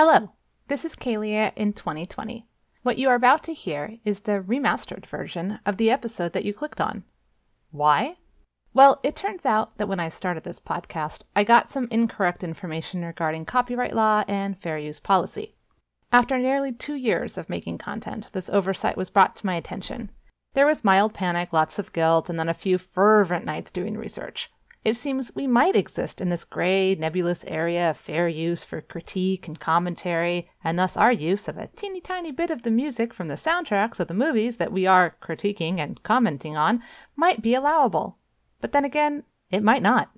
Hello, 0.00 0.30
this 0.68 0.84
is 0.84 0.94
Kalia 0.94 1.50
in 1.56 1.72
2020. 1.72 2.46
What 2.84 2.98
you 2.98 3.08
are 3.08 3.16
about 3.16 3.42
to 3.42 3.52
hear 3.52 3.96
is 4.04 4.20
the 4.20 4.38
remastered 4.38 5.04
version 5.04 5.58
of 5.66 5.76
the 5.76 5.90
episode 5.90 6.34
that 6.34 6.44
you 6.44 6.54
clicked 6.54 6.80
on. 6.80 7.02
Why? 7.72 8.18
Well, 8.72 9.00
it 9.02 9.16
turns 9.16 9.44
out 9.44 9.76
that 9.76 9.88
when 9.88 9.98
I 9.98 10.08
started 10.08 10.44
this 10.44 10.60
podcast, 10.60 11.22
I 11.34 11.42
got 11.42 11.68
some 11.68 11.88
incorrect 11.90 12.44
information 12.44 13.04
regarding 13.04 13.44
copyright 13.44 13.92
law 13.92 14.22
and 14.28 14.56
fair 14.56 14.78
use 14.78 15.00
policy. 15.00 15.56
After 16.12 16.38
nearly 16.38 16.70
two 16.70 16.94
years 16.94 17.36
of 17.36 17.50
making 17.50 17.78
content, 17.78 18.28
this 18.30 18.48
oversight 18.48 18.96
was 18.96 19.10
brought 19.10 19.34
to 19.34 19.46
my 19.46 19.56
attention. 19.56 20.12
There 20.54 20.66
was 20.66 20.84
mild 20.84 21.12
panic, 21.12 21.52
lots 21.52 21.76
of 21.76 21.92
guilt, 21.92 22.30
and 22.30 22.38
then 22.38 22.48
a 22.48 22.54
few 22.54 22.78
fervent 22.78 23.44
nights 23.44 23.72
doing 23.72 23.98
research. 23.98 24.48
It 24.84 24.96
seems 24.96 25.34
we 25.34 25.46
might 25.46 25.74
exist 25.74 26.20
in 26.20 26.28
this 26.28 26.44
gray, 26.44 26.94
nebulous 26.94 27.44
area 27.44 27.90
of 27.90 27.96
fair 27.96 28.28
use 28.28 28.64
for 28.64 28.80
critique 28.80 29.48
and 29.48 29.58
commentary, 29.58 30.48
and 30.62 30.78
thus 30.78 30.96
our 30.96 31.12
use 31.12 31.48
of 31.48 31.58
a 31.58 31.66
teeny 31.68 32.00
tiny 32.00 32.30
bit 32.30 32.50
of 32.50 32.62
the 32.62 32.70
music 32.70 33.12
from 33.12 33.28
the 33.28 33.34
soundtracks 33.34 33.98
of 33.98 34.06
the 34.08 34.14
movies 34.14 34.56
that 34.58 34.72
we 34.72 34.86
are 34.86 35.16
critiquing 35.20 35.78
and 35.78 36.02
commenting 36.02 36.56
on 36.56 36.82
might 37.16 37.42
be 37.42 37.54
allowable. 37.54 38.18
But 38.60 38.72
then 38.72 38.84
again, 38.84 39.24
it 39.50 39.62
might 39.62 39.82
not. 39.82 40.10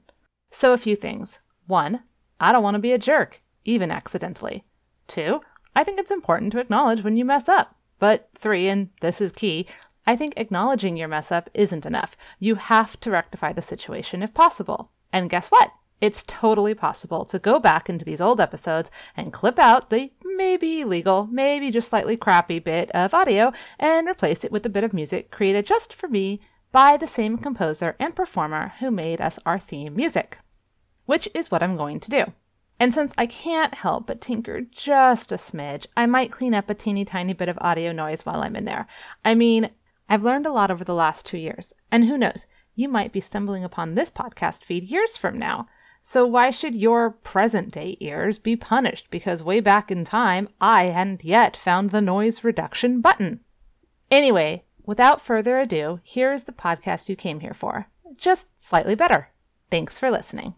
So, 0.51 0.73
a 0.73 0.79
few 0.79 0.97
things. 0.97 1.41
One, 1.67 2.03
I 2.39 2.53
don't 2.53 2.63
want 2.63 2.75
to 2.75 2.81
be 2.81 2.93
a 2.93 2.99
jerk, 2.99 3.43
even 3.65 3.91
accidentally. 3.91 4.65
Two, 5.07 5.41
I 5.75 5.85
think 5.85 5.99
it's 5.99 6.11
important 6.11 6.53
to 6.53 6.59
acknowledge 6.59 7.03
when 7.03 7.17
you 7.17 7.25
mess 7.25 7.49
up. 7.49 7.77
But 7.99 8.29
three, 8.37 8.69
and 8.69 8.91
this 9.01 9.21
is 9.21 9.33
key, 9.33 9.69
I 10.07 10.17
think 10.17 10.35
acknowledging 10.37 10.97
your 10.97 11.09
mess 11.09 11.31
up 11.31 11.51
isn't 11.55 11.87
enough. 11.87 12.17
You 12.39 12.57
have 12.57 12.99
to 13.01 13.11
rectify 13.11 13.53
the 13.53 13.63
situation 13.63 14.23
if 14.23 14.35
possible. 14.35 14.91
And 15.13 15.31
guess 15.31 15.49
what? 15.49 15.73
It's 16.01 16.25
totally 16.25 16.75
possible 16.75 17.27
to 17.27 17.39
go 17.39 17.59
back 17.59 17.91
into 17.91 18.05
these 18.05 18.23
old 18.23 18.41
episodes 18.41 18.91
and 19.17 19.33
clip 19.33 19.59
out 19.59 19.91
the 19.91 20.11
maybe 20.25 20.81
illegal, 20.81 21.29
maybe 21.31 21.71
just 21.71 21.91
slightly 21.91 22.17
crappy 22.17 22.59
bit 22.59 22.91
of 22.93 23.13
audio 23.13 23.53
and 23.79 24.09
replace 24.09 24.43
it 24.43 24.51
with 24.51 24.65
a 24.65 24.71
bit 24.71 24.85
of 24.85 24.95
music 24.95 25.31
created 25.31 25.67
just 25.67 25.93
for 25.93 26.09
me 26.09 26.41
by 26.73 26.97
the 26.97 27.07
same 27.07 27.37
composer 27.37 27.97
and 27.99 28.17
performer 28.17 28.73
who 28.79 28.91
made 28.91 29.21
us 29.21 29.39
our 29.45 29.59
theme 29.59 29.95
music. 29.95 30.39
Which 31.05 31.29
is 31.35 31.51
what 31.51 31.63
I'm 31.63 31.77
going 31.77 32.01
to 32.01 32.11
do. 32.11 32.33
And 32.79 32.95
since 32.95 33.13
I 33.19 33.27
can't 33.27 33.75
help 33.75 34.07
but 34.07 34.23
tinker 34.23 34.63
just 34.63 35.33
a 35.33 35.35
smidge, 35.35 35.87
I 35.99 36.07
might 36.07 36.33
clean 36.33 36.55
up 36.55 36.71
a 36.71 36.75
teeny 36.75 37.05
tiny 37.05 37.35
bit 37.35 37.51
of 37.51 37.59
audio 37.61 37.93
noise 37.93 38.25
while 38.25 38.43
I'm 38.43 38.57
in 38.57 38.65
there. 38.65 38.87
I 39.23 39.35
mean, 39.35 39.69
I've 40.11 40.25
learned 40.25 40.45
a 40.45 40.51
lot 40.51 40.73
over 40.73 40.83
the 40.83 40.95
last 40.95 41.25
two 41.25 41.39
years, 41.39 41.73
and 41.93 42.05
who 42.05 42.19
knows, 42.19 42.49
you 42.75 42.89
might 42.89 43.13
be 43.13 43.21
stumbling 43.21 43.63
upon 43.63 43.95
this 43.95 44.11
podcast 44.11 44.65
feed 44.65 44.83
years 44.83 45.17
from 45.17 45.37
now. 45.37 45.69
So 46.03 46.27
why 46.27 46.51
should 46.51 46.75
your 46.75 47.11
present 47.11 47.71
day 47.73 47.97
ears 48.01 48.41
be 48.41 48.57
punished 48.57 49.09
because 49.11 49.45
way 49.45 49.61
back 49.61 49.89
in 49.89 50.05
time 50.05 50.49
I 50.61 50.87
hadn't 50.87 51.25
yet 51.25 51.57
found 51.57 51.91
the 51.91 52.01
noise 52.01 52.43
reduction 52.43 53.01
button? 53.01 53.41
Anyway, 54.11 54.65
without 54.85 55.21
further 55.21 55.61
ado, 55.61 56.01
here 56.03 56.33
is 56.33 56.43
the 56.45 56.53
podcast 56.53 57.09
you 57.09 57.15
came 57.15 57.39
here 57.39 57.55
for, 57.55 57.87
just 58.17 58.49
slightly 58.57 58.97
better. 58.97 59.29
Thanks 59.71 59.97
for 59.97 60.11
listening. 60.11 60.57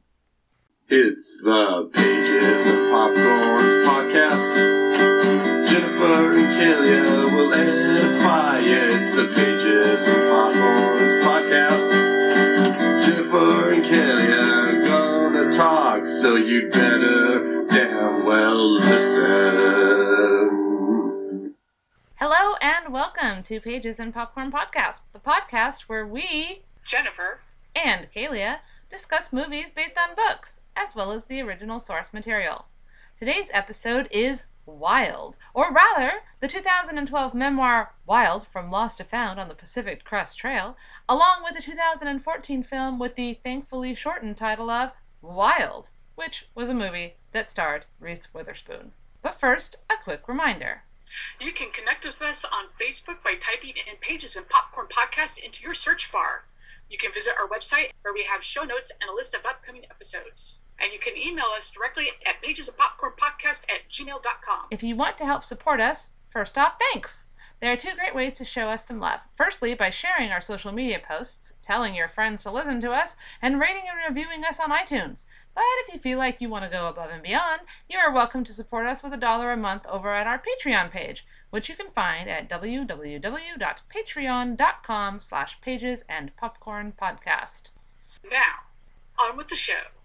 It's 0.95 1.41
the 1.41 1.89
Pages 1.95 2.67
of 2.69 2.75
Popcorns 2.93 3.87
podcast. 3.87 5.67
Jennifer 5.67 6.37
and 6.37 6.53
Kalia 6.53 7.33
will 7.35 7.55
edify. 7.55 8.59
It's 8.59 9.11
the 9.17 9.25
Pages 9.29 10.07
of 10.07 10.17
Popcorns 10.17 11.23
podcast. 11.25 11.89
Jennifer 13.07 13.73
and 13.73 13.83
Kalia 13.83 14.85
gonna 14.85 15.51
talk, 15.51 16.05
so 16.05 16.37
you'd 16.37 16.70
better 16.70 17.65
damn 17.70 18.27
well 18.27 18.75
listen. 18.75 19.25
Hello 22.17 22.57
and 22.61 22.93
welcome 22.93 23.43
to 23.45 23.61
Pages 23.61 23.98
and 23.98 24.13
Popcorn 24.13 24.53
Podcast, 24.53 25.01
the 25.15 25.20
podcast 25.20 25.89
where 25.89 26.07
we, 26.07 26.64
Jennifer, 26.85 27.41
and 27.74 28.13
Kalia, 28.14 28.59
discuss 28.92 29.33
movies 29.33 29.70
based 29.70 29.97
on 29.98 30.14
books, 30.14 30.61
as 30.77 30.95
well 30.95 31.13
as 31.13 31.25
the 31.25 31.41
original 31.41 31.80
source 31.80 32.13
material. 32.13 32.67
Today's 33.19 33.48
episode 33.55 34.07
is 34.11 34.47
Wild, 34.67 35.39
or 35.55 35.73
rather, 35.73 36.25
the 36.41 36.47
2012 36.47 37.33
memoir 37.33 37.95
Wild 38.05 38.47
from 38.47 38.70
Lost 38.70 38.98
to 38.98 39.05
Found 39.05 39.41
on 39.41 39.48
the 39.48 39.55
Pacific 39.55 40.05
Crest 40.05 40.36
Trail, 40.36 40.77
along 41.08 41.42
with 41.42 41.55
the 41.55 41.63
2014 41.63 42.63
film 42.63 42.98
with 42.98 43.14
the 43.14 43.41
thankfully 43.42 43.95
shortened 43.95 44.36
title 44.36 44.69
of 44.69 44.92
Wild, 45.23 45.89
which 46.14 46.48
was 46.55 46.69
a 46.69 46.74
movie 46.74 47.14
that 47.30 47.48
starred 47.48 47.86
Reese 47.98 48.35
Witherspoon. 48.35 48.92
But 49.23 49.41
first, 49.41 49.77
a 49.89 49.95
quick 50.05 50.29
reminder. 50.29 50.83
You 51.41 51.53
can 51.53 51.70
connect 51.73 52.05
with 52.05 52.20
us 52.20 52.45
on 52.45 52.67
Facebook 52.80 53.24
by 53.24 53.36
typing 53.41 53.70
in 53.70 53.97
Pages 54.03 54.36
and 54.36 54.48
Popcorn 54.51 54.89
Podcast 54.89 55.42
into 55.42 55.64
your 55.64 55.74
search 55.74 56.13
bar. 56.13 56.45
You 56.92 56.98
can 56.98 57.11
visit 57.11 57.33
our 57.41 57.48
website 57.48 57.89
where 58.03 58.13
we 58.13 58.25
have 58.25 58.45
show 58.45 58.64
notes 58.64 58.92
and 59.01 59.08
a 59.08 59.14
list 59.14 59.35
of 59.35 59.47
upcoming 59.47 59.86
episodes. 59.91 60.61
And 60.79 60.92
you 60.92 60.98
can 60.98 61.17
email 61.17 61.47
us 61.57 61.70
directly 61.70 62.08
at 62.27 62.42
pagesofpopcornpodcast 62.42 63.64
at 63.73 63.89
gmail.com. 63.89 64.67
If 64.70 64.83
you 64.83 64.95
want 64.95 65.17
to 65.17 65.25
help 65.25 65.42
support 65.42 65.80
us, 65.80 66.11
first 66.29 66.58
off, 66.58 66.75
thanks. 66.92 67.25
There 67.62 67.73
are 67.73 67.77
two 67.77 67.95
great 67.96 68.12
ways 68.12 68.34
to 68.34 68.45
show 68.45 68.68
us 68.70 68.84
some 68.84 68.98
love. 68.98 69.20
Firstly, 69.36 69.73
by 69.74 69.89
sharing 69.89 70.33
our 70.33 70.40
social 70.40 70.73
media 70.73 70.98
posts, 70.98 71.52
telling 71.62 71.95
your 71.95 72.08
friends 72.08 72.42
to 72.42 72.50
listen 72.50 72.80
to 72.80 72.90
us, 72.90 73.14
and 73.40 73.61
rating 73.61 73.84
and 73.89 73.96
reviewing 74.05 74.45
us 74.45 74.58
on 74.58 74.73
iTunes. 74.73 75.27
But 75.55 75.62
if 75.86 75.95
you 75.95 76.00
feel 76.00 76.18
like 76.18 76.40
you 76.40 76.48
want 76.48 76.64
to 76.64 76.70
go 76.70 76.89
above 76.89 77.11
and 77.11 77.23
beyond, 77.23 77.61
you 77.89 78.00
are 78.00 78.12
welcome 78.12 78.42
to 78.42 78.52
support 78.52 78.86
us 78.86 79.05
with 79.05 79.12
a 79.12 79.17
dollar 79.17 79.52
a 79.52 79.56
month 79.56 79.86
over 79.86 80.12
at 80.12 80.27
our 80.27 80.42
Patreon 80.42 80.90
page, 80.90 81.24
which 81.50 81.68
you 81.68 81.77
can 81.77 81.92
find 81.92 82.28
at 82.28 82.48
www.patreon.com 82.48 85.20
slash 85.20 85.61
pages 85.61 86.05
and 86.08 86.36
popcorn 86.36 86.92
podcast. 87.00 87.70
Now, 88.29 88.64
on 89.20 89.36
with 89.36 89.46
the 89.46 89.55
show. 89.55 90.02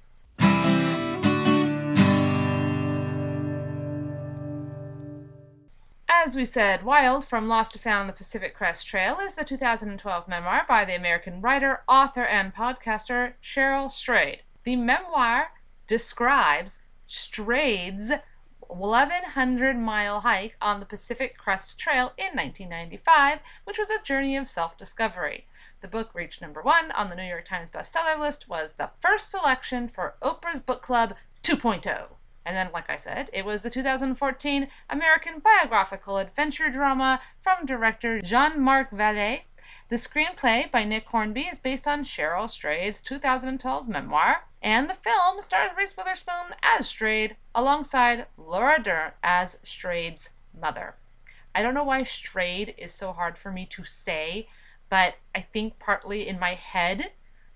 As 6.20 6.36
we 6.36 6.46
said, 6.46 6.84
Wild 6.84 7.24
from 7.24 7.48
Lost 7.48 7.74
to 7.74 7.80
Found 7.80 8.10
the 8.10 8.14
Pacific 8.14 8.56
Crest 8.56 8.88
Trail 8.88 9.20
is 9.22 9.36
the 9.36 9.46
2012 9.46 10.28
memoir 10.28 10.66
by 10.68 10.84
the 10.84 10.96
American 10.96 11.42
writer, 11.42 11.84
author, 11.88 12.26
and 12.26 12.56
podcaster 12.56 13.34
Cheryl 13.42 13.90
Strayed. 13.90 14.42
The 14.64 14.78
memoir 14.78 15.52
describes 15.86 16.80
Strayed's 17.08 18.12
1,100 18.62 19.78
mile 19.78 20.22
hike 20.22 20.58
on 20.60 20.80
the 20.80 20.88
Pacific 20.88 21.38
Crest 21.38 21.80
Trail 21.80 22.14
in 22.18 22.36
1995, 22.36 23.40
which 23.64 23.78
was 23.78 23.92
a 23.92 24.02
journey 24.02 24.36
of 24.36 24.50
self 24.50 24.76
discovery. 24.76 25.46
The 25.82 25.88
book 25.88 26.10
reached 26.16 26.42
number 26.42 26.64
one 26.64 26.90
on 26.92 27.10
the 27.10 27.16
New 27.16 27.30
York 27.30 27.46
Times 27.46 27.70
bestseller 27.70 28.20
list, 28.20 28.50
was 28.50 28.74
the 28.74 28.90
first 29.00 29.30
selection 29.30 29.88
for 29.88 30.16
Oprah's 30.24 30.62
Book 30.62 30.82
Club 30.82 31.14
2.0. 31.44 32.17
And 32.47 32.56
then, 32.56 32.69
like 32.74 32.90
I 32.90 32.96
said, 32.96 33.30
it 33.34 33.44
was 33.44 33.62
the 33.62 33.69
2014 33.69 34.69
American 34.90 35.40
biographical 35.40 36.18
adventure 36.18 36.69
drama 36.69 37.19
from 37.41 37.66
director 37.66 38.22
Jean 38.22 38.62
Marc 38.62 38.90
Vallée. 38.90 39.41
The 39.90 39.97
screenplay 39.97 40.72
by 40.72 40.86
Nick 40.86 41.09
Hornby 41.09 41.41
is 41.41 41.59
based 41.59 41.90
on 41.90 42.06
Cheryl 42.06 42.50
Strayed's 42.50 43.02
2012 43.02 43.90
memoir, 43.90 44.46
and 44.62 44.90
the 44.90 44.94
film 44.94 45.41
stars 45.41 45.72
Reese 45.78 45.97
Witherspoon 45.97 46.56
as 46.63 46.88
Strayed 46.88 47.36
alongside 47.53 48.28
Laura 48.38 48.81
Dern 48.81 49.12
as 49.22 49.59
Strayed's 49.62 50.30
mother. 50.57 50.96
I 51.53 51.62
don't 51.62 51.74
know 51.74 51.84
why 51.84 52.03
Strayed 52.03 52.75
is 52.78 52.94
so 52.94 53.12
hard 53.12 53.38
for 53.38 53.52
me 53.52 53.66
to 53.66 53.84
say, 53.84 54.47
but 54.88 55.16
I 55.36 55.41
think 55.41 55.80
partly 55.80 56.25
in 56.25 56.40
my 56.40 56.53
head 56.53 57.12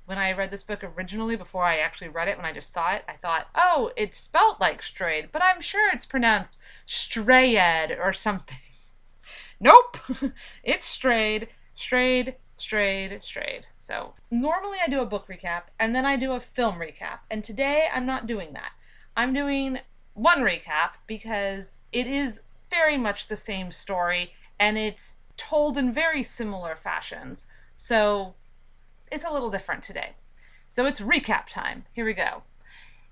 when 0.05 0.17
I 0.17 0.31
read 0.31 0.49
this 0.49 0.63
book 0.63 0.83
originally, 0.83 1.35
before 1.35 1.63
I 1.63 1.77
actually 1.77 2.09
read 2.09 2.27
it, 2.27 2.37
when 2.37 2.45
I 2.45 2.53
just 2.53 2.73
saw 2.73 2.93
it, 2.93 3.03
I 3.07 3.13
thought, 3.13 3.47
oh, 3.55 3.91
it's 3.95 4.17
spelt 4.17 4.59
like 4.59 4.81
strayed, 4.81 5.31
but 5.31 5.43
I'm 5.43 5.61
sure 5.61 5.89
it's 5.93 6.05
pronounced 6.05 6.57
strayed 6.85 7.91
or 7.91 8.11
something. 8.13 8.57
nope, 9.59 9.97
it's 10.63 10.85
strayed, 10.85 11.49
strayed, 11.73 12.35
strayed, 12.55 13.23
strayed. 13.23 13.67
So 13.77 14.13
normally 14.29 14.79
I 14.83 14.89
do 14.89 15.01
a 15.01 15.05
book 15.05 15.27
recap 15.27 15.63
and 15.79 15.95
then 15.95 16.05
I 16.05 16.15
do 16.17 16.31
a 16.33 16.39
film 16.39 16.75
recap, 16.75 17.19
and 17.29 17.43
today 17.43 17.87
I'm 17.93 18.05
not 18.05 18.27
doing 18.27 18.53
that. 18.53 18.71
I'm 19.15 19.33
doing 19.33 19.79
one 20.13 20.39
recap 20.39 20.91
because 21.07 21.79
it 21.91 22.07
is 22.07 22.41
very 22.69 22.97
much 22.97 23.27
the 23.27 23.35
same 23.35 23.71
story 23.71 24.33
and 24.59 24.77
it's 24.77 25.17
told 25.37 25.77
in 25.77 25.91
very 25.91 26.23
similar 26.23 26.75
fashions. 26.75 27.47
So 27.73 28.35
it's 29.11 29.25
a 29.25 29.31
little 29.31 29.49
different 29.49 29.83
today. 29.83 30.11
So 30.67 30.85
it's 30.85 31.01
recap 31.01 31.47
time. 31.47 31.83
Here 31.91 32.05
we 32.05 32.13
go. 32.13 32.43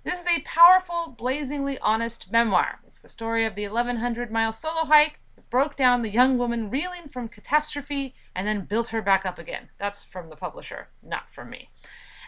This 0.05 0.21
is 0.21 0.27
a 0.27 0.41
powerful, 0.41 1.13
blazingly 1.17 1.77
honest 1.79 2.31
memoir. 2.31 2.79
It's 2.87 3.01
the 3.01 3.09
story 3.09 3.45
of 3.45 3.55
the 3.55 3.67
1100 3.67 4.31
mile 4.31 4.53
solo 4.53 4.85
hike 4.85 5.19
that 5.35 5.49
broke 5.49 5.75
down 5.75 6.01
the 6.01 6.09
young 6.09 6.37
woman 6.37 6.69
reeling 6.69 7.09
from 7.09 7.27
catastrophe 7.27 8.15
and 8.33 8.47
then 8.47 8.61
built 8.61 8.87
her 8.87 9.01
back 9.01 9.25
up 9.25 9.37
again. 9.37 9.69
That's 9.77 10.05
from 10.05 10.29
the 10.29 10.37
publisher, 10.37 10.87
not 11.03 11.29
from 11.29 11.49
me. 11.49 11.69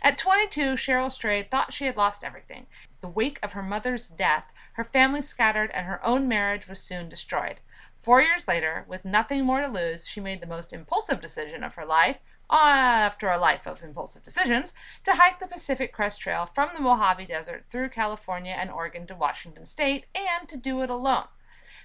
At 0.04 0.18
22, 0.18 0.74
Cheryl 0.74 1.12
Strayed 1.12 1.52
thought 1.52 1.72
she 1.72 1.86
had 1.86 1.96
lost 1.96 2.24
everything. 2.24 2.66
The 3.02 3.08
wake 3.08 3.40
of 3.44 3.54
her 3.54 3.62
mother's 3.62 4.10
death, 4.10 4.52
her 4.74 4.84
family 4.84 5.22
scattered 5.22 5.70
and 5.74 5.86
her 5.86 6.04
own 6.06 6.28
marriage 6.28 6.68
was 6.68 6.82
soon 6.82 7.08
destroyed. 7.08 7.62
Four 7.96 8.22
years 8.22 8.48
later, 8.48 8.84
with 8.88 9.06
nothing 9.06 9.46
more 9.46 9.62
to 9.62 9.68
lose, 9.68 10.08
she 10.08 10.20
made 10.20 10.42
the 10.42 10.48
most 10.48 10.74
impulsive 10.74 11.22
decision 11.22 11.64
of 11.64 11.76
her 11.76 11.86
life, 11.86 12.20
after 12.52 13.30
a 13.30 13.38
life 13.38 13.66
of 13.66 13.84
impulsive 13.84 14.24
decisions, 14.24 14.74
to 15.04 15.14
hike 15.14 15.40
the 15.40 15.48
Pacific 15.48 15.94
Crest 15.94 16.20
Trail 16.20 16.46
from 16.46 16.70
the 16.74 16.82
Mojave 16.82 17.26
Desert 17.26 17.66
through 17.70 17.90
California 17.90 18.56
and 18.58 18.70
Oregon 18.70 19.08
to 19.08 19.16
Washington 19.16 19.66
State, 19.66 20.06
and 20.16 20.48
to 20.50 20.58
do 20.58 20.82
it 20.82 20.90
alone. 20.90 21.26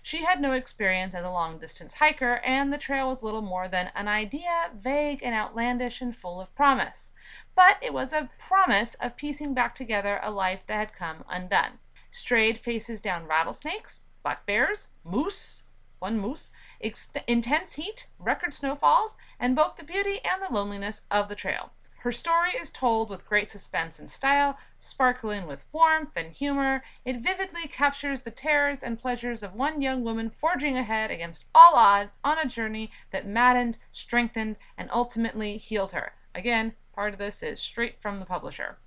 She 0.03 0.23
had 0.23 0.41
no 0.41 0.53
experience 0.53 1.17
as 1.17 1.25
a 1.25 1.31
long 1.31 1.59
distance 1.59 1.95
hiker, 1.95 2.37
and 2.45 2.73
the 2.73 2.79
trail 2.79 3.09
was 3.09 3.25
little 3.25 3.43
more 3.43 3.67
than 3.67 3.91
an 3.95 4.07
idea, 4.07 4.71
vague 4.73 5.21
and 5.23 5.35
outlandish 5.35 6.01
and 6.01 6.15
full 6.15 6.41
of 6.41 6.55
promise. 6.55 7.11
But 7.57 7.79
it 7.83 7.93
was 7.93 8.13
a 8.13 8.31
promise 8.39 8.95
of 8.95 9.17
piecing 9.17 9.53
back 9.53 9.75
together 9.75 10.21
a 10.23 10.31
life 10.31 10.65
that 10.67 10.77
had 10.77 10.93
come 10.93 11.25
undone. 11.29 11.81
Strayed 12.11 12.57
faces 12.57 13.01
down 13.01 13.27
rattlesnakes, 13.27 14.03
black 14.23 14.47
bears, 14.47 14.91
moose, 15.03 15.65
one 15.99 16.19
moose, 16.19 16.53
intense 17.27 17.75
heat, 17.75 18.09
record 18.19 18.53
snowfalls, 18.53 19.17
and 19.39 19.57
both 19.57 19.77
the 19.77 19.85
beauty 19.85 20.21
and 20.25 20.43
the 20.43 20.53
loneliness 20.53 21.03
of 21.11 21.29
the 21.29 21.35
trail. 21.35 21.73
Her 22.01 22.13
story 22.13 22.51
is 22.51 22.71
told 22.71 23.11
with 23.11 23.27
great 23.27 23.49
suspense 23.49 23.99
and 23.99 24.09
style, 24.09 24.59
sparkling 24.77 25.47
with 25.47 25.65
warmth 25.73 26.17
and 26.17 26.31
humor. 26.31 26.85
It 27.05 27.21
vividly 27.21 27.67
captures 27.67 28.21
the 28.21 28.31
terrors 28.31 28.83
and 28.83 28.99
pleasures 28.99 29.43
of 29.43 29.57
one 29.57 29.81
young 29.81 30.05
woman 30.05 30.31
forging 30.31 30.77
ahead 30.77 31.11
against 31.11 31.47
all 31.53 31.75
odds 31.75 32.15
on 32.23 32.39
a 32.39 32.47
journey 32.47 32.91
that 33.11 33.27
maddened, 33.27 33.79
strengthened, 33.91 34.57
and 34.79 34.89
ultimately 34.93 35.57
healed 35.57 35.93
her. 35.93 36.13
Again, 36.33 36.75
part 36.93 37.15
of 37.15 37.19
this 37.19 37.43
is 37.43 37.59
straight 37.59 38.01
from 38.01 38.21
the 38.21 38.27
publisher. 38.27 38.79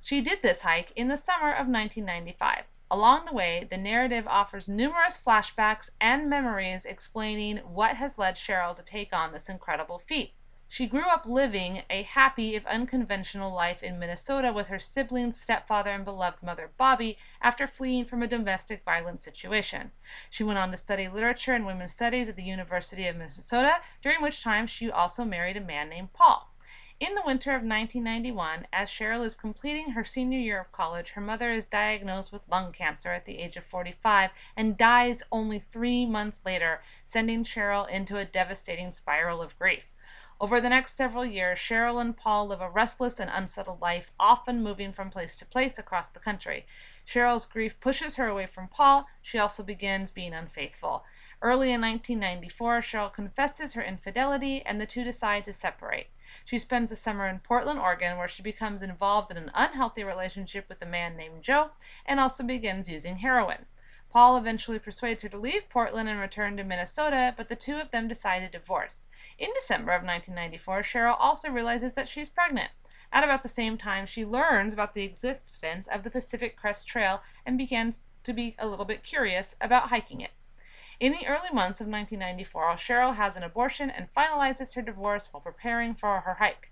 She 0.00 0.20
did 0.20 0.42
this 0.42 0.62
hike 0.62 0.90
in 0.96 1.06
the 1.06 1.16
summer 1.16 1.50
of 1.50 1.68
1995. 1.68 2.64
Along 2.92 3.24
the 3.24 3.32
way, 3.32 3.66
the 3.70 3.78
narrative 3.78 4.28
offers 4.28 4.68
numerous 4.68 5.18
flashbacks 5.18 5.88
and 5.98 6.28
memories 6.28 6.84
explaining 6.84 7.56
what 7.56 7.96
has 7.96 8.18
led 8.18 8.34
Cheryl 8.34 8.76
to 8.76 8.84
take 8.84 9.14
on 9.16 9.32
this 9.32 9.48
incredible 9.48 9.98
feat. 9.98 10.34
She 10.68 10.86
grew 10.86 11.08
up 11.08 11.24
living 11.24 11.84
a 11.88 12.02
happy, 12.02 12.54
if 12.54 12.66
unconventional, 12.66 13.50
life 13.50 13.82
in 13.82 13.98
Minnesota 13.98 14.52
with 14.52 14.66
her 14.66 14.78
siblings, 14.78 15.40
stepfather, 15.40 15.90
and 15.90 16.04
beloved 16.04 16.42
mother, 16.42 16.70
Bobbi, 16.78 17.16
after 17.40 17.66
fleeing 17.66 18.04
from 18.04 18.22
a 18.22 18.26
domestic 18.26 18.84
violence 18.84 19.22
situation. 19.22 19.92
She 20.28 20.44
went 20.44 20.58
on 20.58 20.70
to 20.70 20.76
study 20.76 21.08
literature 21.08 21.54
and 21.54 21.64
women's 21.64 21.92
studies 21.92 22.28
at 22.28 22.36
the 22.36 22.42
University 22.42 23.06
of 23.06 23.16
Minnesota, 23.16 23.76
during 24.02 24.20
which 24.20 24.42
time 24.42 24.66
she 24.66 24.90
also 24.90 25.24
married 25.24 25.56
a 25.56 25.62
man 25.62 25.88
named 25.88 26.12
Paul. 26.12 26.51
In 27.02 27.16
the 27.16 27.22
winter 27.26 27.50
of 27.50 27.64
1991, 27.64 28.68
as 28.72 28.88
Cheryl 28.88 29.26
is 29.26 29.34
completing 29.34 29.90
her 29.90 30.04
senior 30.04 30.38
year 30.38 30.60
of 30.60 30.70
college, 30.70 31.10
her 31.10 31.20
mother 31.20 31.50
is 31.50 31.64
diagnosed 31.64 32.32
with 32.32 32.48
lung 32.48 32.70
cancer 32.70 33.10
at 33.10 33.24
the 33.24 33.40
age 33.40 33.56
of 33.56 33.64
45 33.64 34.30
and 34.56 34.78
dies 34.78 35.24
only 35.32 35.58
three 35.58 36.06
months 36.06 36.42
later, 36.46 36.80
sending 37.02 37.42
Cheryl 37.42 37.90
into 37.90 38.18
a 38.18 38.24
devastating 38.24 38.92
spiral 38.92 39.42
of 39.42 39.58
grief. 39.58 39.90
Over 40.40 40.60
the 40.60 40.68
next 40.68 40.94
several 40.94 41.24
years, 41.24 41.58
Cheryl 41.58 42.00
and 42.00 42.16
Paul 42.16 42.48
live 42.48 42.60
a 42.60 42.68
restless 42.68 43.18
and 43.20 43.30
unsettled 43.32 43.80
life, 43.80 44.10
often 44.18 44.62
moving 44.62 44.92
from 44.92 45.10
place 45.10 45.36
to 45.36 45.44
place 45.44 45.78
across 45.78 46.08
the 46.08 46.18
country. 46.18 46.66
Cheryl's 47.06 47.46
grief 47.46 47.78
pushes 47.80 48.16
her 48.16 48.26
away 48.26 48.46
from 48.46 48.66
Paul. 48.66 49.06
She 49.20 49.38
also 49.38 49.62
begins 49.62 50.10
being 50.10 50.34
unfaithful. 50.34 51.04
Early 51.42 51.72
in 51.72 51.80
1994, 51.80 52.78
Cheryl 52.82 53.12
confesses 53.12 53.74
her 53.74 53.82
infidelity, 53.82 54.62
and 54.64 54.80
the 54.80 54.86
two 54.86 55.02
decide 55.02 55.42
to 55.44 55.52
separate. 55.52 56.06
She 56.44 56.56
spends 56.56 56.92
a 56.92 56.96
summer 56.96 57.26
in 57.26 57.40
Portland, 57.40 57.80
Oregon, 57.80 58.16
where 58.16 58.28
she 58.28 58.44
becomes 58.44 58.80
involved 58.80 59.32
in 59.32 59.36
an 59.36 59.50
unhealthy 59.52 60.04
relationship 60.04 60.68
with 60.68 60.80
a 60.80 60.86
man 60.86 61.16
named 61.16 61.42
Joe 61.42 61.70
and 62.06 62.20
also 62.20 62.44
begins 62.44 62.88
using 62.88 63.16
heroin. 63.16 63.66
Paul 64.08 64.36
eventually 64.36 64.78
persuades 64.78 65.24
her 65.24 65.28
to 65.30 65.36
leave 65.36 65.68
Portland 65.68 66.08
and 66.08 66.20
return 66.20 66.56
to 66.58 66.64
Minnesota, 66.64 67.34
but 67.36 67.48
the 67.48 67.56
two 67.56 67.74
of 67.78 67.90
them 67.90 68.06
decide 68.06 68.38
to 68.40 68.48
divorce. 68.48 69.08
In 69.36 69.48
December 69.52 69.90
of 69.90 70.04
1994, 70.04 70.82
Cheryl 70.82 71.16
also 71.18 71.50
realizes 71.50 71.94
that 71.94 72.06
she's 72.06 72.30
pregnant. 72.30 72.70
At 73.10 73.24
about 73.24 73.42
the 73.42 73.48
same 73.48 73.76
time, 73.76 74.06
she 74.06 74.24
learns 74.24 74.72
about 74.72 74.94
the 74.94 75.02
existence 75.02 75.88
of 75.88 76.04
the 76.04 76.10
Pacific 76.10 76.56
Crest 76.56 76.86
Trail 76.86 77.20
and 77.44 77.58
begins 77.58 78.04
to 78.22 78.32
be 78.32 78.54
a 78.60 78.68
little 78.68 78.84
bit 78.84 79.02
curious 79.02 79.56
about 79.60 79.88
hiking 79.88 80.20
it. 80.20 80.30
In 81.02 81.10
the 81.10 81.26
early 81.26 81.50
months 81.52 81.80
of 81.80 81.88
1994, 81.88 82.76
Cheryl 82.76 83.16
has 83.16 83.34
an 83.34 83.42
abortion 83.42 83.90
and 83.90 84.06
finalizes 84.16 84.76
her 84.76 84.82
divorce 84.82 85.28
while 85.32 85.40
preparing 85.40 85.94
for 85.94 86.20
her 86.20 86.34
hike. 86.34 86.70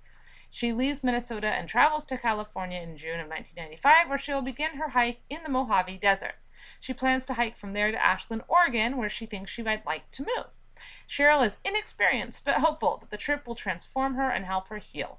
She 0.49 0.73
leaves 0.73 1.03
Minnesota 1.03 1.49
and 1.49 1.69
travels 1.69 2.05
to 2.05 2.17
California 2.17 2.81
in 2.81 2.97
June 2.97 3.19
of 3.19 3.27
1995, 3.27 4.09
where 4.09 4.19
she 4.19 4.33
will 4.33 4.41
begin 4.41 4.77
her 4.77 4.91
hike 4.91 5.23
in 5.29 5.41
the 5.43 5.49
Mojave 5.49 5.97
Desert. 5.97 6.37
She 6.79 6.95
plans 6.95 7.27
to 7.27 7.35
hike 7.35 7.57
from 7.57 7.73
there 7.73 7.91
to 7.91 8.01
Ashland, 8.01 8.45
Oregon, 8.47 8.97
where 8.97 9.09
she 9.09 9.27
thinks 9.27 9.51
she 9.51 9.65
might 9.65 9.85
like 9.85 10.09
to 10.13 10.23
move. 10.23 10.47
Cheryl 11.09 11.45
is 11.45 11.57
inexperienced 11.65 12.45
but 12.45 12.61
hopeful 12.61 12.99
that 12.99 13.11
the 13.11 13.17
trip 13.17 13.49
will 13.49 13.57
transform 13.57 14.15
her 14.15 14.31
and 14.31 14.45
help 14.45 14.69
her 14.69 14.79
heal. 14.79 15.19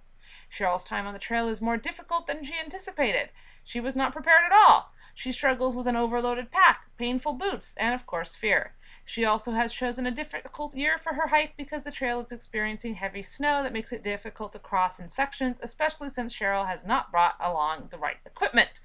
Cheryl's 0.49 0.85
time 0.85 1.05
on 1.05 1.11
the 1.11 1.19
trail 1.19 1.49
is 1.49 1.61
more 1.61 1.75
difficult 1.75 2.27
than 2.27 2.45
she 2.45 2.53
anticipated. 2.57 3.31
She 3.65 3.81
was 3.81 3.93
not 3.93 4.13
prepared 4.13 4.45
at 4.45 4.53
all. 4.53 4.93
She 5.15 5.31
struggles 5.31 5.75
with 5.75 5.87
an 5.87 5.95
overloaded 5.95 6.51
pack, 6.51 6.87
painful 6.97 7.33
boots, 7.33 7.75
and 7.77 7.93
of 7.93 8.05
course, 8.05 8.35
fear. 8.35 8.73
She 9.05 9.25
also 9.25 9.51
has 9.51 9.73
chosen 9.73 10.05
a 10.05 10.11
difficult 10.11 10.75
year 10.75 10.97
for 10.97 11.13
her 11.13 11.27
hike 11.27 11.55
because 11.57 11.83
the 11.83 11.91
trail 11.91 12.21
is 12.21 12.31
experiencing 12.31 12.95
heavy 12.95 13.23
snow 13.23 13.63
that 13.63 13.73
makes 13.73 13.91
it 13.91 14.03
difficult 14.03 14.51
to 14.53 14.59
cross 14.59 14.99
in 14.99 15.09
sections, 15.09 15.59
especially 15.61 16.09
since 16.09 16.35
Cheryl 16.35 16.67
has 16.67 16.85
not 16.85 17.11
brought 17.11 17.35
along 17.39 17.87
the 17.89 17.97
right 17.97 18.17
equipment. 18.25 18.79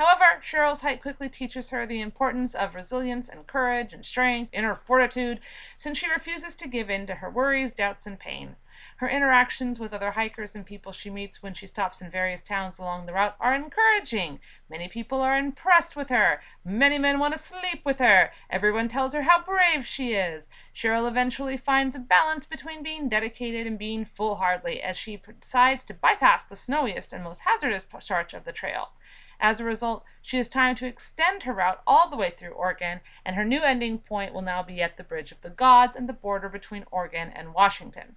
However, 0.00 0.40
Cheryl's 0.40 0.80
height 0.80 1.02
quickly 1.02 1.28
teaches 1.28 1.68
her 1.68 1.84
the 1.84 2.00
importance 2.00 2.54
of 2.54 2.74
resilience 2.74 3.28
and 3.28 3.46
courage 3.46 3.92
and 3.92 4.02
strength, 4.02 4.48
inner 4.50 4.74
fortitude, 4.74 5.40
since 5.76 5.98
she 5.98 6.10
refuses 6.10 6.54
to 6.54 6.68
give 6.68 6.88
in 6.88 7.04
to 7.04 7.16
her 7.16 7.28
worries, 7.28 7.74
doubts, 7.74 8.06
and 8.06 8.18
pain. 8.18 8.56
Her 8.96 9.10
interactions 9.10 9.78
with 9.78 9.92
other 9.92 10.12
hikers 10.12 10.56
and 10.56 10.64
people 10.64 10.92
she 10.92 11.10
meets 11.10 11.42
when 11.42 11.52
she 11.52 11.66
stops 11.66 12.00
in 12.00 12.10
various 12.10 12.40
towns 12.40 12.78
along 12.78 13.04
the 13.04 13.12
route 13.12 13.36
are 13.38 13.54
encouraging. 13.54 14.40
Many 14.70 14.88
people 14.88 15.20
are 15.20 15.36
impressed 15.36 15.96
with 15.96 16.08
her. 16.08 16.40
Many 16.64 16.96
men 16.96 17.18
want 17.18 17.34
to 17.34 17.38
sleep 17.38 17.84
with 17.84 17.98
her. 17.98 18.30
Everyone 18.48 18.88
tells 18.88 19.12
her 19.12 19.22
how 19.22 19.42
brave 19.42 19.84
she 19.84 20.14
is. 20.14 20.48
Cheryl 20.74 21.08
eventually 21.08 21.58
finds 21.58 21.94
a 21.94 21.98
balance 22.00 22.46
between 22.46 22.82
being 22.82 23.06
dedicated 23.06 23.66
and 23.66 23.78
being 23.78 24.06
foolhardy 24.06 24.80
as 24.80 24.96
she 24.96 25.20
decides 25.40 25.84
to 25.84 25.92
bypass 25.92 26.44
the 26.44 26.56
snowiest 26.56 27.12
and 27.12 27.22
most 27.22 27.40
hazardous 27.40 27.86
stretch 28.00 28.32
of 28.32 28.44
the 28.44 28.52
trail. 28.52 28.92
As 29.40 29.58
a 29.58 29.64
result, 29.64 30.04
she 30.20 30.36
has 30.36 30.48
time 30.48 30.74
to 30.76 30.86
extend 30.86 31.44
her 31.44 31.54
route 31.54 31.80
all 31.86 32.10
the 32.10 32.16
way 32.16 32.28
through 32.28 32.50
Oregon, 32.50 33.00
and 33.24 33.36
her 33.36 33.44
new 33.44 33.62
ending 33.62 33.98
point 33.98 34.34
will 34.34 34.42
now 34.42 34.62
be 34.62 34.82
at 34.82 34.98
the 34.98 35.04
Bridge 35.04 35.32
of 35.32 35.40
the 35.40 35.48
Gods 35.48 35.96
and 35.96 36.06
the 36.06 36.12
border 36.12 36.50
between 36.50 36.84
Oregon 36.90 37.32
and 37.34 37.54
Washington. 37.54 38.16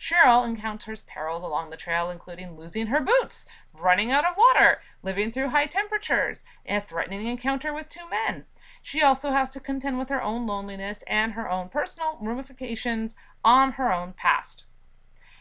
Cheryl 0.00 0.46
encounters 0.46 1.02
perils 1.02 1.42
along 1.42 1.70
the 1.70 1.76
trail, 1.76 2.10
including 2.10 2.56
losing 2.56 2.88
her 2.88 3.00
boots, 3.00 3.46
running 3.74 4.10
out 4.10 4.24
of 4.24 4.36
water, 4.36 4.80
living 5.02 5.30
through 5.30 5.50
high 5.50 5.66
temperatures, 5.66 6.44
and 6.64 6.78
a 6.78 6.86
threatening 6.86 7.26
encounter 7.26 7.72
with 7.72 7.88
two 7.88 8.08
men. 8.08 8.46
She 8.82 9.02
also 9.02 9.32
has 9.32 9.50
to 9.50 9.60
contend 9.60 9.98
with 9.98 10.08
her 10.08 10.22
own 10.22 10.46
loneliness 10.46 11.04
and 11.06 11.32
her 11.32 11.48
own 11.48 11.68
personal 11.68 12.18
ramifications 12.20 13.14
on 13.44 13.72
her 13.72 13.92
own 13.92 14.14
past. 14.14 14.64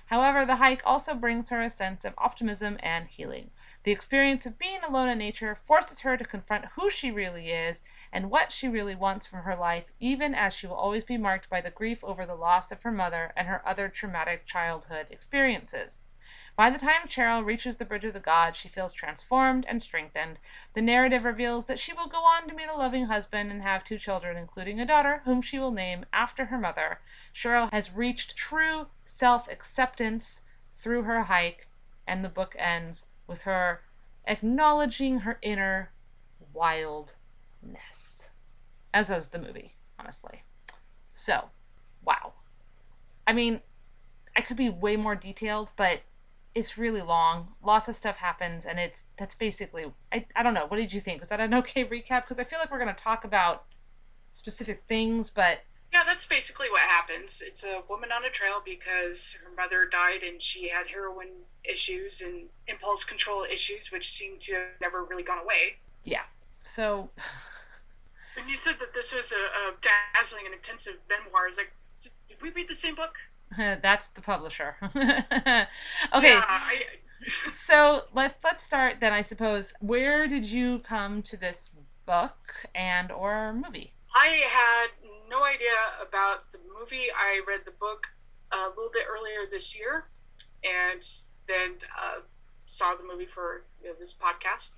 However, 0.08 0.46
the 0.46 0.58
hike 0.58 0.82
also 0.86 1.16
brings 1.16 1.50
her 1.50 1.62
a 1.62 1.70
sense 1.70 2.06
of 2.06 2.14
optimism 2.18 2.78
and 2.82 3.08
healing. 3.08 3.52
The 3.84 3.92
experience 3.92 4.46
of 4.46 4.58
being 4.58 4.80
alone 4.82 5.10
in 5.10 5.18
nature 5.18 5.56
forces 5.56 6.02
her 6.02 6.16
to 6.16 6.24
confront 6.24 6.66
who 6.78 6.90
she 6.90 7.12
really 7.12 7.50
is 7.52 7.82
and 8.14 8.32
what 8.32 8.54
she 8.54 8.70
really 8.70 8.96
wants 8.96 9.28
from 9.28 9.42
her 9.44 9.58
life, 9.58 9.92
even 10.00 10.34
as 10.34 10.54
she 10.54 10.68
will 10.68 10.76
always 10.76 11.04
be 11.04 11.18
marked 11.18 11.50
by 11.50 11.60
the 11.60 11.70
grief 11.70 12.02
over 12.04 12.26
the 12.26 12.36
loss 12.36 12.72
of 12.72 12.84
her 12.84 12.92
mother 12.92 13.34
and 13.36 13.48
her 13.48 13.62
other 13.68 13.90
traumatic 13.90 14.46
childhood 14.46 15.08
experiences. 15.10 16.00
By 16.56 16.70
the 16.70 16.80
time 16.80 17.08
Cheryl 17.08 17.44
reaches 17.44 17.76
the 17.76 17.86
Bridge 17.86 18.06
of 18.06 18.14
the 18.14 18.20
Gods, 18.22 18.58
she 18.58 18.70
feels 18.70 18.94
transformed 18.94 19.66
and 19.68 19.84
strengthened. 19.84 20.40
The 20.74 20.82
narrative 20.82 21.26
reveals 21.26 21.66
that 21.66 21.80
she 21.80 21.92
will 21.94 22.08
go 22.08 22.24
on 22.24 22.48
to 22.48 22.56
meet 22.56 22.70
a 22.70 22.78
loving 22.78 23.06
husband 23.06 23.52
and 23.52 23.62
have 23.62 23.84
two 23.84 23.98
children, 23.98 24.38
including 24.38 24.80
a 24.80 24.86
daughter, 24.86 25.22
whom 25.26 25.42
she 25.42 25.60
will 25.60 25.72
name 25.72 26.06
after 26.14 26.46
her 26.46 26.58
mother. 26.58 27.00
Cheryl 27.34 27.72
has 27.74 27.94
reached 27.94 28.38
true 28.38 28.88
self 29.04 29.50
acceptance 29.50 30.44
through 30.72 31.04
her 31.04 31.24
hike, 31.24 31.68
and 32.08 32.24
the 32.24 32.30
book 32.30 32.56
ends 32.58 33.08
with 33.28 33.44
her 33.44 33.82
acknowledging 34.26 35.20
her 35.20 35.40
inner 35.42 35.92
wildness, 36.54 38.30
as 38.94 39.10
does 39.10 39.30
the 39.30 39.40
movie, 39.40 39.76
honestly. 40.00 40.44
So, 41.12 41.50
wow. 42.04 42.34
I 43.26 43.34
mean, 43.34 43.62
I 44.36 44.42
could 44.42 44.58
be 44.58 44.70
way 44.70 44.96
more 44.96 45.16
detailed, 45.16 45.72
but 45.76 46.02
it's 46.56 46.78
really 46.78 47.02
long. 47.02 47.54
Lots 47.64 47.88
of 47.88 47.96
stuff 47.96 48.18
happens, 48.18 48.66
and 48.66 48.80
it's 48.80 49.06
that's 49.18 49.36
basically. 49.36 49.86
I, 50.12 50.26
I 50.36 50.44
don't 50.44 50.54
know. 50.54 50.66
What 50.68 50.78
did 50.78 50.94
you 50.94 51.00
think? 51.00 51.20
Was 51.20 51.30
that 51.30 51.40
an 51.40 51.54
okay 51.56 51.84
recap? 51.84 52.24
Because 52.24 52.40
I 52.40 52.44
feel 52.44 52.60
like 52.60 52.72
we're 52.72 52.80
going 52.80 52.94
to 52.94 53.04
talk 53.04 53.24
about 53.24 53.66
specific 54.32 54.84
things, 54.88 55.30
but 55.30 55.62
yeah, 55.94 56.04
that's 56.06 56.26
basically 56.26 56.70
what 56.72 56.82
happens. 56.82 57.44
It's 57.46 57.64
a 57.64 57.84
woman 57.88 58.12
on 58.12 58.26
a 58.26 58.30
trail 58.30 58.62
because 58.64 59.38
her 59.44 59.56
mother 59.56 59.88
died 59.90 60.24
and 60.24 60.42
she 60.42 60.70
had 60.70 60.88
heroin 60.88 61.46
issues 61.64 62.22
and 62.22 62.50
impulse 62.68 63.04
control 63.04 63.44
issues, 63.44 63.92
which 63.92 64.10
seem 64.10 64.38
to 64.40 64.54
have 64.54 64.82
never 64.82 65.04
really 65.04 65.24
gone 65.24 65.40
away. 65.40 65.78
Yeah. 66.04 66.24
So. 66.64 67.10
When 68.36 68.50
you 68.50 68.56
said 68.56 68.78
that 68.80 68.96
this 68.96 69.14
was 69.14 69.32
a, 69.32 69.36
a 69.36 69.74
dazzling 69.80 70.46
and 70.46 70.56
intensive 70.56 70.96
memoir, 71.08 71.48
is 71.48 71.58
like, 71.58 71.72
did, 72.02 72.12
did, 72.28 72.42
we 72.42 72.50
read 72.50 72.68
the 72.68 72.74
same 72.74 72.96
book? 72.96 73.14
That's 73.58 74.08
the 74.08 74.22
publisher. 74.22 74.78
okay. 74.84 75.68
Yeah, 76.12 76.44
I, 76.48 76.82
so 77.28 78.06
let's 78.12 78.38
let's 78.44 78.64
start 78.64 79.00
then. 79.00 79.14
I 79.14 79.22
suppose. 79.22 79.74
Where 79.82 80.28
did 80.28 80.46
you 80.46 80.80
come 80.80 81.22
to 81.22 81.38
this 81.38 81.70
book 82.08 82.66
and 82.74 83.12
or 83.12 83.54
movie? 83.54 83.94
I 84.16 84.44
had 84.50 84.88
no 85.30 85.44
idea 85.44 85.78
about 86.02 86.52
the 86.52 86.60
movie. 86.80 87.08
I 87.16 87.42
read 87.48 87.62
the 87.66 87.72
book 87.72 88.08
a 88.52 88.70
little 88.70 88.92
bit 88.92 89.06
earlier 89.10 89.50
this 89.50 89.78
year, 89.78 90.10
and 90.64 91.04
then 91.48 91.76
uh, 92.02 92.22
saw 92.66 92.96
the 92.96 93.04
movie 93.04 93.26
for 93.26 93.64
you 93.82 93.90
know, 93.90 93.96
this 94.00 94.16
podcast. 94.16 94.76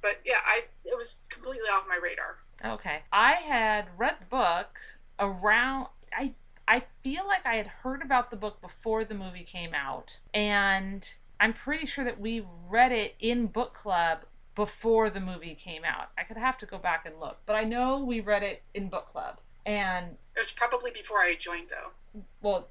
But 0.00 0.20
yeah, 0.24 0.38
I 0.44 0.64
it 0.84 0.96
was 0.96 1.22
completely 1.28 1.68
off 1.68 1.86
my 1.88 1.98
radar. 2.02 2.38
Okay. 2.64 3.02
I 3.12 3.32
had 3.34 3.86
read 3.96 4.16
the 4.20 4.26
book 4.26 4.78
around 5.18 5.88
I 6.16 6.34
I 6.68 6.80
feel 6.80 7.26
like 7.26 7.46
I 7.46 7.56
had 7.56 7.66
heard 7.66 8.02
about 8.02 8.30
the 8.30 8.36
book 8.36 8.60
before 8.60 9.04
the 9.04 9.14
movie 9.14 9.44
came 9.44 9.74
out 9.74 10.20
and 10.34 11.08
I'm 11.38 11.52
pretty 11.52 11.86
sure 11.86 12.04
that 12.04 12.20
we 12.20 12.44
read 12.68 12.92
it 12.92 13.14
in 13.20 13.46
book 13.46 13.74
club 13.74 14.20
before 14.54 15.10
the 15.10 15.20
movie 15.20 15.54
came 15.54 15.84
out. 15.84 16.10
I 16.16 16.22
could 16.22 16.38
have 16.38 16.56
to 16.58 16.66
go 16.66 16.78
back 16.78 17.04
and 17.04 17.20
look, 17.20 17.38
but 17.44 17.56
I 17.56 17.64
know 17.64 18.02
we 18.02 18.20
read 18.20 18.42
it 18.42 18.62
in 18.72 18.88
book 18.88 19.06
club. 19.08 19.40
And 19.66 20.16
It 20.34 20.38
was 20.40 20.50
probably 20.50 20.90
before 20.92 21.18
I 21.18 21.34
joined 21.38 21.68
though. 21.68 22.22
well, 22.40 22.68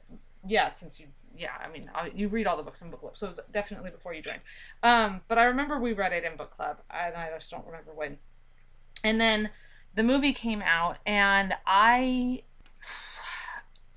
yeah, 0.48 0.70
since 0.70 1.00
you 1.00 1.08
yeah, 1.38 1.52
I 1.64 1.70
mean, 1.70 1.90
you 2.14 2.28
read 2.28 2.48
all 2.48 2.58
the 2.58 2.64
books 2.64 2.82
in 2.82 2.90
book 2.90 3.02
club, 3.02 3.18
so 3.18 3.28
it 3.28 3.30
was 3.30 3.40
definitely 3.52 3.92
before 3.92 4.14
you 4.14 4.22
joined. 4.22 4.42
Um, 4.84 5.22
but 5.28 5.38
I 5.38 5.44
remember 5.44 5.80
we 5.80 5.94
read 5.94 6.14
it 6.14 6.24
in 6.24 6.38
book 6.38 6.52
club, 6.52 6.82
and 6.90 7.16
I 7.16 7.30
just 7.34 7.52
don't 7.52 7.66
remember 7.66 7.92
when. 7.94 8.18
And 9.04 9.20
then 9.20 9.50
the 9.94 10.04
movie 10.04 10.34
came 10.34 10.62
out, 10.62 10.98
and 11.06 11.56
I, 11.66 12.44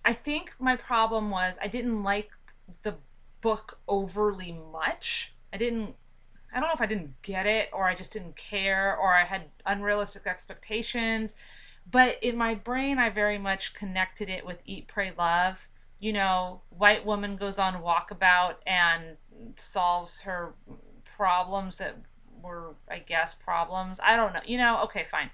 I 0.05 0.13
think 0.13 0.55
my 0.59 0.77
problem 0.77 1.31
was 1.31 1.59
I 1.63 1.69
didn't 1.69 2.03
like 2.03 2.33
the 2.83 2.97
book 3.41 3.81
overly 3.89 4.53
much. 4.53 5.35
I 5.53 5.57
didn't. 5.57 5.97
I 6.53 6.61
don't 6.61 6.69
know 6.69 6.75
if 6.75 6.81
I 6.81 6.87
didn't 6.87 7.21
get 7.23 7.47
it, 7.47 7.69
or 7.73 7.89
I 7.89 7.95
just 7.95 8.13
didn't 8.13 8.37
care, 8.37 8.97
or 8.97 9.15
I 9.15 9.25
had 9.25 9.51
unrealistic 9.67 10.27
expectations. 10.27 11.35
But 11.91 12.23
in 12.23 12.37
my 12.37 12.55
brain, 12.55 12.99
I 12.99 13.11
very 13.11 13.39
much 13.39 13.75
connected 13.75 14.29
it 14.29 14.45
with 14.47 14.63
Eat, 14.65 14.89
Pray, 14.89 15.13
Love 15.17 15.69
you 16.01 16.13
know, 16.13 16.63
white 16.71 17.05
woman 17.05 17.37
goes 17.37 17.59
on 17.59 17.83
walkabout 17.83 18.57
and 18.67 19.17
solves 19.57 20.23
her 20.23 20.55
problems 21.05 21.79
that 21.79 21.97
were, 22.41 22.77
I 22.89 22.99
guess, 23.01 23.35
problems. 23.35 23.99
I 24.03 24.17
don't 24.17 24.33
know. 24.33 24.41
You 24.47 24.59
know, 24.59 24.83
okay, 24.85 25.05
fine. 25.05 25.31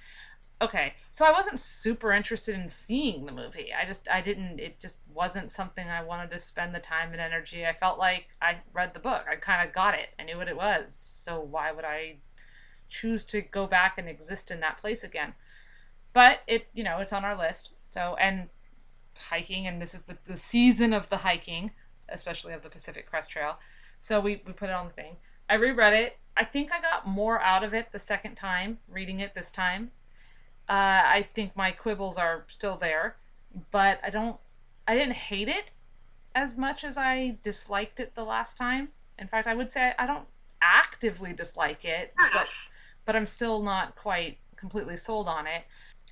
Okay, 0.63 0.95
so 1.11 1.27
I 1.27 1.33
wasn't 1.33 1.59
super 1.59 2.13
interested 2.13 2.55
in 2.55 2.69
seeing 2.69 3.27
the 3.27 3.33
movie. 3.33 3.73
I 3.79 3.85
just, 3.85 4.09
I 4.11 4.21
didn't, 4.21 4.61
it 4.61 4.81
just 4.81 5.01
wasn't 5.13 5.51
something 5.51 5.89
I 5.89 6.03
wanted 6.03 6.31
to 6.31 6.39
spend 6.39 6.75
the 6.75 6.81
time 6.81 7.13
and 7.13 7.21
energy. 7.21 7.67
I 7.67 7.73
felt 7.73 7.99
like 7.99 8.29
I 8.41 8.59
read 8.73 8.95
the 8.95 9.01
book. 9.01 9.27
I 9.31 9.37
kind 9.37 9.67
of 9.67 9.75
got 9.75 9.95
it. 9.95 10.11
I 10.19 10.23
knew 10.23 10.39
what 10.39 10.49
it 10.49 10.57
was. 10.57 10.95
So 10.95 11.41
why 11.41 11.73
would 11.73 11.85
I 11.85 12.19
choose 12.89 13.25
to 13.25 13.43
go 13.43 13.67
back 13.67 13.99
and 13.99 14.09
exist 14.09 14.51
in 14.51 14.61
that 14.61 14.79
place 14.79 15.05
again? 15.05 15.35
But 16.13 16.41
it, 16.47 16.69
you 16.73 16.85
know, 16.85 16.99
it's 16.99 17.13
on 17.13 17.25
our 17.25 17.37
list. 17.37 17.71
So, 17.83 18.17
and 18.19 18.49
hiking, 19.19 19.67
and 19.67 19.81
this 19.81 19.95
is 19.95 20.03
the, 20.03 20.19
the 20.25 20.37
season 20.37 20.93
of 20.93 21.09
the 21.09 21.19
hiking, 21.19 21.73
especially 22.09 22.53
of 22.53 22.63
the 22.63 22.69
Pacific 22.69 23.07
Crest 23.07 23.31
Trail. 23.31 23.59
So 23.99 24.21
we, 24.21 24.43
we 24.47 24.53
put 24.53 24.69
it 24.69 24.75
on 24.75 24.87
the 24.87 24.93
thing. 24.93 25.17
I 25.49 25.55
reread 25.55 25.93
it. 25.95 26.19
I 26.37 26.45
think 26.45 26.73
I 26.73 26.81
got 26.81 27.07
more 27.07 27.41
out 27.41 27.63
of 27.63 27.73
it 27.73 27.93
the 27.93 27.99
second 27.99 28.35
time, 28.35 28.79
reading 28.89 29.21
it 29.21 29.35
this 29.35 29.51
time. 29.51 29.93
Uh, 30.69 31.03
I 31.07 31.23
think 31.35 31.57
my 31.57 31.71
quibbles 31.71 32.19
are 32.19 32.45
still 32.49 32.77
there, 32.77 33.17
but 33.71 34.01
I 34.03 34.11
don't, 34.11 34.39
I 34.89 34.95
didn't 34.95 35.15
hate 35.15 35.49
it 35.49 35.71
as 36.35 36.57
much 36.57 36.83
as 36.83 36.99
I 36.99 37.39
disliked 37.43 38.01
it 38.01 38.15
the 38.15 38.25
last 38.25 38.57
time. 38.57 38.89
In 39.19 39.29
fact, 39.29 39.47
I 39.47 39.55
would 39.55 39.71
say 39.71 39.93
I 39.99 40.07
don't 40.07 40.27
actively 40.61 41.33
dislike 41.33 41.85
it, 41.85 42.15
but 42.17 42.49
but 43.05 43.15
I'm 43.15 43.27
still 43.27 43.63
not 43.63 43.95
quite 43.97 44.39
completely 44.57 44.97
sold 44.97 45.29
on 45.29 45.47
it. 45.47 45.65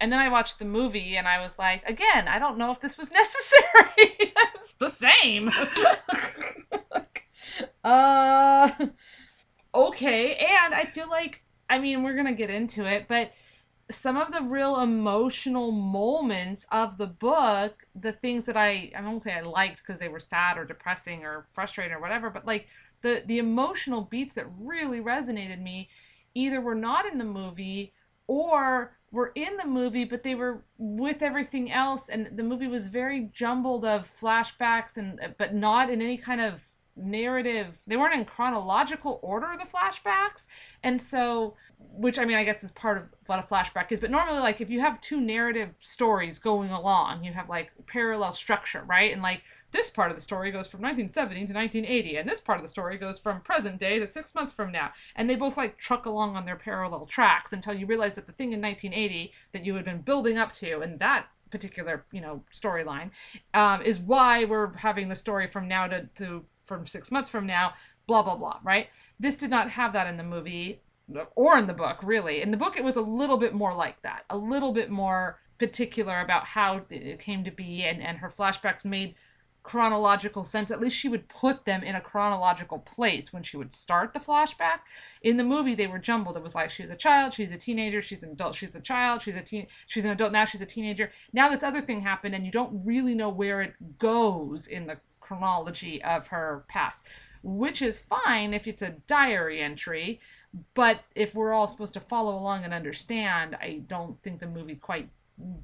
And 0.02 0.12
then 0.12 0.18
I 0.18 0.28
watched 0.28 0.58
the 0.58 0.64
movie 0.64 1.16
and 1.16 1.28
I 1.28 1.40
was 1.40 1.60
like, 1.60 1.88
again, 1.88 2.26
I 2.26 2.40
don't 2.40 2.58
know 2.58 2.72
if 2.72 2.80
this 2.80 2.98
was 2.98 3.12
necessary. 3.12 4.32
it's 4.56 4.72
the 4.72 4.88
same. 4.88 5.48
uh 7.84 8.70
okay, 9.72 10.34
and 10.34 10.74
I 10.74 10.86
feel 10.86 11.08
like 11.08 11.44
I 11.70 11.78
mean, 11.78 12.02
we're 12.02 12.14
going 12.14 12.26
to 12.26 12.32
get 12.32 12.50
into 12.50 12.84
it, 12.84 13.06
but 13.06 13.30
some 13.90 14.16
of 14.16 14.32
the 14.32 14.42
real 14.42 14.80
emotional 14.80 15.70
moments 15.70 16.66
of 16.72 16.98
the 16.98 17.06
book, 17.06 17.86
the 17.94 18.12
things 18.12 18.46
that 18.46 18.56
I 18.56 18.90
I 18.96 19.02
won't 19.02 19.22
say 19.22 19.34
I 19.34 19.42
liked 19.42 19.86
because 19.86 20.00
they 20.00 20.08
were 20.08 20.18
sad 20.18 20.58
or 20.58 20.64
depressing 20.64 21.24
or 21.24 21.46
frustrating 21.52 21.94
or 21.94 22.00
whatever, 22.00 22.28
but 22.28 22.44
like 22.44 22.66
the 23.02 23.22
the 23.24 23.38
emotional 23.38 24.00
beats 24.00 24.32
that 24.32 24.46
really 24.58 25.00
resonated 25.00 25.62
me 25.62 25.88
either 26.34 26.60
were 26.60 26.74
not 26.74 27.06
in 27.06 27.18
the 27.18 27.24
movie 27.24 27.92
or 28.26 28.96
were 29.12 29.30
in 29.34 29.56
the 29.58 29.66
movie 29.66 30.04
but 30.04 30.22
they 30.22 30.34
were 30.34 30.64
with 30.78 31.22
everything 31.22 31.70
else 31.70 32.08
and 32.08 32.36
the 32.36 32.42
movie 32.42 32.66
was 32.66 32.88
very 32.88 33.30
jumbled 33.32 33.84
of 33.84 34.08
flashbacks 34.08 34.96
and 34.96 35.20
but 35.38 35.54
not 35.54 35.90
in 35.90 36.02
any 36.02 36.16
kind 36.16 36.40
of 36.40 36.66
narrative. 36.96 37.80
They 37.86 37.96
weren't 37.96 38.14
in 38.14 38.24
chronological 38.24 39.18
order 39.22 39.54
the 39.58 39.64
flashbacks. 39.64 40.46
And 40.82 41.00
so 41.00 41.54
which 41.94 42.18
i 42.18 42.24
mean 42.24 42.36
i 42.36 42.44
guess 42.44 42.62
is 42.62 42.70
part 42.70 42.96
of 42.96 43.12
what 43.26 43.38
a 43.38 43.42
flashback 43.42 43.90
is 43.90 44.00
but 44.00 44.10
normally 44.10 44.38
like 44.38 44.60
if 44.60 44.70
you 44.70 44.80
have 44.80 45.00
two 45.00 45.20
narrative 45.20 45.74
stories 45.78 46.38
going 46.38 46.70
along 46.70 47.24
you 47.24 47.32
have 47.32 47.48
like 47.48 47.72
parallel 47.86 48.32
structure 48.32 48.84
right? 48.86 49.12
And 49.12 49.20
like 49.20 49.42
this 49.72 49.90
part 49.90 50.10
of 50.10 50.16
the 50.16 50.22
story 50.22 50.50
goes 50.50 50.68
from 50.68 50.80
1970 50.80 51.46
to 51.46 51.54
1980 51.54 52.16
and 52.16 52.28
this 52.28 52.40
part 52.40 52.58
of 52.58 52.62
the 52.62 52.68
story 52.68 52.96
goes 52.98 53.18
from 53.18 53.40
present 53.40 53.78
day 53.78 53.98
to 53.98 54.06
six 54.06 54.34
months 54.34 54.52
from 54.52 54.70
now. 54.70 54.92
And 55.16 55.28
they 55.28 55.34
both 55.34 55.56
like 55.56 55.78
truck 55.78 56.06
along 56.06 56.36
on 56.36 56.44
their 56.44 56.56
parallel 56.56 57.06
tracks 57.06 57.52
until 57.52 57.74
you 57.74 57.86
realize 57.86 58.14
that 58.14 58.26
the 58.26 58.32
thing 58.32 58.52
in 58.52 58.60
1980 58.60 59.32
that 59.52 59.64
you 59.64 59.74
had 59.74 59.84
been 59.84 60.02
building 60.02 60.38
up 60.38 60.52
to 60.54 60.80
and 60.80 60.98
that 61.00 61.26
particular 61.50 62.06
you 62.12 62.20
know 62.20 62.42
storyline 62.50 63.10
um, 63.52 63.82
is 63.82 63.98
why 63.98 64.44
we're 64.44 64.74
having 64.78 65.08
the 65.08 65.14
story 65.14 65.46
from 65.46 65.68
now 65.68 65.86
to, 65.86 66.08
to 66.14 66.44
from 66.64 66.86
six 66.86 67.10
months 67.10 67.28
from 67.28 67.46
now 67.46 67.72
blah 68.06 68.22
blah 68.22 68.36
blah 68.36 68.58
right? 68.62 68.88
This 69.18 69.36
did 69.36 69.50
not 69.50 69.70
have 69.70 69.92
that 69.94 70.06
in 70.06 70.16
the 70.16 70.22
movie 70.22 70.82
or 71.34 71.58
in 71.58 71.66
the 71.66 71.74
book 71.74 71.98
really. 72.02 72.42
In 72.42 72.50
the 72.50 72.56
book 72.56 72.76
it 72.76 72.84
was 72.84 72.96
a 72.96 73.02
little 73.02 73.38
bit 73.38 73.54
more 73.54 73.74
like 73.74 74.02
that 74.02 74.24
a 74.28 74.36
little 74.36 74.72
bit 74.72 74.90
more 74.90 75.40
particular 75.58 76.20
about 76.20 76.44
how 76.44 76.82
it 76.90 77.20
came 77.20 77.44
to 77.44 77.50
be 77.50 77.84
and, 77.84 78.02
and 78.02 78.18
her 78.18 78.28
flashbacks 78.28 78.84
made 78.84 79.14
chronological 79.62 80.44
sense 80.44 80.70
at 80.70 80.80
least 80.80 80.96
she 80.96 81.08
would 81.08 81.28
put 81.28 81.64
them 81.64 81.82
in 81.82 81.94
a 81.94 82.00
chronological 82.00 82.78
place 82.78 83.32
when 83.32 83.42
she 83.42 83.56
would 83.56 83.72
start 83.72 84.12
the 84.12 84.20
flashback. 84.20 84.80
In 85.22 85.36
the 85.36 85.44
movie 85.44 85.74
they 85.74 85.86
were 85.86 85.98
jumbled. 85.98 86.36
It 86.36 86.42
was 86.42 86.54
like 86.54 86.70
she's 86.70 86.90
a 86.90 86.96
child 86.96 87.32
she's 87.32 87.52
a 87.52 87.56
teenager 87.56 88.00
she's 88.00 88.22
an 88.22 88.32
adult 88.32 88.54
she's 88.54 88.74
a 88.74 88.80
child 88.80 89.22
she's 89.22 89.36
a 89.36 89.42
teen 89.42 89.66
she's 89.86 90.04
an 90.04 90.10
adult 90.10 90.32
now 90.32 90.44
she's 90.44 90.60
a 90.60 90.66
teenager. 90.66 91.10
Now 91.32 91.48
this 91.48 91.62
other 91.62 91.80
thing 91.80 92.00
happened 92.00 92.34
and 92.34 92.44
you 92.44 92.52
don't 92.52 92.84
really 92.84 93.14
know 93.14 93.28
where 93.28 93.60
it 93.60 93.98
goes 93.98 94.66
in 94.66 94.86
the 94.86 94.98
chronology 95.20 96.02
of 96.02 96.28
her 96.28 96.64
past 96.68 97.06
which 97.44 97.80
is 97.80 98.00
fine 98.00 98.52
if 98.52 98.66
it's 98.66 98.82
a 98.82 98.90
diary 99.06 99.60
entry 99.60 100.18
but 100.74 101.04
if 101.14 101.32
we're 101.32 101.52
all 101.52 101.68
supposed 101.68 101.94
to 101.94 102.00
follow 102.00 102.36
along 102.36 102.64
and 102.64 102.74
understand 102.74 103.56
i 103.62 103.80
don't 103.86 104.20
think 104.22 104.40
the 104.40 104.46
movie 104.46 104.74
quite 104.74 105.08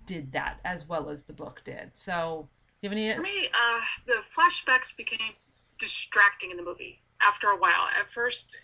did 0.06 0.32
that 0.32 0.60
as 0.64 0.88
well 0.88 1.08
as 1.08 1.24
the 1.24 1.32
book 1.32 1.62
did. 1.64 1.94
So 1.94 2.48
you 2.80 2.88
have 2.88 2.96
any 2.96 3.14
For 3.14 3.22
me, 3.22 3.48
uh, 3.48 3.80
the 4.06 4.22
flashbacks 4.22 4.96
became 4.96 5.34
distracting 5.78 6.50
in 6.50 6.56
the 6.56 6.62
movie 6.62 7.00
after 7.26 7.48
a 7.48 7.56
while. 7.56 7.88
At 7.98 8.10
first, 8.10 8.56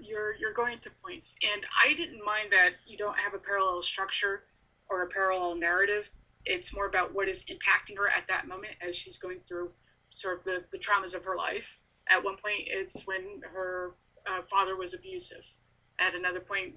you're 0.00 0.34
you're 0.34 0.52
going 0.52 0.78
to 0.80 0.90
points, 1.02 1.36
and 1.52 1.64
I 1.84 1.94
didn't 1.94 2.24
mind 2.24 2.50
that 2.50 2.72
you 2.86 2.96
don't 2.96 3.18
have 3.18 3.34
a 3.34 3.38
parallel 3.38 3.82
structure 3.82 4.44
or 4.88 5.02
a 5.02 5.08
parallel 5.08 5.56
narrative. 5.56 6.10
It's 6.44 6.74
more 6.74 6.86
about 6.86 7.14
what 7.14 7.28
is 7.28 7.44
impacting 7.44 7.96
her 7.96 8.08
at 8.08 8.28
that 8.28 8.46
moment 8.46 8.74
as 8.86 8.96
she's 8.96 9.16
going 9.16 9.40
through 9.48 9.70
sort 10.10 10.38
of 10.38 10.44
the, 10.44 10.64
the 10.70 10.78
traumas 10.78 11.16
of 11.16 11.24
her 11.24 11.36
life. 11.36 11.80
At 12.08 12.22
one 12.22 12.36
point, 12.36 12.64
it's 12.66 13.06
when 13.06 13.40
her 13.52 13.94
uh, 14.26 14.42
father 14.42 14.76
was 14.76 14.94
abusive. 14.94 15.56
At 15.98 16.14
another 16.14 16.40
point, 16.40 16.74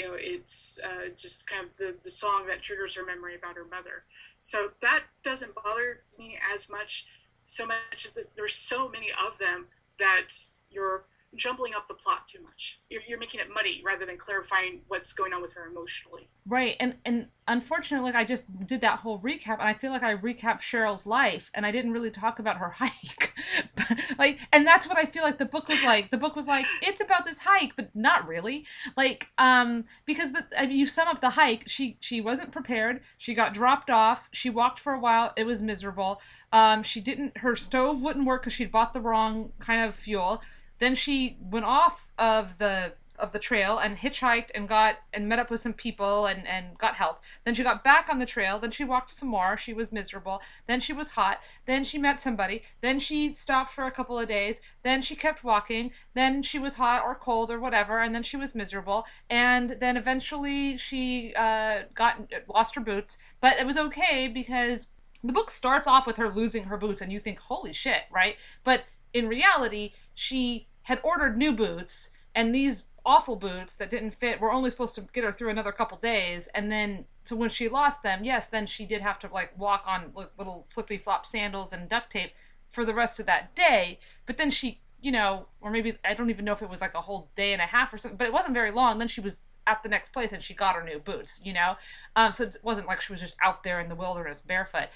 you 0.00 0.08
know, 0.08 0.14
it's 0.18 0.78
uh, 0.82 1.08
just 1.16 1.46
kind 1.46 1.66
of 1.66 1.76
the, 1.76 1.94
the 2.02 2.10
song 2.10 2.46
that 2.46 2.62
triggers 2.62 2.96
her 2.96 3.04
memory 3.04 3.36
about 3.36 3.56
her 3.56 3.66
mother. 3.70 4.04
So 4.38 4.70
that 4.80 5.04
doesn't 5.22 5.54
bother 5.54 6.00
me 6.18 6.38
as 6.54 6.70
much, 6.70 7.06
so 7.44 7.66
much 7.66 8.06
as 8.06 8.14
that 8.14 8.34
there's 8.34 8.54
so 8.54 8.88
many 8.88 9.08
of 9.10 9.38
them 9.38 9.66
that 9.98 10.28
you're 10.70 11.04
jumbling 11.36 11.74
up 11.74 11.86
the 11.86 11.94
plot 11.94 12.26
too 12.26 12.42
much. 12.42 12.80
You're, 12.88 13.02
you're 13.06 13.18
making 13.18 13.40
it 13.40 13.46
muddy 13.52 13.82
rather 13.84 14.04
than 14.04 14.16
clarifying 14.18 14.80
what's 14.88 15.12
going 15.12 15.32
on 15.32 15.42
with 15.42 15.54
her 15.54 15.66
emotionally. 15.66 16.28
Right. 16.46 16.76
And 16.80 16.96
and 17.04 17.28
unfortunately, 17.46 18.12
I 18.14 18.24
just 18.24 18.66
did 18.66 18.80
that 18.80 19.00
whole 19.00 19.20
recap 19.20 19.58
and 19.60 19.68
I 19.68 19.74
feel 19.74 19.92
like 19.92 20.02
I 20.02 20.16
recapped 20.16 20.60
Cheryl's 20.60 21.06
life 21.06 21.50
and 21.54 21.64
I 21.64 21.70
didn't 21.70 21.92
really 21.92 22.10
talk 22.10 22.38
about 22.38 22.56
her 22.56 22.70
hike. 22.78 23.34
like 24.18 24.40
and 24.52 24.66
that's 24.66 24.88
what 24.88 24.98
I 24.98 25.04
feel 25.04 25.22
like 25.22 25.38
the 25.38 25.44
book 25.44 25.68
was 25.68 25.82
like. 25.84 26.10
The 26.10 26.18
book 26.18 26.34
was 26.34 26.48
like 26.48 26.66
it's 26.82 27.00
about 27.00 27.24
this 27.24 27.38
hike, 27.42 27.76
but 27.76 27.94
not 27.94 28.26
really. 28.26 28.66
Like 28.96 29.28
um 29.38 29.84
because 30.06 30.32
the 30.32 30.44
you 30.68 30.86
sum 30.86 31.06
up 31.06 31.20
the 31.20 31.30
hike, 31.30 31.64
she 31.68 31.96
she 32.00 32.20
wasn't 32.20 32.50
prepared. 32.50 33.00
She 33.18 33.34
got 33.34 33.54
dropped 33.54 33.90
off. 33.90 34.28
She 34.32 34.50
walked 34.50 34.80
for 34.80 34.92
a 34.92 34.98
while. 34.98 35.32
It 35.36 35.44
was 35.44 35.62
miserable. 35.62 36.20
Um 36.52 36.82
she 36.82 37.00
didn't 37.00 37.38
her 37.38 37.54
stove 37.54 38.02
wouldn't 38.02 38.26
work 38.26 38.42
cuz 38.42 38.54
she'd 38.54 38.72
bought 38.72 38.92
the 38.92 39.00
wrong 39.00 39.52
kind 39.60 39.84
of 39.84 39.94
fuel. 39.94 40.42
Then 40.80 40.94
she 40.94 41.38
went 41.40 41.66
off 41.66 42.10
of 42.18 42.58
the 42.58 42.94
of 43.20 43.32
the 43.32 43.38
trail 43.38 43.78
and 43.78 43.98
hitchhiked 43.98 44.50
and 44.54 44.66
got 44.66 44.96
and 45.12 45.28
met 45.28 45.38
up 45.38 45.50
with 45.50 45.60
some 45.60 45.74
people 45.74 46.26
and 46.26 46.46
and 46.46 46.76
got 46.78 46.96
help. 46.96 47.22
Then 47.44 47.54
she 47.54 47.62
got 47.62 47.84
back 47.84 48.08
on 48.10 48.18
the 48.18 48.26
trail. 48.26 48.58
Then 48.58 48.70
she 48.70 48.82
walked 48.82 49.10
some 49.10 49.28
more. 49.28 49.56
She 49.56 49.72
was 49.72 49.92
miserable. 49.92 50.42
Then 50.66 50.80
she 50.80 50.92
was 50.92 51.10
hot. 51.10 51.40
Then 51.66 51.84
she 51.84 51.98
met 51.98 52.18
somebody. 52.18 52.62
Then 52.80 52.98
she 52.98 53.30
stopped 53.30 53.70
for 53.70 53.84
a 53.84 53.90
couple 53.90 54.18
of 54.18 54.26
days. 54.26 54.60
Then 54.82 55.02
she 55.02 55.14
kept 55.14 55.44
walking. 55.44 55.92
Then 56.14 56.42
she 56.42 56.58
was 56.58 56.76
hot 56.76 57.02
or 57.04 57.14
cold 57.14 57.50
or 57.50 57.60
whatever. 57.60 58.00
And 58.00 58.14
then 58.14 58.22
she 58.22 58.36
was 58.36 58.54
miserable. 58.54 59.06
And 59.28 59.76
then 59.80 59.96
eventually 59.96 60.76
she 60.76 61.34
uh, 61.36 61.82
got 61.94 62.32
lost 62.48 62.74
her 62.74 62.80
boots. 62.80 63.18
But 63.40 63.58
it 63.58 63.66
was 63.66 63.76
okay 63.76 64.28
because 64.28 64.88
the 65.22 65.32
book 65.32 65.50
starts 65.50 65.86
off 65.86 66.06
with 66.06 66.16
her 66.16 66.30
losing 66.30 66.64
her 66.64 66.78
boots, 66.78 67.02
and 67.02 67.12
you 67.12 67.20
think, 67.20 67.40
holy 67.40 67.74
shit, 67.74 68.04
right? 68.10 68.36
But 68.64 68.84
in 69.12 69.28
reality, 69.28 69.92
she 70.14 70.68
had 70.82 71.00
ordered 71.02 71.36
new 71.36 71.52
boots, 71.52 72.10
and 72.34 72.54
these 72.54 72.84
awful 73.04 73.36
boots 73.36 73.74
that 73.74 73.90
didn't 73.90 74.12
fit 74.12 74.40
were 74.40 74.52
only 74.52 74.70
supposed 74.70 74.94
to 74.94 75.00
get 75.12 75.24
her 75.24 75.32
through 75.32 75.48
another 75.48 75.72
couple 75.72 75.96
days. 75.98 76.48
And 76.54 76.70
then, 76.70 77.06
so 77.22 77.34
when 77.34 77.50
she 77.50 77.68
lost 77.68 78.02
them, 78.02 78.24
yes, 78.24 78.46
then 78.46 78.66
she 78.66 78.84
did 78.84 79.00
have 79.00 79.18
to 79.20 79.28
like 79.32 79.58
walk 79.58 79.84
on 79.86 80.12
little 80.36 80.66
flippy 80.68 80.98
flop 80.98 81.24
sandals 81.26 81.72
and 81.72 81.88
duct 81.88 82.10
tape 82.12 82.32
for 82.68 82.84
the 82.84 82.94
rest 82.94 83.18
of 83.18 83.26
that 83.26 83.54
day. 83.54 83.98
But 84.26 84.36
then 84.36 84.50
she, 84.50 84.80
you 85.00 85.12
know, 85.12 85.46
or 85.60 85.70
maybe 85.70 85.94
I 86.04 86.14
don't 86.14 86.30
even 86.30 86.44
know 86.44 86.52
if 86.52 86.62
it 86.62 86.68
was 86.68 86.80
like 86.80 86.94
a 86.94 87.00
whole 87.00 87.30
day 87.34 87.52
and 87.52 87.62
a 87.62 87.66
half 87.66 87.92
or 87.92 87.98
something, 87.98 88.18
but 88.18 88.26
it 88.26 88.32
wasn't 88.32 88.54
very 88.54 88.70
long. 88.70 88.98
Then 88.98 89.08
she 89.08 89.20
was 89.20 89.42
at 89.66 89.82
the 89.82 89.88
next 89.88 90.12
place 90.12 90.32
and 90.32 90.42
she 90.42 90.54
got 90.54 90.74
her 90.74 90.84
new 90.84 90.98
boots, 90.98 91.40
you 91.44 91.52
know? 91.52 91.76
Um, 92.14 92.32
so 92.32 92.44
it 92.44 92.56
wasn't 92.62 92.86
like 92.86 93.00
she 93.00 93.12
was 93.12 93.20
just 93.20 93.36
out 93.42 93.62
there 93.62 93.80
in 93.80 93.88
the 93.88 93.94
wilderness 93.94 94.40
barefoot. 94.40 94.88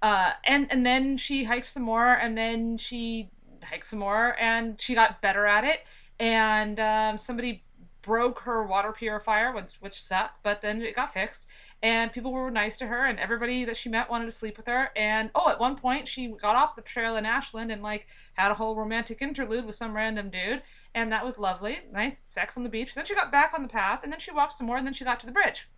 Uh, 0.00 0.32
and 0.44 0.70
and 0.70 0.86
then 0.86 1.16
she 1.16 1.44
hiked 1.44 1.66
some 1.66 1.82
more, 1.82 2.12
and 2.12 2.38
then 2.38 2.76
she 2.76 3.30
hike 3.64 3.84
some 3.84 3.98
more, 3.98 4.36
and 4.40 4.80
she 4.80 4.94
got 4.94 5.20
better 5.20 5.46
at 5.46 5.64
it. 5.64 5.80
And 6.20 6.80
um, 6.80 7.18
somebody 7.18 7.62
broke 8.02 8.40
her 8.40 8.64
water 8.64 8.90
purifier, 8.90 9.52
which, 9.52 9.74
which 9.80 10.00
sucked, 10.00 10.42
but 10.42 10.62
then 10.62 10.80
it 10.80 10.96
got 10.96 11.12
fixed. 11.12 11.46
And 11.82 12.10
people 12.10 12.32
were 12.32 12.50
nice 12.50 12.76
to 12.78 12.86
her, 12.86 13.04
and 13.04 13.20
everybody 13.20 13.64
that 13.64 13.76
she 13.76 13.88
met 13.88 14.10
wanted 14.10 14.24
to 14.24 14.32
sleep 14.32 14.56
with 14.56 14.66
her. 14.66 14.90
And 14.96 15.30
oh, 15.34 15.48
at 15.50 15.60
one 15.60 15.76
point, 15.76 16.08
she 16.08 16.28
got 16.28 16.56
off 16.56 16.74
the 16.74 16.82
trail 16.82 17.16
in 17.16 17.26
Ashland 17.26 17.70
and 17.70 17.82
like 17.82 18.08
had 18.34 18.50
a 18.50 18.54
whole 18.54 18.74
romantic 18.74 19.22
interlude 19.22 19.66
with 19.66 19.76
some 19.76 19.94
random 19.94 20.30
dude, 20.30 20.62
and 20.94 21.12
that 21.12 21.24
was 21.24 21.38
lovely. 21.38 21.80
Nice 21.92 22.24
sex 22.26 22.56
on 22.56 22.64
the 22.64 22.68
beach. 22.68 22.94
Then 22.94 23.04
she 23.04 23.14
got 23.14 23.30
back 23.30 23.52
on 23.54 23.62
the 23.62 23.68
path, 23.68 24.02
and 24.02 24.12
then 24.12 24.18
she 24.18 24.32
walked 24.32 24.54
some 24.54 24.66
more, 24.66 24.76
and 24.76 24.86
then 24.86 24.94
she 24.94 25.04
got 25.04 25.20
to 25.20 25.26
the 25.26 25.32
bridge. 25.32 25.68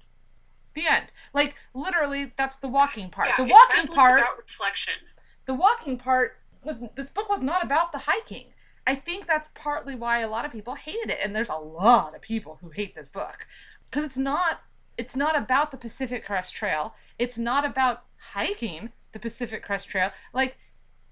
The 0.75 0.87
end. 0.87 1.07
Like 1.35 1.57
literally, 1.75 2.33
that's 2.37 2.57
the 2.57 2.69
walking 2.69 3.11
part. 3.11 3.29
Yeah, 3.29 3.45
the 3.45 3.53
walking 3.53 3.93
part. 3.93 4.23
Reflection. 4.39 4.95
The 5.47 5.55
walking 5.55 5.99
part 5.99 6.37
was 6.63 6.83
this 6.95 7.11
book 7.11 7.29
was 7.29 7.43
not 7.43 7.65
about 7.65 7.93
the 7.93 7.99
hiking. 7.99 8.47
I 8.87 8.95
think 8.95 9.27
that's 9.27 9.51
partly 9.55 9.95
why 9.95 10.21
a 10.21 10.29
lot 10.29 10.45
of 10.45 10.53
people 10.53 10.75
hated 10.75 11.11
it, 11.11 11.19
and 11.23 11.35
there's 11.35 11.49
a 11.49 11.55
lot 11.55 12.15
of 12.15 12.23
people 12.23 12.59
who 12.61 12.71
hate 12.71 12.95
this 12.95 13.09
book 13.09 13.47
because 13.89 14.05
it's 14.05 14.19
not 14.19 14.63
it's 14.97 15.17
not 15.17 15.37
about 15.37 15.71
the 15.71 15.77
Pacific 15.77 16.25
Crest 16.25 16.55
Trail. 16.55 16.95
It's 17.19 17.39
not 17.39 17.65
about 17.65 18.05
hiking 18.33 18.91
the 19.13 19.19
Pacific 19.19 19.63
Crest 19.63 19.89
Trail. 19.89 20.11
Like 20.33 20.59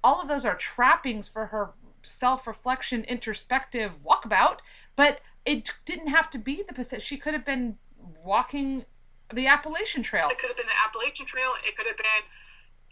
all 0.05 0.21
of 0.21 0.29
those 0.29 0.45
are 0.45 0.55
trappings 0.55 1.29
for 1.29 1.47
her 1.47 1.71
self-reflection, 2.03 3.05
introspective 3.05 4.03
walkabout, 4.03 4.59
but 4.97 5.21
it 5.45 5.73
didn't 5.85 6.09
have 6.09 6.31
to 6.31 6.39
be 6.39 6.63
the 6.67 6.75
Pacific. 6.75 7.03
She 7.03 7.17
could 7.17 7.33
have 7.33 7.45
been 7.45 7.77
walking 8.25 8.85
the 9.33 9.47
Appalachian 9.47 10.03
Trail. 10.03 10.29
It 10.31 10.39
could 10.39 10.49
have 10.49 10.57
been 10.57 10.67
the 10.67 10.87
Appalachian 10.87 11.27
Trail. 11.27 11.53
It 11.67 11.77
could 11.77 11.87
have 11.87 11.97
been, 11.97 12.07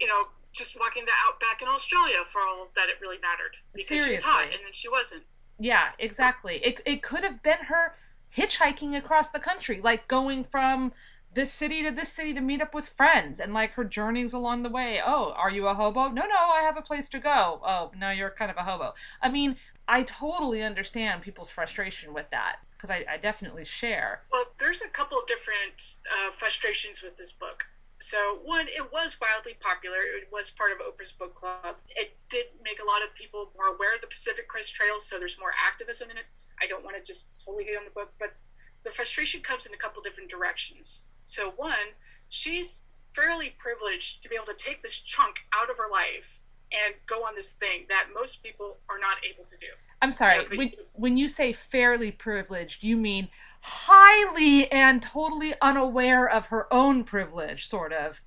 you 0.00 0.06
know, 0.06 0.28
just 0.56 0.78
walking 0.78 1.04
the 1.04 1.12
outback 1.26 1.62
in 1.62 1.68
Australia 1.68 2.24
for 2.30 2.40
all 2.40 2.68
that 2.74 2.88
it 2.88 2.96
really 3.00 3.18
mattered 3.18 3.56
because 3.74 4.04
she 4.04 4.12
was 4.12 4.22
hot 4.22 4.44
and 4.44 4.60
then 4.64 4.72
she 4.72 4.88
wasn't. 4.88 5.24
Yeah, 5.58 5.90
exactly. 5.98 6.56
It 6.64 6.80
it 6.84 7.02
could 7.02 7.24
have 7.24 7.42
been 7.42 7.64
her 7.68 7.96
hitchhiking 8.36 8.96
across 8.96 9.30
the 9.30 9.38
country, 9.38 9.80
like 9.80 10.08
going 10.08 10.44
from 10.44 10.92
this 11.36 11.52
city 11.52 11.82
to 11.82 11.90
this 11.90 12.10
city 12.10 12.32
to 12.32 12.40
meet 12.40 12.62
up 12.62 12.74
with 12.74 12.88
friends 12.88 13.38
and 13.38 13.52
like 13.52 13.72
her 13.72 13.84
journeys 13.84 14.32
along 14.32 14.62
the 14.62 14.70
way. 14.70 15.00
Oh, 15.04 15.32
are 15.36 15.50
you 15.50 15.66
a 15.68 15.74
hobo? 15.74 16.08
No, 16.08 16.22
no, 16.22 16.34
I 16.34 16.62
have 16.62 16.78
a 16.78 16.82
place 16.82 17.08
to 17.10 17.18
go. 17.18 17.60
Oh, 17.62 17.92
no, 17.96 18.10
you're 18.10 18.30
kind 18.30 18.50
of 18.50 18.56
a 18.56 18.62
hobo. 18.62 18.94
I 19.20 19.30
mean, 19.30 19.56
I 19.86 20.02
totally 20.02 20.62
understand 20.62 21.20
people's 21.20 21.50
frustration 21.50 22.14
with 22.14 22.30
that 22.30 22.56
because 22.72 22.90
I, 22.90 23.04
I 23.08 23.16
definitely 23.18 23.66
share. 23.66 24.22
Well, 24.32 24.46
there's 24.58 24.82
a 24.82 24.88
couple 24.88 25.18
different 25.26 25.98
uh, 26.10 26.30
frustrations 26.30 27.02
with 27.02 27.18
this 27.18 27.32
book. 27.32 27.66
So, 27.98 28.40
one, 28.44 28.66
it 28.68 28.92
was 28.92 29.16
wildly 29.20 29.56
popular. 29.58 29.98
It 29.98 30.28
was 30.30 30.50
part 30.50 30.70
of 30.72 30.78
Oprah's 30.78 31.12
book 31.12 31.34
club. 31.34 31.76
It 31.96 32.18
did 32.28 32.46
make 32.62 32.78
a 32.78 32.86
lot 32.86 33.02
of 33.02 33.14
people 33.14 33.52
more 33.56 33.74
aware 33.74 33.94
of 33.94 34.02
the 34.02 34.06
Pacific 34.06 34.48
Crest 34.48 34.74
Trail, 34.74 35.00
so 35.00 35.18
there's 35.18 35.38
more 35.40 35.52
activism 35.56 36.10
in 36.10 36.18
it. 36.18 36.26
I 36.60 36.66
don't 36.66 36.84
want 36.84 36.96
to 36.96 37.02
just 37.02 37.32
totally 37.44 37.64
hate 37.64 37.76
on 37.76 37.84
the 37.84 37.90
book, 37.90 38.12
but 38.18 38.36
the 38.84 38.90
frustration 38.90 39.40
comes 39.40 39.66
in 39.66 39.72
a 39.72 39.76
couple 39.76 40.02
different 40.02 40.30
directions. 40.30 41.04
So, 41.24 41.52
one, 41.56 41.96
she's 42.28 42.86
fairly 43.12 43.54
privileged 43.58 44.22
to 44.22 44.28
be 44.28 44.36
able 44.36 44.46
to 44.46 44.54
take 44.54 44.82
this 44.82 45.00
chunk 45.00 45.46
out 45.54 45.70
of 45.70 45.78
her 45.78 45.90
life 45.90 46.40
and 46.70 46.94
go 47.06 47.24
on 47.24 47.34
this 47.34 47.54
thing 47.54 47.86
that 47.88 48.08
most 48.14 48.42
people 48.42 48.78
are 48.90 48.98
not 48.98 49.16
able 49.24 49.44
to 49.44 49.56
do. 49.56 49.72
I'm 50.02 50.12
sorry. 50.12 50.42
Yeah, 50.50 50.58
when, 50.58 50.68
you- 50.68 50.84
when 50.92 51.16
you 51.16 51.28
say 51.28 51.52
fairly 51.52 52.10
privileged, 52.10 52.82
you 52.84 52.96
mean 52.96 53.28
highly 53.62 54.70
and 54.70 55.02
totally 55.02 55.54
unaware 55.60 56.28
of 56.28 56.46
her 56.46 56.72
own 56.72 57.04
privilege, 57.04 57.66
sort 57.66 57.92
of 57.92 58.20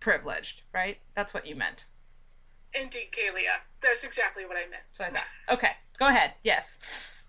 privileged, 0.00 0.62
right? 0.72 0.98
That's 1.14 1.34
what 1.34 1.46
you 1.46 1.54
meant. 1.56 1.86
Indeed, 2.78 3.08
Kalia. 3.12 3.60
That's 3.82 4.04
exactly 4.04 4.44
what 4.44 4.56
I 4.56 4.68
meant. 4.68 4.82
That's 4.96 4.98
what 4.98 5.08
I 5.08 5.12
thought. 5.12 5.54
Okay, 5.58 5.72
go 5.98 6.06
ahead. 6.06 6.32
Yes. 6.42 7.22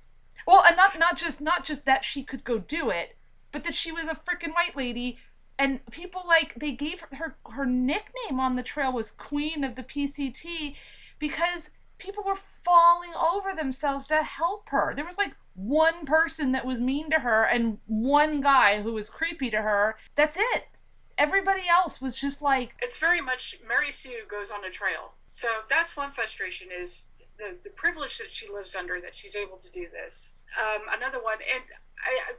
Well, 0.45 0.63
and 0.67 0.75
not 0.75 0.97
not 0.99 1.17
just 1.17 1.41
not 1.41 1.63
just 1.63 1.85
that 1.85 2.03
she 2.03 2.23
could 2.23 2.43
go 2.43 2.57
do 2.59 2.89
it, 2.89 3.15
but 3.51 3.63
that 3.63 3.73
she 3.73 3.91
was 3.91 4.07
a 4.07 4.13
freaking 4.15 4.53
white 4.53 4.75
lady, 4.75 5.17
and 5.57 5.79
people 5.91 6.23
like 6.27 6.55
they 6.55 6.71
gave 6.71 7.03
her 7.13 7.37
her 7.51 7.65
nickname 7.65 8.39
on 8.39 8.55
the 8.55 8.63
trail 8.63 8.91
was 8.91 9.11
Queen 9.11 9.63
of 9.63 9.75
the 9.75 9.83
PCT, 9.83 10.75
because 11.19 11.69
people 11.99 12.23
were 12.25 12.35
falling 12.35 13.11
over 13.15 13.53
themselves 13.53 14.05
to 14.07 14.23
help 14.23 14.69
her. 14.69 14.93
There 14.95 15.05
was 15.05 15.17
like 15.17 15.35
one 15.55 16.05
person 16.05 16.51
that 16.53 16.65
was 16.65 16.79
mean 16.79 17.09
to 17.11 17.19
her 17.19 17.43
and 17.43 17.79
one 17.85 18.41
guy 18.41 18.81
who 18.81 18.93
was 18.93 19.09
creepy 19.09 19.49
to 19.51 19.61
her. 19.61 19.97
That's 20.15 20.37
it. 20.37 20.67
Everybody 21.17 21.63
else 21.69 22.01
was 22.01 22.19
just 22.19 22.41
like 22.41 22.75
it's 22.81 22.97
very 22.97 23.19
much 23.21 23.57
Mary 23.67 23.91
Sue 23.91 24.21
goes 24.29 24.51
on 24.51 24.63
a 24.63 24.69
trail. 24.69 25.13
So 25.27 25.47
that's 25.69 25.95
one 25.97 26.11
frustration 26.11 26.69
is 26.75 27.11
the, 27.37 27.57
the 27.63 27.69
privilege 27.69 28.17
that 28.19 28.31
she 28.31 28.47
lives 28.49 28.75
under 28.75 28.99
that 29.01 29.13
she's 29.15 29.35
able 29.35 29.57
to 29.57 29.69
do 29.69 29.87
this. 29.91 30.35
Um, 30.59 30.81
another 30.97 31.21
one, 31.21 31.37
and 31.53 31.63
I, 32.03 32.31
I- 32.31 32.35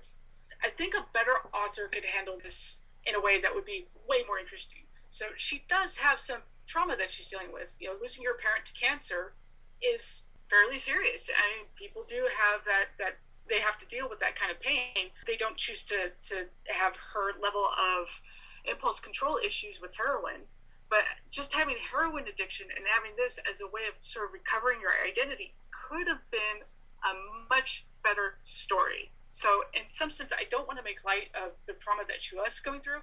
I 0.62 0.68
think 0.68 0.94
a 0.94 1.06
better 1.14 1.30
author 1.54 1.88
could 1.90 2.04
handle 2.04 2.36
this 2.42 2.80
in 3.06 3.14
a 3.14 3.20
way 3.20 3.40
that 3.40 3.54
would 3.54 3.64
be 3.64 3.86
way 4.08 4.24
more 4.26 4.38
interesting. 4.38 4.80
So 5.06 5.26
she 5.36 5.64
does 5.68 5.98
have 5.98 6.18
some 6.18 6.40
trauma 6.66 6.96
that 6.96 7.10
she's 7.10 7.30
dealing 7.30 7.52
with. 7.52 7.76
You 7.80 7.88
know, 7.88 7.94
losing 8.00 8.24
your 8.24 8.34
parent 8.36 8.66
to 8.66 8.72
cancer 8.74 9.34
is 9.82 10.24
fairly 10.48 10.78
serious. 10.78 11.30
I 11.30 11.56
mean, 11.56 11.66
people 11.76 12.04
do 12.06 12.28
have 12.38 12.64
that 12.64 12.96
that 12.98 13.18
they 13.48 13.60
have 13.60 13.78
to 13.78 13.86
deal 13.86 14.08
with 14.08 14.20
that 14.20 14.36
kind 14.36 14.50
of 14.50 14.60
pain. 14.60 15.10
They 15.26 15.36
don't 15.36 15.56
choose 15.56 15.82
to 15.84 16.12
to 16.30 16.46
have 16.68 16.96
her 17.14 17.32
level 17.40 17.66
of 17.78 18.20
impulse 18.64 19.00
control 19.00 19.38
issues 19.44 19.80
with 19.80 19.96
heroin. 19.96 20.48
But 20.88 21.04
just 21.30 21.54
having 21.54 21.76
heroin 21.92 22.26
addiction 22.26 22.66
and 22.74 22.84
having 22.92 23.12
this 23.16 23.38
as 23.48 23.60
a 23.60 23.66
way 23.66 23.82
of 23.88 23.94
sort 24.00 24.26
of 24.26 24.34
recovering 24.34 24.80
your 24.80 24.90
identity 25.06 25.54
could 25.70 26.08
have 26.08 26.28
been 26.32 26.66
a 27.06 27.14
much 27.48 27.86
better 28.02 28.38
story. 28.42 29.12
So, 29.30 29.62
in 29.72 29.82
some 29.88 30.10
sense, 30.10 30.32
I 30.32 30.44
don't 30.50 30.66
want 30.66 30.78
to 30.78 30.84
make 30.84 31.04
light 31.04 31.30
of 31.34 31.52
the 31.66 31.74
trauma 31.74 32.02
that 32.08 32.20
she 32.20 32.34
was 32.34 32.58
going 32.58 32.80
through, 32.80 33.02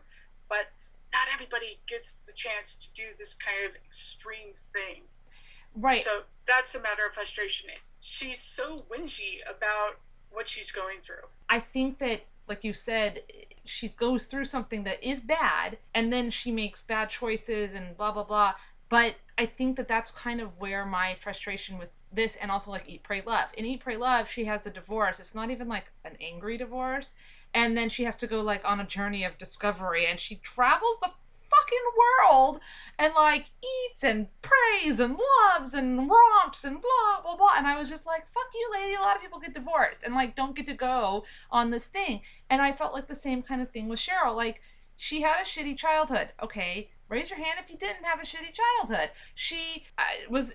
but 0.50 0.76
not 1.14 1.28
everybody 1.34 1.80
gets 1.88 2.14
the 2.14 2.34
chance 2.34 2.76
to 2.76 2.94
do 2.94 3.16
this 3.18 3.34
kind 3.34 3.66
of 3.68 3.76
extreme 3.76 4.52
thing. 4.52 5.04
Right. 5.78 6.00
So, 6.00 6.24
that's 6.48 6.76
a 6.76 6.82
matter 6.82 7.06
of 7.06 7.14
frustration. 7.14 7.70
She's 8.00 8.40
so 8.40 8.86
whingy 8.90 9.40
about 9.50 10.00
what 10.32 10.48
she's 10.48 10.72
going 10.72 11.00
through. 11.02 11.28
I 11.50 11.60
think 11.60 12.00
that, 12.00 12.26
like 12.48 12.64
you 12.64 12.74
said, 12.74 13.22
she 13.66 13.90
goes 13.90 14.26
through 14.26 14.46
something 14.46 14.84
that 14.84 15.04
is 15.04 15.22
bad, 15.22 15.78
and 15.94 16.12
then 16.12 16.30
she 16.30 16.52
makes 16.52 16.82
bad 16.82 17.10
choices 17.10 17.74
and 17.74 17.98
blah 17.98 18.12
blah 18.12 18.24
blah. 18.24 18.54
But 18.90 19.16
I 19.38 19.46
think 19.46 19.76
that 19.76 19.88
that's 19.88 20.12
kind 20.12 20.40
of 20.40 20.58
where 20.58 20.86
my 20.86 21.16
frustration 21.16 21.78
with 21.78 21.90
this 22.12 22.36
and 22.38 22.52
also 22.52 22.72
like 22.72 22.90
Eat, 22.90 23.04
Pray, 23.04 23.22
Love. 23.26 23.50
In 23.58 23.66
Eat, 23.66 23.82
Pray, 23.82 23.98
Love, 23.98 24.30
she 24.30 24.46
has 24.46 24.66
a 24.66 24.72
divorce. 24.72 25.20
It's 25.20 25.36
not 25.36 25.52
even 25.52 25.68
like 25.68 25.92
an 26.06 26.18
angry 26.22 26.58
divorce. 26.58 27.16
And 27.54 27.78
then 27.78 27.90
she 27.90 28.04
has 28.06 28.16
to 28.18 28.28
go 28.28 28.42
like 28.42 28.64
on 28.66 28.80
a 28.80 28.86
journey 28.86 29.24
of 29.24 29.38
discovery 29.38 30.06
and 30.06 30.20
she 30.20 30.36
travels 30.36 31.00
the 31.02 31.12
fucking 31.58 32.32
world 32.32 32.60
and 33.00 33.14
like 33.16 33.52
eats 33.64 34.04
and 34.04 34.28
prays 34.42 35.00
and 35.00 35.18
loves 35.54 35.74
and 35.74 36.10
romps 36.10 36.64
and 36.64 36.82
blah 36.82 37.22
blah 37.22 37.36
blah. 37.36 37.54
And 37.58 37.68
i 37.68 37.78
was 37.78 37.90
just 37.90 38.06
like 38.06 38.28
fuck 38.28 38.48
you 38.54 38.70
lady. 38.74 38.96
A 38.96 39.02
lot 39.02 39.16
of 39.16 39.22
people 39.22 39.40
get 39.40 39.54
divorced 39.54 40.04
and 40.04 40.14
like 40.14 40.36
don't 40.36 40.56
get 40.56 40.66
to 40.68 40.74
go 40.74 41.24
on 41.52 41.70
this 41.70 41.88
thing. 41.88 42.22
And 42.50 42.62
i 42.62 42.72
felt 42.72 42.94
like 42.94 43.08
the 43.08 43.16
same 43.16 43.42
kind 43.42 43.62
of 43.62 43.70
thing 43.70 43.90
with 43.90 44.00
cheryl. 44.00 44.36
Like 44.36 44.62
she 44.96 45.22
had 45.22 45.40
a 45.40 45.46
shitty 45.46 45.78
childhood. 45.78 46.30
Okay 46.42 46.90
raise 47.10 47.30
your 47.30 47.40
hand 47.40 47.58
if 47.58 47.70
you 47.70 47.78
didn't 47.78 48.04
have 48.04 48.20
a 48.20 48.24
shitty 48.24 48.54
childhood. 48.54 49.12
She 49.34 49.86
uh, 49.98 50.04
was 50.30 50.54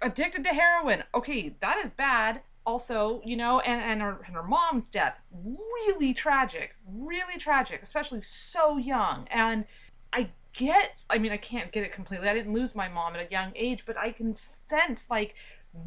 addicted 0.00 0.44
to 0.44 0.50
heroin. 0.50 1.04
Okay 1.14 1.54
that 1.60 1.78
is 1.78 1.90
bad. 1.90 2.42
Also, 2.64 3.20
you 3.24 3.36
know, 3.36 3.58
and, 3.58 3.82
and 3.82 4.00
her, 4.00 4.22
and 4.24 4.36
her 4.36 4.42
mom's 4.44 4.88
death, 4.88 5.18
really 5.32 6.14
tragic, 6.14 6.76
really 6.86 7.36
tragic, 7.36 7.82
especially 7.82 8.22
so 8.22 8.76
young. 8.76 9.26
And 9.32 9.64
I 10.12 10.30
get, 10.52 11.00
I 11.08 11.18
mean, 11.18 11.32
I 11.32 11.36
can't 11.36 11.72
get 11.72 11.84
it 11.84 11.92
completely. 11.92 12.28
I 12.28 12.34
didn't 12.34 12.52
lose 12.52 12.74
my 12.74 12.88
mom 12.88 13.14
at 13.14 13.26
a 13.26 13.30
young 13.30 13.52
age, 13.54 13.84
but 13.86 13.96
I 13.96 14.10
can 14.10 14.34
sense 14.34 15.10
like 15.10 15.34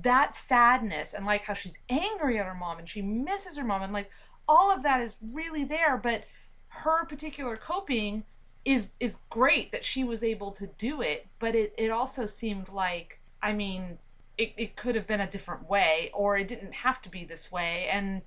that 0.01 0.35
sadness 0.35 1.13
and 1.13 1.25
like 1.25 1.43
how 1.43 1.53
she's 1.53 1.79
angry 1.89 2.39
at 2.39 2.45
her 2.45 2.55
mom 2.55 2.79
and 2.79 2.89
she 2.89 3.01
misses 3.01 3.57
her 3.57 3.63
mom 3.63 3.83
and 3.83 3.93
like 3.93 4.09
all 4.47 4.71
of 4.71 4.83
that 4.83 5.01
is 5.01 5.17
really 5.33 5.63
there. 5.63 5.97
But 5.97 6.23
her 6.69 7.05
particular 7.05 7.55
coping 7.55 8.23
is 8.63 8.91
is 8.99 9.19
great 9.29 9.71
that 9.71 9.85
she 9.85 10.03
was 10.03 10.23
able 10.23 10.51
to 10.51 10.67
do 10.67 11.01
it, 11.01 11.27
but 11.37 11.53
it, 11.53 11.73
it 11.77 11.91
also 11.91 12.25
seemed 12.25 12.69
like, 12.69 13.21
I 13.41 13.53
mean, 13.53 13.99
it, 14.37 14.53
it 14.57 14.75
could 14.75 14.95
have 14.95 15.07
been 15.07 15.21
a 15.21 15.29
different 15.29 15.69
way 15.69 16.11
or 16.13 16.37
it 16.37 16.47
didn't 16.47 16.73
have 16.73 17.01
to 17.03 17.09
be 17.09 17.23
this 17.23 17.51
way. 17.51 17.87
And 17.91 18.23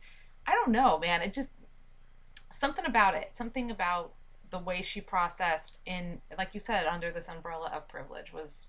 I 0.47 0.53
don't 0.53 0.71
know, 0.71 0.99
man. 0.99 1.23
It 1.23 1.33
just, 1.33 1.51
something 2.53 2.87
about 2.87 3.15
it, 3.15 3.31
something 3.33 3.71
about 3.71 4.13
the 4.51 4.59
way 4.59 4.83
she 4.83 5.01
processed 5.01 5.79
in 5.87 6.21
like 6.37 6.51
you 6.53 6.61
said 6.61 6.87
under 6.87 7.11
this 7.11 7.29
umbrella 7.29 7.71
of 7.75 7.87
privilege 7.89 8.33
was 8.33 8.69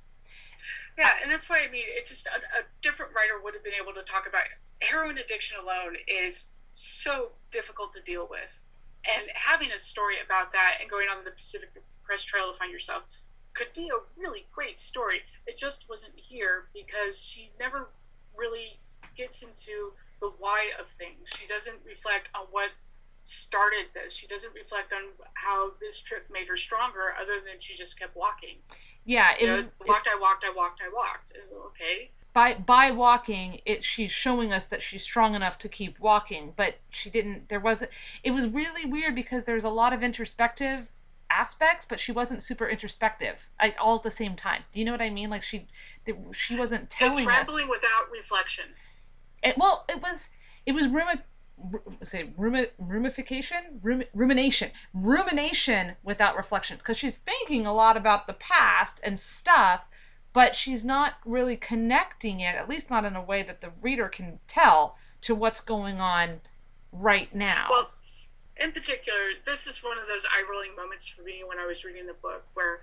yeah 0.98 1.12
and 1.22 1.32
that's 1.32 1.50
why 1.50 1.62
i 1.68 1.72
mean 1.72 1.86
it's 1.88 2.10
just 2.10 2.28
a, 2.28 2.60
a, 2.60 2.64
different 2.82 3.12
writer 3.14 3.42
would 3.44 3.54
have 3.54 3.64
been 3.64 3.74
able 3.82 3.94
to 3.94 4.02
talk 4.02 4.28
about 4.28 4.44
heroin 4.82 5.18
addiction 5.18 5.58
alone 5.60 5.96
is 6.08 6.50
so 6.72 7.32
difficult 7.52 7.94
to 7.94 8.02
deal 8.02 8.28
with. 8.30 8.62
And 9.08 9.30
having 9.34 9.72
a 9.72 9.80
story 9.80 10.16
about 10.24 10.52
that 10.52 10.78
and 10.82 10.90
going 10.90 11.08
on 11.10 11.24
the 11.24 11.32
pacific 11.32 11.70
crest 12.04 12.28
trail 12.28 12.52
to 12.52 12.58
find 12.58 12.72
yourself 12.72 13.04
could 13.54 13.74
be 13.76 13.90
a 13.90 14.20
really 14.20 14.46
great 14.52 14.82
story. 14.82 15.22
It 15.46 15.58
just 15.58 15.90
wasn't 15.90 16.14
here 16.16 16.70
because 16.74 17.24
she 17.24 17.52
never 17.60 17.90
really 18.36 18.80
gets 19.16 19.44
into 19.44 19.94
the 20.22 20.32
why 20.38 20.72
of 20.80 20.88
things. 20.88 21.30
She 21.36 21.48
doesn't 21.48 21.80
reflect 21.86 22.30
on 22.36 22.48
what 22.52 22.72
started 23.30 23.86
this. 23.94 24.16
She 24.16 24.28
doesn't 24.28 24.54
reflect 24.54 24.92
on 24.92 25.10
how 25.36 25.72
this 25.80 26.02
trip 26.02 26.28
made 26.32 26.48
her 26.48 26.58
stronger, 26.58 27.14
other 27.20 27.36
than 27.36 27.60
she 27.60 27.76
just 27.76 28.00
kept 28.00 28.16
walking. 28.16 28.58
Yeah, 29.06 29.34
it 29.34 29.42
you 29.42 29.48
know, 29.48 29.54
was 29.54 29.72
walked. 29.86 30.08
It, 30.08 30.14
I 30.16 30.20
walked. 30.20 30.44
I 30.44 30.52
walked. 30.54 30.82
I 30.82 30.90
walked. 30.92 31.34
Okay. 31.68 32.12
By 32.34 32.54
by 32.54 32.92
walking, 32.92 33.62
it 33.66 33.84
she's 33.84 34.12
showing 34.12 34.52
us 34.52 34.66
that 34.68 34.82
she's 34.82 35.04
strong 35.04 35.36
enough 35.36 35.58
to 35.60 35.70
keep 35.70 36.00
walking, 36.00 36.54
but 36.56 36.80
she 36.90 37.10
didn't. 37.10 37.50
There 37.50 37.60
wasn't. 37.60 37.92
It 38.24 38.32
was 38.32 38.48
really 38.48 38.86
weird 38.86 39.16
because 39.16 39.46
there's 39.46 39.64
a 39.64 39.70
lot 39.70 39.94
of 39.94 40.04
introspective 40.04 40.92
aspects, 41.30 41.86
but 41.86 42.00
she 42.00 42.12
wasn't 42.12 42.42
super 42.42 42.68
introspective, 42.68 43.50
like 43.62 43.76
all 43.80 43.98
at 43.98 44.04
the 44.04 44.12
same 44.12 44.36
time. 44.36 44.64
Do 44.72 44.80
you 44.80 44.86
know 44.86 44.92
what 44.92 45.02
I 45.02 45.10
mean? 45.10 45.30
Like 45.30 45.44
she, 45.44 45.68
she 46.34 46.56
wasn't 46.56 46.90
telling 46.90 47.20
it's 47.20 47.28
rambling 47.28 47.66
us. 47.66 47.70
without 47.70 48.12
reflection. 48.12 48.66
It 49.44 49.58
well, 49.58 49.86
it 49.88 50.02
was 50.02 50.30
it 50.66 50.74
was 50.74 50.88
rumi- 50.88 51.24
say 52.04 52.32
rumi- 52.38 52.68
rumification? 52.82 53.84
Rum- 53.84 54.04
rumination. 54.14 54.72
Rumination 54.94 55.96
without 56.04 56.36
reflection. 56.36 56.78
Because 56.78 56.98
she's 56.98 57.18
thinking 57.18 57.66
a 57.66 57.74
lot 57.74 57.98
about 57.98 58.28
the 58.28 58.34
past 58.34 59.00
and 59.04 59.18
stuff 59.20 59.86
but 60.34 60.56
she's 60.56 60.86
not 60.86 61.16
really 61.26 61.56
connecting 61.56 62.40
it 62.40 62.56
at 62.56 62.70
least 62.70 62.90
not 62.90 63.06
in 63.06 63.16
a 63.16 63.22
way 63.22 63.44
that 63.44 63.62
the 63.62 63.72
reader 63.82 64.08
can 64.08 64.40
tell 64.48 64.98
to 65.22 65.36
what's 65.36 65.62
going 65.62 66.00
on 66.00 66.42
right 66.92 67.34
now. 67.34 67.68
Well 67.70 67.92
in 68.58 68.72
particular 68.72 69.20
this 69.46 69.68
is 69.68 69.84
one 69.84 69.98
of 69.98 70.08
those 70.08 70.26
eye-rolling 70.26 70.76
moments 70.76 71.08
for 71.08 71.24
me 71.24 71.44
when 71.46 71.58
i 71.60 71.66
was 71.66 71.86
reading 71.86 72.08
the 72.08 72.14
book 72.14 72.46
where 72.54 72.82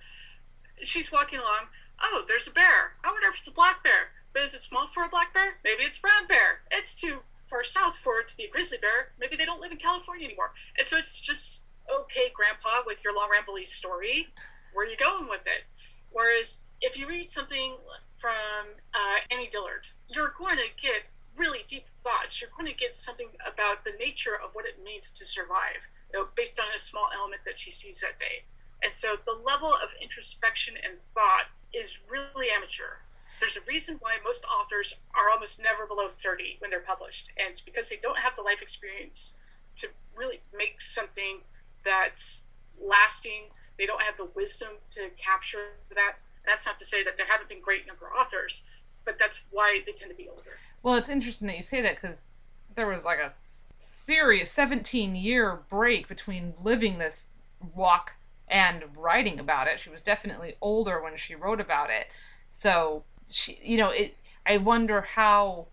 she's 0.83 1.12
walking 1.12 1.39
along. 1.39 1.69
Oh 2.03 2.25
there's 2.27 2.49
a 2.49 2.53
bear. 2.53 2.95
I 3.05 3.11
wonder 3.11 3.29
if 3.29 3.39
it's 3.39 3.49
a 3.49 3.53
black 3.53 3.83
bear. 3.83 4.12
But 4.33 4.43
is 4.43 4.55
it 4.55 4.61
small 4.61 4.87
for 4.87 5.05
a 5.05 5.09
black 5.09 5.33
bear? 5.33 5.59
Maybe 5.65 5.83
it's 5.83 5.99
brown 5.99 6.27
bear. 6.29 6.61
It's 6.71 6.95
too 6.95 7.21
far 7.46 7.64
south 7.64 7.96
for 7.96 8.20
it 8.20 8.28
to 8.28 8.37
be 8.37 8.44
a 8.44 8.50
grizzly 8.50 8.78
bear. 8.80 9.12
Maybe 9.18 9.37
they 9.37 9.44
don't 9.44 9.61
live 9.61 9.72
in 9.72 9.78
California 9.78 10.26
anymore. 10.26 10.52
And 10.78 10.87
so 10.87 10.98
it's 10.98 11.20
just 11.20 11.66
okay, 11.88 12.32
Grandpa, 12.35 12.82
with 12.85 13.02
your 13.04 13.14
long 13.14 13.28
rambly 13.30 13.66
story. 13.66 14.28
Where 14.72 14.87
are 14.87 14.90
you 14.90 14.96
going 14.96 15.28
with 15.28 15.46
it? 15.46 15.64
Whereas 16.11 16.64
if 16.80 16.98
you 16.98 17.06
read 17.06 17.30
something 17.30 17.76
from 18.16 18.74
uh, 18.94 19.18
Annie 19.30 19.48
Dillard, 19.48 19.87
you're 20.09 20.35
going 20.37 20.56
to 20.56 20.68
get 20.80 21.02
really 21.37 21.61
deep 21.68 21.87
thoughts. 21.87 22.40
You're 22.40 22.50
going 22.56 22.70
to 22.70 22.76
get 22.76 22.94
something 22.94 23.28
about 23.46 23.85
the 23.85 23.92
nature 23.98 24.35
of 24.35 24.54
what 24.54 24.64
it 24.64 24.82
means 24.82 25.12
to 25.12 25.26
survive, 25.26 25.88
you 26.12 26.18
know, 26.18 26.28
based 26.35 26.59
on 26.59 26.66
a 26.74 26.78
small 26.78 27.09
element 27.14 27.42
that 27.44 27.59
she 27.59 27.70
sees 27.70 28.00
that 28.00 28.18
day. 28.18 28.44
And 28.82 28.92
so 28.92 29.16
the 29.24 29.38
level 29.44 29.68
of 29.68 29.94
introspection 30.00 30.74
and 30.82 31.00
thought 31.00 31.48
is 31.72 32.00
really 32.09 32.48
amateur 32.50 33.04
there's 33.40 33.57
a 33.57 33.61
reason 33.66 33.96
why 34.01 34.16
most 34.25 34.44
authors 34.44 34.94
are 35.14 35.31
almost 35.31 35.62
never 35.62 35.87
below 35.87 36.09
30 36.09 36.57
when 36.61 36.70
they're 36.70 36.81
published 36.81 37.31
and 37.38 37.51
it's 37.51 37.61
because 37.61 37.88
they 37.88 37.99
don't 38.01 38.18
have 38.18 38.37
the 38.37 38.42
life 38.42 38.62
experience 38.62 39.38
to 39.77 39.88
really 40.14 40.40
make 40.57 40.81
something 40.81 41.40
that's 41.85 42.46
lasting. 42.81 43.51
They 43.79 43.87
don't 43.87 44.03
have 44.03 44.16
the 44.16 44.25
wisdom 44.25 44.70
to 44.90 45.11
capture 45.16 45.77
that. 45.94 46.16
That's 46.46 46.64
not 46.64 46.79
to 46.79 46.85
say 46.85 47.05
that 47.05 47.16
there 47.16 47.27
haven't 47.29 47.49
been 47.49 47.61
great 47.61 47.87
number 47.87 48.07
of 48.07 48.12
authors 48.18 48.66
but 49.05 49.18
that's 49.18 49.44
why 49.51 49.81
they 49.87 49.92
tend 49.92 50.11
to 50.11 50.16
be 50.16 50.29
older. 50.29 50.59
Well 50.83 50.96
it's 50.96 51.09
interesting 51.09 51.49
that 51.49 51.57
you 51.57 51.62
say 51.62 51.81
that 51.81 51.94
because 51.94 52.27
there 52.75 52.87
was 52.87 53.05
like 53.05 53.18
a 53.18 53.33
serious 53.79 54.51
17 54.51 55.14
year 55.14 55.61
break 55.68 56.09
between 56.09 56.55
living 56.62 56.99
this 56.99 57.31
walk 57.75 58.16
and 58.49 58.85
writing 58.96 59.40
about 59.40 59.66
it. 59.66 59.81
She 59.81 59.90
was 59.90 60.01
definitely 60.01 60.55
older 60.61 61.03
when 61.03 61.16
she 61.16 61.35
wrote 61.35 61.61
about 61.61 61.90
it. 61.90 62.09
So 62.51 63.05
she 63.31 63.59
you 63.62 63.77
know 63.77 63.91
it 63.91 64.17
i 64.47 64.57
wonder 64.57 65.01
how 65.01 65.67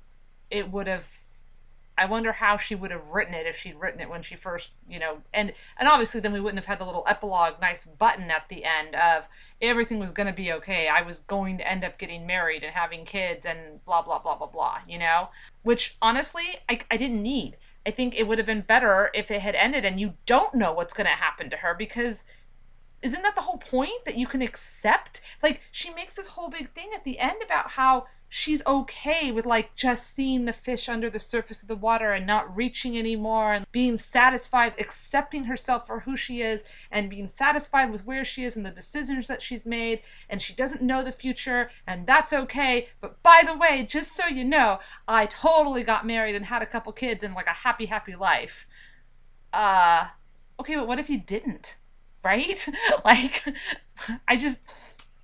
it 0.50 0.72
would 0.72 0.88
have 0.88 1.24
I 1.98 2.06
wonder 2.06 2.32
how 2.32 2.58
she 2.58 2.74
would 2.74 2.92
have 2.92 3.12
written 3.12 3.34
it 3.34 3.46
if 3.46 3.56
she'd 3.56 3.76
written 3.76 4.02
it 4.02 4.10
when 4.10 4.24
she 4.24 4.36
first, 4.36 4.72
you 4.90 4.98
know, 4.98 5.20
and 5.34 5.54
and 5.78 5.88
obviously 5.88 6.20
then 6.20 6.34
we 6.34 6.40
wouldn't 6.40 6.58
have 6.58 6.66
had 6.66 6.80
the 6.80 6.86
little 6.86 7.06
epilogue 7.08 7.62
nice 7.62 7.86
button 7.86 8.32
at 8.32 8.50
the 8.50 8.66
end 8.66 8.96
of 8.96 9.28
everything 9.62 10.00
was 10.00 10.12
going 10.12 10.28
to 10.28 10.34
be 10.34 10.52
okay. 10.52 10.88
I 10.88 11.02
was 11.02 11.20
going 11.20 11.58
to 11.60 11.70
end 11.70 11.84
up 11.84 12.00
getting 12.00 12.26
married 12.26 12.64
and 12.64 12.74
having 12.74 13.06
kids 13.06 13.46
and 13.46 13.84
blah 13.86 14.02
blah 14.02 14.20
blah 14.20 14.36
blah 14.36 14.48
blah, 14.48 14.80
you 14.88 14.98
know? 14.98 15.30
Which 15.62 15.96
honestly, 16.02 16.58
I 16.68 16.80
I 16.90 16.98
didn't 16.98 17.22
need. 17.22 17.58
I 17.86 17.92
think 17.92 18.16
it 18.16 18.28
would 18.28 18.38
have 18.38 18.48
been 18.48 18.62
better 18.62 19.12
if 19.14 19.30
it 19.30 19.42
had 19.42 19.56
ended 19.56 19.86
and 19.86 20.00
you 20.00 20.14
don't 20.26 20.56
know 20.56 20.74
what's 20.74 20.94
going 20.94 21.08
to 21.08 21.12
happen 21.12 21.50
to 21.50 21.58
her 21.58 21.76
because 21.76 22.24
isn't 23.04 23.22
that 23.22 23.36
the 23.36 23.42
whole 23.42 23.58
point 23.58 24.06
that 24.06 24.16
you 24.16 24.26
can 24.26 24.42
accept? 24.42 25.22
Like 25.44 25.62
she 25.72 25.94
makes 25.94 26.16
this 26.16 26.28
whole 26.28 26.50
big 26.50 26.70
thing 26.70 26.90
at 26.96 27.04
the 27.04 27.20
end 27.20 27.42
about 27.44 27.72
how 27.72 28.08
she's 28.30 28.66
okay 28.66 29.32
with 29.32 29.46
like 29.46 29.76
just 29.76 30.16
seeing 30.16 30.46
the 30.46 30.54
fish 30.54 30.90
under 30.90 31.08
the 31.08 31.20
surface 31.20 31.62
of 31.62 31.68
the 31.68 31.76
water 31.76 32.14
and 32.14 32.26
not 32.26 32.58
reaching 32.58 32.98
anymore 32.98 33.54
and 33.54 33.68
being 33.72 33.96
satisfied 33.96 34.74
accepting 34.80 35.44
herself 35.44 35.86
for 35.86 36.00
who 36.00 36.18
she 36.18 36.42
is 36.42 36.64
and 36.90 37.12
being 37.12 37.28
satisfied 37.28 37.92
with 37.92 38.08
where 38.08 38.26
she 38.26 38.44
is 38.44 38.58
and 38.58 38.66
the 38.66 38.72
decisions 38.72 39.28
that 39.28 39.42
she's 39.42 39.68
made. 39.68 40.00
And 40.28 40.42
she 40.42 40.54
doesn't 40.54 40.82
know 40.82 41.04
the 41.04 41.12
future 41.12 41.70
and 41.86 42.08
that's 42.08 42.34
okay. 42.34 42.88
But 43.02 43.22
by 43.22 43.44
the 43.46 43.56
way 43.56 43.86
just 43.88 44.16
so 44.16 44.26
you 44.26 44.44
know 44.44 44.80
i 45.08 45.26
totally 45.26 45.84
got 45.84 46.08
married 46.08 46.36
and 46.36 46.46
had 46.46 46.64
a 46.64 46.68
couple 46.68 46.92
kids 46.94 47.24
and 47.24 47.36
like 47.36 47.48
a 47.48 47.52
happy 47.52 47.86
happy 47.86 48.16
life. 48.16 48.66
Uh 49.52 50.08
okay 50.60 50.76
but 50.76 50.88
what 50.88 51.00
if 51.00 51.10
you 51.10 51.20
didn't 51.20 51.78
right? 52.24 52.68
like, 53.06 53.44
I 54.28 54.38
just 54.38 54.60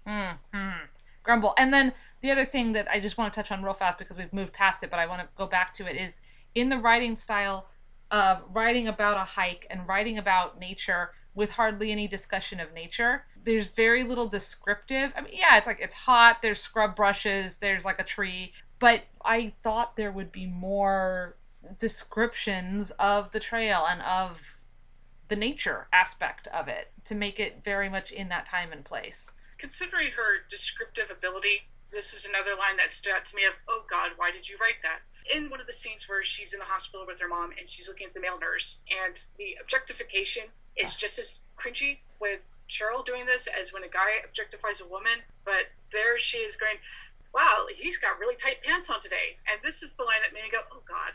mm, 0.08 0.38
mm, 0.54 0.80
grumble. 1.24 1.54
And 1.58 1.74
then 1.74 1.94
the 2.22 2.32
other 2.32 2.46
thing 2.46 2.74
that 2.74 2.88
I 2.90 3.00
just 3.00 3.18
want 3.18 3.34
to 3.34 3.40
touch 3.40 3.52
on 3.52 3.62
real 3.62 3.74
fast 3.74 3.98
because 3.98 4.18
we've 4.18 4.34
moved 4.34 4.54
past 4.54 4.84
it, 4.84 4.90
but 4.90 5.00
I 5.00 5.06
want 5.06 5.22
to 5.22 5.28
go 5.36 5.48
back 5.48 5.74
to 5.76 5.88
it 5.88 5.96
is 5.96 6.18
in 6.56 6.70
the 6.70 6.78
writing 6.78 7.16
style 7.16 7.70
of 8.12 8.44
writing 8.54 8.88
about 8.88 9.18
a 9.18 9.22
hike 9.22 9.68
and 9.70 9.88
writing 9.88 10.18
about 10.18 10.60
nature 10.60 11.12
with 11.36 11.52
hardly 11.52 11.92
any 11.92 12.08
discussion 12.08 12.60
of 12.60 12.74
nature. 12.74 13.26
There's 13.42 13.68
very 13.68 14.04
little 14.04 14.28
descriptive. 14.28 15.14
I 15.16 15.22
mean, 15.22 15.34
yeah, 15.34 15.58
it's 15.58 15.68
like 15.68 15.80
it's 15.80 15.96
hot, 15.96 16.42
there's 16.42 16.60
scrub 16.60 16.96
brushes, 16.96 17.60
there's 17.60 17.86
like 17.86 18.00
a 18.00 18.04
tree, 18.04 18.54
but 18.80 19.04
I 19.24 19.54
thought 19.64 19.96
there 19.96 20.12
would 20.12 20.32
be 20.32 20.48
more 20.48 21.38
descriptions 21.78 22.92
of 22.92 23.32
the 23.32 23.40
trail 23.40 23.86
and 23.90 24.02
of 24.02 24.59
the 25.30 25.36
nature 25.36 25.88
aspect 25.94 26.48
of 26.48 26.68
it 26.68 26.92
to 27.06 27.16
make 27.16 27.40
it 27.40 27.64
very 27.64 27.90
much 27.90 28.12
in 28.12 28.30
that 28.30 28.46
time 28.46 28.72
and 28.72 28.84
place. 28.84 29.32
considering 29.60 30.12
her 30.16 30.48
descriptive 30.50 31.12
ability, 31.12 31.68
this 31.92 32.14
is 32.14 32.26
another 32.26 32.56
line 32.58 32.78
that 32.78 32.94
stood 32.94 33.14
out 33.14 33.26
to 33.26 33.36
me 33.36 33.46
of, 33.46 33.54
oh 33.68 33.84
God, 33.90 34.12
why 34.16 34.32
did 34.32 34.50
you 34.50 34.58
write 34.60 34.82
that? 34.82 35.00
In 35.36 35.50
one 35.50 35.60
of 35.60 35.68
the 35.68 35.74
scenes 35.74 36.08
where 36.08 36.24
she's 36.24 36.54
in 36.54 36.60
the 36.60 36.66
hospital 36.66 37.06
with 37.06 37.20
her 37.20 37.28
mom 37.28 37.52
and 37.60 37.70
she's 37.70 37.88
looking 37.88 38.08
at 38.08 38.14
the 38.14 38.20
male 38.20 38.40
nurse, 38.40 38.82
and 38.90 39.20
the 39.38 39.58
objectification 39.62 40.44
is 40.76 40.96
just 40.96 41.20
as 41.20 41.42
cringy 41.58 42.00
with 42.20 42.48
Cheryl 42.70 43.06
doing 43.06 43.26
this 43.26 43.48
as 43.48 43.74
when 43.74 43.84
a 43.84 43.90
guy 43.90 44.24
objectifies 44.26 44.82
a 44.82 44.88
woman. 44.88 45.28
But 45.44 45.70
there 45.92 46.18
she 46.18 46.40
is 46.40 46.56
going, 46.56 46.78
wow, 47.34 47.66
he's 47.76 47.98
got 47.98 48.18
really 48.18 48.36
tight 48.36 48.64
pants 48.64 48.90
on 48.90 49.02
today. 49.02 49.38
And 49.52 49.60
this 49.62 49.84
is 49.84 49.96
the 49.96 50.04
line 50.04 50.22
that 50.24 50.34
made 50.34 50.44
me 50.44 50.50
go, 50.52 50.62
oh 50.72 50.82
God. 50.88 51.14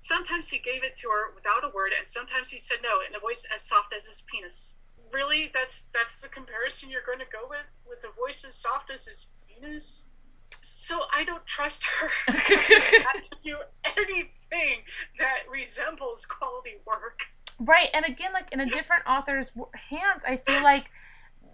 Sometimes 0.00 0.48
he 0.48 0.58
gave 0.58 0.82
it 0.82 0.96
to 0.96 1.08
her 1.08 1.30
without 1.34 1.62
a 1.62 1.68
word, 1.68 1.92
and 1.96 2.08
sometimes 2.08 2.50
he 2.50 2.56
said 2.56 2.78
no 2.82 3.00
in 3.06 3.14
a 3.14 3.20
voice 3.20 3.46
as 3.54 3.60
soft 3.60 3.92
as 3.94 4.06
his 4.06 4.22
penis. 4.22 4.78
Really, 5.12 5.50
that's 5.52 5.88
that's 5.92 6.22
the 6.22 6.28
comparison 6.28 6.88
you're 6.88 7.04
going 7.04 7.18
to 7.18 7.26
go 7.30 7.46
with, 7.46 7.66
with 7.86 8.02
a 8.02 8.16
voice 8.16 8.42
as 8.42 8.54
soft 8.54 8.90
as 8.90 9.04
his 9.04 9.26
penis. 9.46 10.08
So 10.56 11.02
I 11.12 11.22
don't 11.22 11.44
trust 11.44 11.84
her 11.84 12.32
to 12.32 13.36
do 13.42 13.58
anything 13.98 14.84
that 15.18 15.40
resembles 15.50 16.24
quality 16.24 16.76
work. 16.86 17.26
Right, 17.60 17.90
and 17.92 18.06
again, 18.06 18.32
like 18.32 18.50
in 18.52 18.60
a 18.60 18.70
different 18.70 19.06
author's 19.06 19.52
hands, 19.90 20.22
I 20.26 20.38
feel 20.38 20.62
like 20.62 20.90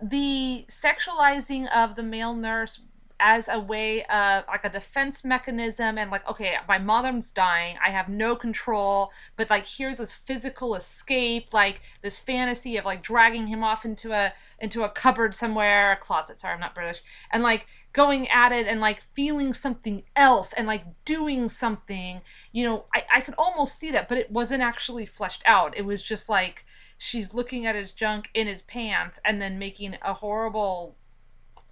the 0.00 0.66
sexualizing 0.68 1.68
of 1.74 1.96
the 1.96 2.04
male 2.04 2.32
nurse 2.32 2.80
as 3.18 3.48
a 3.48 3.58
way 3.58 4.04
of 4.04 4.44
like 4.48 4.64
a 4.64 4.68
defense 4.68 5.24
mechanism 5.24 5.96
and 5.98 6.10
like 6.10 6.28
okay 6.28 6.56
my 6.68 6.78
mom's 6.78 7.30
dying. 7.30 7.76
I 7.84 7.90
have 7.90 8.08
no 8.08 8.36
control. 8.36 9.10
But 9.36 9.50
like 9.50 9.66
here's 9.66 9.98
this 9.98 10.14
physical 10.14 10.74
escape 10.74 11.52
like 11.52 11.80
this 12.02 12.18
fantasy 12.18 12.76
of 12.76 12.84
like 12.84 13.02
dragging 13.02 13.46
him 13.46 13.62
off 13.62 13.84
into 13.84 14.12
a 14.12 14.32
into 14.58 14.82
a 14.82 14.88
cupboard 14.88 15.34
somewhere 15.34 15.92
a 15.92 15.96
closet. 15.96 16.38
Sorry 16.38 16.54
i'm 16.54 16.60
not 16.60 16.74
british. 16.74 17.02
And 17.30 17.42
like 17.42 17.66
going 17.92 18.28
at 18.28 18.52
it 18.52 18.66
and 18.66 18.80
like 18.80 19.00
feeling 19.00 19.52
something 19.52 20.02
else 20.14 20.52
and 20.52 20.66
like 20.66 20.84
doing 21.04 21.48
something. 21.48 22.20
You 22.52 22.64
know 22.64 22.84
i, 22.94 23.04
I 23.14 23.20
could 23.20 23.34
almost 23.38 23.78
see 23.78 23.90
that 23.90 24.08
but 24.08 24.18
it 24.18 24.30
wasn't 24.30 24.62
actually 24.62 25.06
fleshed 25.06 25.42
out. 25.46 25.76
It 25.76 25.86
was 25.86 26.02
just 26.02 26.28
like 26.28 26.64
she's 26.98 27.34
looking 27.34 27.66
at 27.66 27.74
his 27.74 27.92
junk 27.92 28.30
in 28.34 28.46
his 28.46 28.62
pants 28.62 29.18
and 29.24 29.40
then 29.40 29.58
making 29.58 29.96
a 30.02 30.14
horrible 30.14 30.96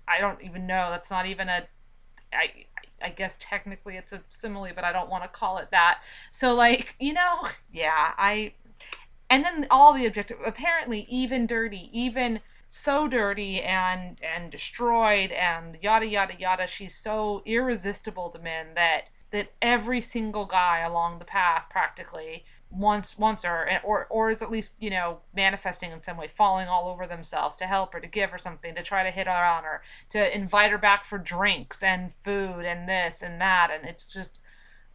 I 0.07 0.21
don't 0.21 0.43
even 0.43 0.67
know. 0.67 0.91
That's 0.91 1.11
not 1.11 1.27
even 1.27 1.49
a. 1.49 1.65
I 2.33 2.67
I 3.03 3.11
guess 3.11 3.37
technically 3.39 3.97
it's 3.97 4.13
a 4.13 4.23
simile, 4.29 4.73
but 4.75 4.85
I 4.85 4.93
don't 4.93 5.11
want 5.11 5.25
to 5.25 5.29
call 5.29 5.59
it 5.59 5.71
that. 5.71 6.01
So 6.31 6.55
like 6.55 6.95
you 6.99 7.13
know, 7.13 7.49
yeah, 7.73 8.13
I. 8.17 8.55
And 9.31 9.45
then 9.45 9.67
all 9.71 9.95
the 9.95 10.07
objective, 10.07 10.37
apparently 10.45 11.07
even 11.09 11.47
dirty, 11.47 11.89
even 11.93 12.41
so 12.69 13.09
dirty 13.09 13.63
and 13.63 14.19
and 14.23 14.51
destroyed 14.51 15.31
and 15.31 15.79
yada 15.81 16.07
yada 16.07 16.35
yada. 16.39 16.67
She's 16.67 16.95
so 16.95 17.43
irresistible 17.47 18.31
to 18.31 18.39
men 18.39 18.69
that 18.75 19.09
that 19.31 19.53
every 19.61 20.01
single 20.01 20.45
guy 20.45 20.81
along 20.81 21.19
the 21.19 21.25
path 21.25 21.69
practically 21.69 22.45
wants 22.75 23.19
wants 23.19 23.45
her 23.45 23.81
or 23.85 24.07
or 24.11 24.31
is 24.31 24.43
at 24.43 24.51
least 24.51 24.77
you 24.81 24.91
know 24.91 25.19
manifesting 25.35 25.93
in 25.93 26.01
some 26.01 26.17
way 26.17 26.27
falling 26.27 26.69
all 26.69 26.89
over 26.89 27.07
themselves 27.07 27.57
to 27.57 27.67
help 27.67 27.93
her 27.93 28.01
to 28.01 28.07
give 28.07 28.31
her 28.31 28.39
something 28.39 28.75
to 28.75 28.83
try 28.83 29.03
to 29.03 29.11
hit 29.11 29.27
her 29.27 29.33
on 29.33 29.65
her 29.65 29.83
to 30.09 30.35
invite 30.37 30.71
her 30.71 30.79
back 30.79 31.05
for 31.05 31.19
drinks 31.19 31.83
and 31.83 32.13
food 32.13 32.65
and 32.65 32.89
this 32.89 33.23
and 33.23 33.41
that. 33.41 33.71
And 33.73 33.89
it's 33.89 34.13
just 34.13 34.41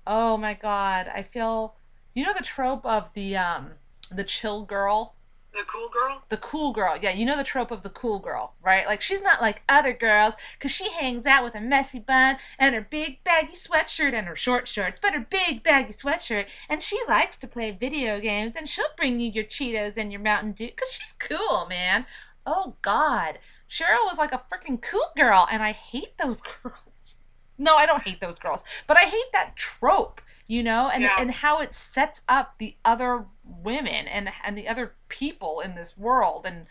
oh 0.07 0.37
my 0.37 0.53
god 0.53 1.09
i 1.13 1.21
feel 1.21 1.75
you 2.13 2.23
know 2.23 2.33
the 2.35 2.43
trope 2.43 2.85
of 2.85 3.13
the 3.13 3.35
um 3.35 3.71
the 4.11 4.23
chill 4.23 4.63
girl 4.63 5.15
the 5.59 5.65
cool 5.65 5.89
girl? 5.89 6.23
The 6.29 6.37
cool 6.37 6.71
girl. 6.71 6.97
Yeah, 6.99 7.11
you 7.11 7.25
know 7.25 7.37
the 7.37 7.43
trope 7.43 7.71
of 7.71 7.83
the 7.83 7.89
cool 7.89 8.19
girl, 8.19 8.53
right? 8.63 8.85
Like 8.87 9.01
she's 9.01 9.21
not 9.21 9.41
like 9.41 9.63
other 9.67 9.93
girls 9.93 10.35
because 10.57 10.71
she 10.71 10.89
hangs 10.91 11.25
out 11.25 11.43
with 11.43 11.55
a 11.55 11.61
messy 11.61 11.99
bun 11.99 12.37
and 12.57 12.73
her 12.73 12.81
big 12.81 13.23
baggy 13.23 13.53
sweatshirt 13.53 14.13
and 14.13 14.25
her 14.27 14.35
short 14.35 14.67
shorts, 14.67 14.99
but 15.01 15.13
her 15.13 15.19
big 15.29 15.61
baggy 15.61 15.93
sweatshirt. 15.93 16.49
And 16.69 16.81
she 16.81 16.97
likes 17.07 17.37
to 17.37 17.47
play 17.47 17.71
video 17.71 18.19
games 18.19 18.55
and 18.55 18.67
she'll 18.67 18.85
bring 18.95 19.19
you 19.19 19.29
your 19.29 19.43
Cheetos 19.43 19.97
and 19.97 20.11
your 20.11 20.21
Mountain 20.21 20.53
Dew 20.53 20.67
because 20.67 20.91
she's 20.91 21.13
cool, 21.19 21.67
man. 21.67 22.05
Oh, 22.45 22.75
God. 22.81 23.39
Cheryl 23.69 24.05
was 24.05 24.17
like 24.17 24.31
a 24.31 24.41
freaking 24.51 24.81
cool 24.81 25.11
girl, 25.15 25.47
and 25.51 25.61
I 25.61 25.73
hate 25.73 26.17
those 26.17 26.41
girls. 26.63 27.17
No, 27.57 27.75
I 27.75 27.85
don't 27.85 28.01
hate 28.03 28.19
those 28.21 28.39
girls, 28.39 28.63
but 28.87 28.97
I 28.97 29.01
hate 29.01 29.31
that 29.33 29.55
trope 29.55 30.21
you 30.49 30.63
know 30.63 30.89
and 30.91 31.03
Yeah. 31.03 31.15
and 31.19 31.29
how 31.31 31.61
it 31.61 31.73
sets 31.75 32.21
up 32.27 32.57
the 32.57 32.75
other 32.83 33.25
women 33.63 34.07
and 34.07 34.29
and 34.43 34.57
the 34.57 34.67
other 34.67 34.93
people 35.07 35.59
in 35.59 35.75
this 35.75 35.97
world 35.97 36.45
and 36.45 36.67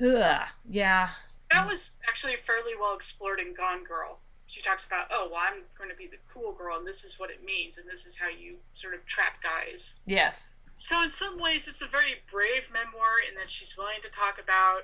ugh, 0.00 0.48
yeah 0.68 1.10
That 1.50 1.66
was 1.66 1.98
actually 2.08 2.36
fairly 2.36 2.72
well 2.78 2.94
explored 2.94 3.40
in 3.40 3.54
Gone 3.54 3.84
Girl. 3.84 4.18
She 4.46 4.62
talks 4.62 4.86
about, 4.86 5.06
oh, 5.10 5.28
well, 5.30 5.40
I'm 5.42 5.62
going 5.76 5.90
to 5.90 5.96
be 5.96 6.06
the 6.06 6.18
cool 6.32 6.52
girl, 6.52 6.78
and 6.78 6.86
this 6.86 7.02
is 7.02 7.18
what 7.18 7.30
it 7.30 7.44
means, 7.44 7.78
and 7.78 7.88
this 7.90 8.06
is 8.06 8.18
how 8.18 8.28
you 8.28 8.58
sort 8.74 8.94
of 8.94 9.04
trap 9.04 9.42
guys. 9.42 9.96
yes 10.06 10.54
So, 10.78 11.02
in 11.02 11.10
some 11.10 11.40
ways, 11.40 11.66
it's 11.66 11.82
a 11.82 11.86
very 11.86 12.22
brave 12.30 12.70
memoir 12.72 13.18
in 13.28 13.34
that 13.36 13.50
she's 13.50 13.76
willing 13.76 14.02
to 14.02 14.08
talk 14.08 14.38
about 14.42 14.82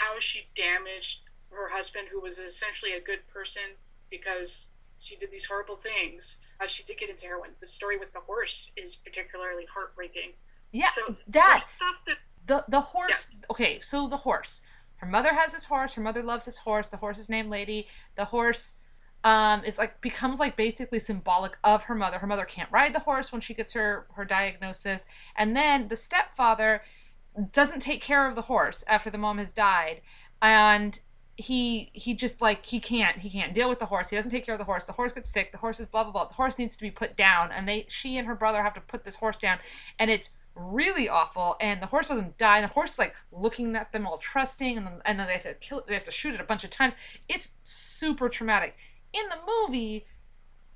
how 0.00 0.18
she 0.18 0.48
damaged 0.54 1.22
her 1.50 1.70
husband, 1.70 2.08
who 2.10 2.20
was 2.20 2.38
essentially 2.38 2.92
a 2.92 3.00
good 3.00 3.26
person, 3.32 3.76
because 4.10 4.72
she 4.98 5.16
did 5.16 5.30
these 5.30 5.46
horrible 5.46 5.76
things. 5.76 6.38
Uh, 6.60 6.66
she 6.66 6.82
did 6.82 6.98
get 6.98 7.10
into 7.10 7.26
heroin. 7.26 7.50
The 7.60 7.66
story 7.66 7.98
with 7.98 8.12
the 8.12 8.20
horse 8.20 8.72
is 8.76 8.96
particularly 8.96 9.66
heartbreaking. 9.72 10.32
Yeah 10.72 10.88
so 10.88 11.16
that 11.26 11.60
stuff 11.70 12.02
that 12.06 12.16
the 12.46 12.64
the 12.68 12.80
horse 12.80 13.38
okay 13.50 13.80
so 13.80 14.08
the 14.08 14.18
horse. 14.18 14.62
Her 14.96 15.06
mother 15.06 15.34
has 15.34 15.52
this 15.52 15.66
horse 15.66 15.94
her 15.94 16.02
mother 16.02 16.22
loves 16.22 16.46
this 16.46 16.58
horse 16.58 16.88
the 16.88 16.96
horse 16.96 17.18
is 17.18 17.28
named 17.28 17.50
lady. 17.50 17.86
The 18.14 18.26
horse 18.26 18.76
um 19.24 19.64
is 19.64 19.78
like 19.78 20.00
becomes 20.00 20.38
like 20.38 20.56
basically 20.56 20.98
symbolic 20.98 21.58
of 21.64 21.84
her 21.84 21.94
mother. 21.94 22.18
Her 22.18 22.26
mother 22.26 22.44
can't 22.44 22.70
ride 22.72 22.94
the 22.94 23.00
horse 23.00 23.32
when 23.32 23.40
she 23.40 23.54
gets 23.54 23.72
her 23.74 24.06
her 24.14 24.24
diagnosis. 24.24 25.04
And 25.36 25.54
then 25.54 25.88
the 25.88 25.96
stepfather 25.96 26.82
doesn't 27.52 27.80
take 27.80 28.00
care 28.00 28.26
of 28.26 28.34
the 28.34 28.42
horse 28.42 28.84
after 28.88 29.10
the 29.10 29.18
mom 29.18 29.38
has 29.38 29.52
died. 29.52 30.00
And 30.40 30.98
he 31.36 31.90
he 31.92 32.14
just 32.14 32.40
like 32.40 32.64
he 32.64 32.80
can't 32.80 33.18
he 33.18 33.28
can't 33.28 33.52
deal 33.52 33.68
with 33.68 33.78
the 33.78 33.86
horse. 33.86 34.08
He 34.08 34.16
doesn't 34.16 34.30
take 34.30 34.46
care 34.46 34.54
of 34.54 34.58
the 34.58 34.64
horse. 34.64 34.86
The 34.86 34.92
horse 34.92 35.12
gets 35.12 35.28
sick. 35.28 35.52
The 35.52 35.58
horse 35.58 35.80
is 35.80 35.86
blah 35.86 36.04
blah 36.04 36.12
blah. 36.12 36.24
The 36.26 36.34
horse 36.34 36.58
needs 36.58 36.76
to 36.76 36.82
be 36.82 36.90
put 36.90 37.16
down. 37.16 37.52
And 37.52 37.68
they 37.68 37.84
she 37.88 38.16
and 38.16 38.26
her 38.26 38.34
brother 38.34 38.62
have 38.62 38.74
to 38.74 38.80
put 38.80 39.04
this 39.04 39.16
horse 39.16 39.36
down. 39.36 39.58
And 39.98 40.10
it's 40.10 40.30
really 40.56 41.08
awful 41.08 41.56
and 41.60 41.82
the 41.82 41.86
horse 41.86 42.08
doesn't 42.08 42.38
die 42.38 42.58
and 42.58 42.68
the 42.68 42.72
horse 42.72 42.94
is 42.94 42.98
like 42.98 43.14
looking 43.30 43.76
at 43.76 43.92
them 43.92 44.06
all 44.06 44.16
trusting 44.16 44.76
and 44.76 44.86
then, 44.86 45.02
and 45.04 45.20
then 45.20 45.26
they 45.26 45.34
have 45.34 45.42
to 45.42 45.54
kill 45.54 45.84
they 45.86 45.94
have 45.94 46.04
to 46.04 46.10
shoot 46.10 46.34
it 46.34 46.40
a 46.40 46.44
bunch 46.44 46.64
of 46.64 46.70
times 46.70 46.94
it's 47.28 47.50
super 47.62 48.28
traumatic 48.28 48.74
in 49.12 49.22
the 49.28 49.36
movie 49.46 50.06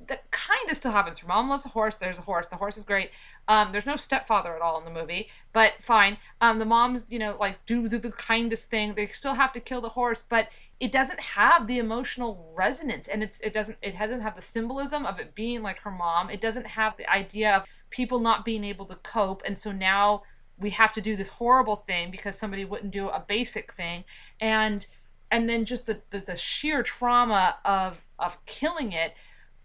that 0.07 0.31
kind 0.31 0.71
of 0.71 0.77
still 0.77 0.93
happens. 0.93 1.19
Her 1.19 1.29
mom 1.29 1.49
loves 1.49 1.67
a 1.67 1.69
horse. 1.69 1.95
There's 1.95 2.19
a 2.19 2.23
horse. 2.23 2.47
The 2.47 2.57
horse 2.57 2.77
is 2.77 2.85
great. 2.85 3.11
Um, 3.49 3.73
there's 3.73 3.87
no 3.87 3.97
stepfather 3.97 4.55
at 4.55 4.63
all 4.63 4.79
in 4.79 4.85
the 4.85 4.99
movie, 4.99 5.29
but 5.53 5.75
fine. 5.81 6.17
Um, 6.41 6.59
the 6.59 6.65
moms, 6.65 7.07
you 7.11 7.19
know, 7.19 7.37
like 7.39 7.65
do, 7.67 7.87
do 7.87 7.99
the 7.99 8.11
kindest 8.11 8.71
thing. 8.71 8.95
They 8.95 9.07
still 9.07 9.35
have 9.35 9.53
to 9.53 9.61
kill 9.61 9.81
the 9.81 9.91
horse, 9.91 10.23
but 10.23 10.49
it 10.81 10.91
doesn't 10.91 11.21
have 11.21 11.67
the 11.67 11.79
emotional 11.79 12.55
resonance, 12.57 13.07
and 13.07 13.23
it's 13.23 13.39
it 13.41 13.53
doesn't 13.53 13.77
it 13.83 13.99
doesn't 13.99 14.23
have 14.23 14.35
the 14.35 14.43
symbolism 14.43 15.05
of 15.05 15.21
it 15.21 15.35
being 15.35 15.63
like 15.63 15.81
her 15.81 15.91
mom. 15.91 16.31
It 16.31 16.41
doesn't 16.41 16.67
have 16.69 16.97
the 16.97 17.09
idea 17.09 17.55
of 17.55 17.65
people 17.91 18.19
not 18.19 18.45
being 18.47 18.65
able 18.65 18.87
to 18.87 18.97
cope, 18.97 19.43
and 19.45 19.57
so 19.59 19.73
now 19.73 20.23
we 20.59 20.71
have 20.71 20.93
to 20.95 21.01
do 21.01 21.17
this 21.17 21.29
horrible 21.29 21.77
thing 21.77 22.11
because 22.11 22.39
somebody 22.39 22.65
wouldn't 22.65 22.93
do 22.93 23.09
a 23.09 23.23
basic 23.27 23.73
thing, 23.73 24.05
and 24.41 24.87
and 25.31 25.49
then 25.49 25.65
just 25.65 25.87
the, 25.87 26.01
the, 26.11 26.19
the 26.19 26.37
sheer 26.37 26.83
trauma 26.83 27.59
of 27.65 28.07
of 28.19 28.45
killing 28.47 28.93
it 28.93 29.15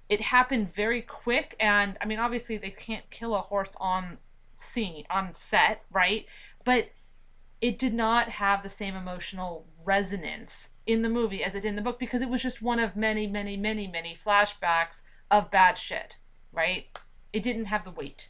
it 0.08 0.22
happened 0.22 0.72
very 0.72 1.02
quick. 1.02 1.56
And 1.60 1.98
i 2.02 2.06
mean 2.06 2.20
obviously 2.20 2.58
they 2.58 2.70
can't 2.70 3.10
kill 3.10 3.34
a 3.36 3.42
horse 3.42 3.76
on 3.80 4.18
scene 4.54 5.06
on 5.10 5.34
set 5.34 5.84
right? 5.92 6.26
But 6.64 6.90
it 7.68 7.80
did 7.80 7.94
not 7.96 8.30
have 8.44 8.62
the 8.62 8.70
same 8.70 8.96
emotional 8.96 9.66
resonance 9.88 10.70
in 10.86 11.02
the 11.02 11.10
movie 11.10 11.44
as 11.44 11.56
it 11.56 11.62
did 11.62 11.70
in 11.70 11.76
the 11.76 11.82
book 11.88 11.98
because 11.98 12.22
it 12.22 12.30
was 12.30 12.44
just 12.44 12.62
one 12.62 12.80
of 12.80 12.96
many 12.96 13.26
many 13.28 13.56
many 13.58 13.88
many 13.88 14.14
flashbacks 14.16 15.02
of 15.32 15.50
bad 15.50 15.76
shit 15.78 16.18
right 16.52 16.84
it 17.34 17.42
didn't 17.42 17.66
have 17.74 17.84
the 17.84 17.92
weight 18.02 18.30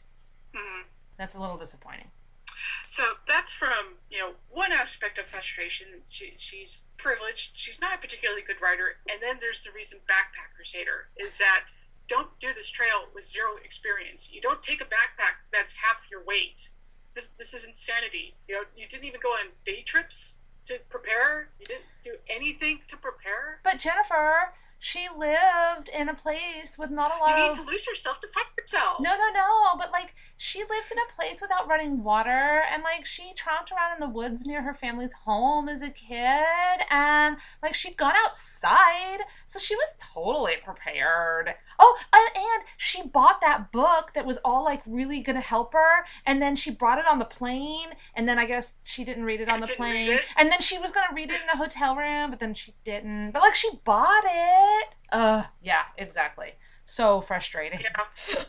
Mhm. 0.54 0.84
that's 1.18 1.34
a 1.34 1.40
little 1.40 1.58
disappointing 1.58 2.10
So 2.86 3.04
that's 3.26 3.52
from 3.52 3.98
you 4.08 4.18
know 4.20 4.32
one 4.48 4.72
aspect 4.72 5.18
of 5.18 5.26
frustration. 5.26 5.86
She, 6.08 6.26
she's 6.36 6.72
privileged. 6.96 7.50
She's 7.62 7.80
not 7.80 7.94
a 7.96 7.98
particularly 8.04 8.42
good 8.42 8.60
writer. 8.64 8.88
And 9.10 9.18
then 9.22 9.36
there's 9.40 9.62
the 9.64 9.72
reason 9.72 10.00
backpackers 10.08 10.72
hate 10.74 10.86
her 10.86 11.10
is 11.16 11.38
that 11.38 11.66
don't 12.08 12.38
do 12.40 12.54
this 12.54 12.70
trail 12.70 12.98
with 13.14 13.24
zero 13.24 13.50
experience. 13.62 14.32
You 14.32 14.40
don't 14.40 14.62
take 14.62 14.80
a 14.80 14.84
backpack 14.96 15.34
that's 15.52 15.74
half 15.84 16.06
your 16.10 16.22
weight. 16.24 16.70
This 17.16 17.28
this 17.28 17.52
is 17.54 17.66
insanity. 17.66 18.36
You 18.46 18.54
know 18.54 18.62
you 18.76 18.86
didn't 18.86 19.06
even 19.06 19.20
go 19.22 19.30
on 19.30 19.46
day 19.64 19.82
trips 19.82 20.42
to 20.66 20.78
prepare. 20.90 21.48
You 21.58 21.64
didn't 21.64 21.84
do 22.04 22.16
anything 22.28 22.80
to 22.88 22.96
prepare. 22.96 23.60
but 23.64 23.78
jennifer 23.78 24.52
she 24.78 25.08
lived 25.16 25.88
in 25.88 26.08
a 26.08 26.14
place 26.14 26.76
with 26.78 26.90
not 26.90 27.12
a 27.14 27.18
lot 27.18 27.36
You 27.36 27.44
need 27.44 27.50
of 27.50 27.56
to 27.56 27.62
lose 27.62 27.86
yourself 27.86 28.20
to 28.20 28.28
fight 28.28 28.44
the 28.56 28.66
herself. 28.66 29.00
No, 29.00 29.10
no, 29.10 29.28
no. 29.32 29.76
But 29.78 29.92
like, 29.92 30.14
she 30.36 30.60
lived 30.60 30.90
in 30.92 30.98
a 30.98 31.12
place 31.14 31.40
without 31.40 31.68
running 31.68 32.02
water, 32.02 32.62
and 32.72 32.82
like, 32.82 33.04
she 33.04 33.32
tromped 33.34 33.72
around 33.72 33.94
in 33.94 34.00
the 34.00 34.12
woods 34.12 34.46
near 34.46 34.62
her 34.62 34.74
family's 34.74 35.12
home 35.12 35.68
as 35.68 35.82
a 35.82 35.90
kid, 35.90 36.84
and 36.90 37.36
like, 37.62 37.74
she'd 37.74 37.96
gone 37.96 38.14
outside, 38.24 39.20
so 39.46 39.58
she 39.58 39.74
was 39.74 39.94
totally 40.00 40.54
prepared. 40.62 41.54
Oh, 41.78 41.98
and, 42.12 42.36
and 42.36 42.68
she 42.76 43.02
bought 43.06 43.40
that 43.40 43.72
book 43.72 44.12
that 44.14 44.26
was 44.26 44.38
all 44.38 44.64
like 44.64 44.82
really 44.86 45.20
gonna 45.20 45.40
help 45.40 45.72
her, 45.72 46.04
and 46.24 46.40
then 46.42 46.56
she 46.56 46.70
brought 46.70 46.98
it 46.98 47.06
on 47.06 47.18
the 47.18 47.24
plane, 47.24 47.90
and 48.14 48.28
then 48.28 48.38
I 48.38 48.46
guess 48.46 48.76
she 48.82 49.04
didn't 49.04 49.24
read 49.24 49.40
it 49.40 49.48
on 49.48 49.60
the 49.60 49.66
plane, 49.66 50.18
and 50.36 50.50
then 50.50 50.60
she 50.60 50.78
was 50.78 50.90
gonna 50.90 51.14
read 51.14 51.30
it 51.30 51.40
in 51.40 51.46
the 51.50 51.58
hotel 51.58 51.96
room, 51.96 52.30
but 52.30 52.40
then 52.40 52.54
she 52.54 52.74
didn't. 52.84 53.32
But 53.32 53.42
like, 53.42 53.54
she 53.54 53.70
bought 53.84 54.24
it. 54.24 54.65
Uh, 55.12 55.44
yeah, 55.62 55.82
exactly. 55.96 56.52
So 56.84 57.20
frustrating. 57.20 57.80
Yeah. 57.80 58.44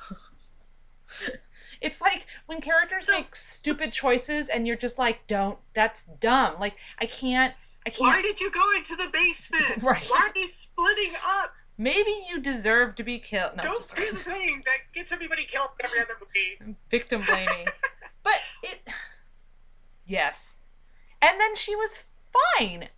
It's 1.79 2.01
like 2.01 2.25
when 2.47 2.59
characters 2.59 3.05
So- 3.05 3.13
make 3.13 3.35
stupid 3.35 3.91
choices 3.91 4.49
and 4.49 4.65
you're 4.65 4.75
just 4.75 4.97
like, 4.97 5.27
don't, 5.27 5.59
that's 5.73 6.03
dumb. 6.03 6.55
Like, 6.59 6.77
I 6.97 7.05
can't, 7.05 7.53
I 7.85 7.91
can't. 7.91 8.01
Why 8.01 8.21
did 8.23 8.41
you 8.41 8.49
go 8.51 8.63
into 8.75 8.95
the 8.95 9.09
basement? 9.13 9.83
Right. 9.83 10.03
Why 10.07 10.29
are 10.35 10.39
you 10.39 10.47
splitting 10.47 11.11
up? 11.23 11.53
Maybe 11.77 12.11
you 12.27 12.39
deserve 12.41 12.95
to 12.95 13.03
be 13.03 13.19
killed. 13.19 13.57
No, 13.57 13.61
Don't 13.61 13.95
do 13.95 14.11
the 14.11 14.17
thing 14.17 14.63
that 14.65 14.91
gets 14.95 15.11
everybody 15.11 15.45
killed 15.45 15.69
in 15.79 15.85
every 15.85 15.99
other 15.99 16.15
movie. 16.19 16.75
victim 16.89 17.21
blaming. 17.27 17.67
but 18.23 18.33
it, 18.63 18.79
yes. 20.07 20.55
And 21.21 21.39
then 21.39 21.55
she 21.55 21.75
was 21.75 22.05
fine. 22.57 22.89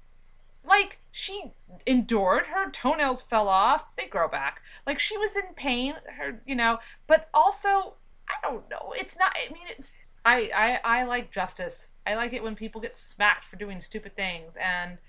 Like, 0.70 1.00
she 1.12 1.54
endured, 1.88 2.46
her 2.46 2.70
toenails 2.70 3.24
fell 3.24 3.48
off, 3.50 3.96
they 3.96 4.08
grow 4.08 4.28
back. 4.28 4.62
Like, 4.86 5.00
she 5.00 5.18
was 5.18 5.36
in 5.36 5.56
pain, 5.56 5.96
her, 6.18 6.42
you 6.46 6.56
know, 6.56 6.80
but 7.08 7.28
also, 7.34 7.96
I 8.30 8.36
don't 8.44 8.70
know, 8.70 8.94
it's 8.96 9.18
not, 9.18 9.36
I 9.36 9.52
mean, 9.52 9.66
it, 9.68 9.84
I, 10.24 10.52
I, 10.56 11.00
I 11.00 11.04
like 11.06 11.32
justice. 11.32 11.88
I 12.06 12.16
like 12.16 12.34
it 12.34 12.44
when 12.44 12.56
people 12.56 12.82
get 12.82 12.96
smacked 12.96 13.46
for 13.46 13.56
doing 13.56 13.82
stupid 13.82 14.16
things, 14.16 14.56
and 14.58 15.00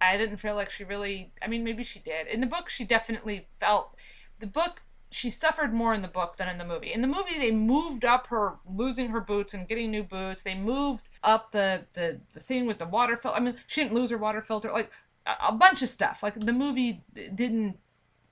I 0.00 0.16
didn't 0.16 0.38
feel 0.38 0.54
like 0.54 0.70
she 0.70 0.84
really, 0.84 1.32
I 1.42 1.48
mean, 1.48 1.64
maybe 1.64 1.84
she 1.84 1.98
did. 1.98 2.26
In 2.26 2.40
the 2.40 2.46
book, 2.46 2.70
she 2.70 2.84
definitely 2.84 3.46
felt, 3.58 3.96
the 4.38 4.46
book, 4.46 4.82
she 5.10 5.28
suffered 5.28 5.74
more 5.74 5.92
in 5.92 6.02
the 6.02 6.08
book 6.08 6.36
than 6.36 6.48
in 6.48 6.56
the 6.56 6.64
movie. 6.64 6.92
In 6.92 7.00
the 7.00 7.08
movie, 7.08 7.38
they 7.38 7.50
moved 7.50 8.04
up 8.04 8.28
her 8.28 8.54
losing 8.64 9.08
her 9.08 9.20
boots 9.20 9.52
and 9.52 9.66
getting 9.66 9.90
new 9.90 10.04
boots. 10.04 10.44
They 10.44 10.54
moved 10.54 11.08
up 11.22 11.50
the 11.50 11.86
the, 11.94 12.20
the 12.32 12.38
thing 12.38 12.64
with 12.66 12.78
the 12.78 12.86
water 12.86 13.16
filter. 13.16 13.36
I 13.36 13.40
mean, 13.40 13.56
she 13.66 13.82
didn't 13.82 13.94
lose 13.94 14.10
her 14.10 14.18
water 14.18 14.40
filter. 14.40 14.70
Like 14.70 14.92
a, 15.48 15.52
bunch 15.52 15.82
of 15.82 15.88
stuff. 15.88 16.22
Like 16.22 16.34
the 16.34 16.52
movie 16.52 17.04
didn't. 17.34 17.78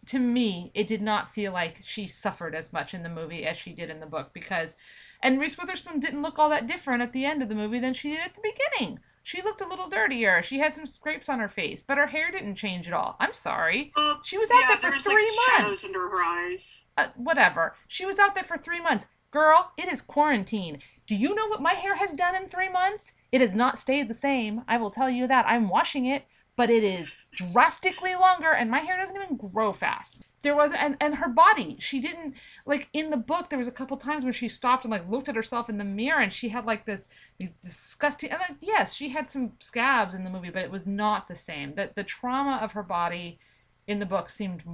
To 0.07 0.19
me, 0.19 0.71
it 0.75 0.87
did 0.87 1.03
not 1.03 1.31
feel 1.31 1.53
like 1.53 1.81
she 1.83 2.07
suffered 2.07 2.55
as 2.55 2.73
much 2.73 2.95
in 2.95 3.03
the 3.03 3.11
movie 3.11 3.45
as 3.45 3.59
she 3.59 3.75
did 3.75 3.91
in 3.91 4.01
the 4.01 4.07
book 4.07 4.31
because, 4.33 4.75
and 5.23 5.39
Reese 5.39 5.59
Witherspoon 5.59 6.01
didn't 6.01 6.23
look 6.23 6.39
all 6.39 6.49
that 6.49 6.67
different 6.67 7.03
at 7.03 7.13
the 7.13 7.27
end 7.27 7.43
of 7.43 7.51
the 7.51 7.55
movie 7.55 7.79
than 7.79 7.93
she 7.93 8.11
did 8.11 8.21
at 8.21 8.35
the 8.35 8.41
beginning. 8.41 9.01
She 9.23 9.43
looked 9.43 9.61
a 9.61 9.69
little 9.69 9.91
dirtier. 9.91 10.41
She 10.43 10.61
had 10.61 10.73
some 10.73 10.87
scrapes 10.87 11.29
on 11.29 11.39
her 11.41 11.49
face, 11.49 11.83
but 11.83 11.99
her 11.99 12.07
hair 12.07 12.31
didn't 12.31 12.55
change 12.55 12.89
at 12.89 12.95
all. 12.95 13.17
I'm 13.21 13.35
sorry. 13.35 13.93
Well, 13.95 14.21
She 14.25 14.39
was 14.39 14.51
out 14.51 14.61
yeah, 14.63 14.77
there 14.77 14.93
for 14.93 14.99
three 14.99 15.13
like, 15.13 15.63
months. 15.65 15.83
Shadows 15.83 15.95
under 15.95 16.09
her 16.09 16.23
eyes. 16.23 16.85
uh, 16.97 17.09
whatever. 17.15 17.75
She 17.87 18.07
was 18.07 18.19
out 18.19 18.35
there 18.35 18.45
for 18.45 18.57
three 18.57 18.81
months. 18.81 19.09
Girl, 19.31 19.73
it 19.77 19.93
is 19.93 20.01
quarantine. 20.01 20.79
Do 21.07 21.15
you 21.15 21.35
know 21.35 21.47
what 21.49 21.61
my 21.61 21.75
hair 21.75 21.97
has 21.97 22.13
done 22.15 22.35
in 22.35 22.49
three 22.49 22.71
months? 22.71 23.13
It 23.31 23.43
has 23.43 23.55
not 23.55 23.79
stayed 23.79 24.09
the 24.09 24.15
same. 24.15 24.63
I 24.67 24.79
will 24.79 24.91
tell 24.91 25.11
you 25.11 25.27
that. 25.27 25.45
I'm 25.47 25.69
washing 25.69 26.07
it, 26.07 26.25
but 26.59 26.71
it 26.71 26.83
is 26.83 27.14
drastically 27.37 28.16
longer, 28.16 28.51
and 28.51 28.68
my 28.68 28.81
hair 28.81 28.97
doesn't 28.97 29.14
even 29.14 29.37
grow 29.37 29.73
fast. 29.73 30.21
There 30.42 30.57
was 30.57 30.73
and 30.73 30.97
and 31.01 31.14
her 31.14 31.29
body. 31.29 31.77
She 31.79 32.01
didn't 32.01 32.35
like 32.66 32.88
in 32.92 33.11
the 33.11 33.16
book. 33.16 33.49
There 33.49 33.59
was 33.59 33.68
a 33.68 33.73
couple 33.73 33.97
times 33.97 34.25
when 34.25 34.33
she 34.33 34.49
stopped 34.49 34.85
and 34.85 34.90
like 34.90 35.09
looked 35.09 35.29
at 35.29 35.37
herself 35.37 35.68
in 35.68 35.79
the 35.79 35.85
mirror, 35.85 36.21
and 36.21 36.33
she 36.33 36.49
had 36.49 36.66
like 36.66 36.85
this, 36.85 37.09
these 37.38 37.51
disgusting. 37.62 38.31
And 38.31 38.40
like 38.40 38.59
yes, 38.61 38.92
she 38.92 39.11
had 39.11 39.31
some 39.31 39.53
scabs 39.61 40.14
in 40.14 40.25
the 40.25 40.31
movie, 40.31 40.51
but 40.51 40.64
it 40.64 40.73
was 40.73 40.85
not 40.85 41.29
the 41.29 41.37
same. 41.37 41.77
that 41.77 41.94
the 41.94 42.03
trauma 42.03 42.59
of 42.61 42.73
her 42.73 42.83
body 42.83 43.38
in 43.87 44.01
the 44.01 44.07
book 44.07 44.29
seemed 44.29 44.64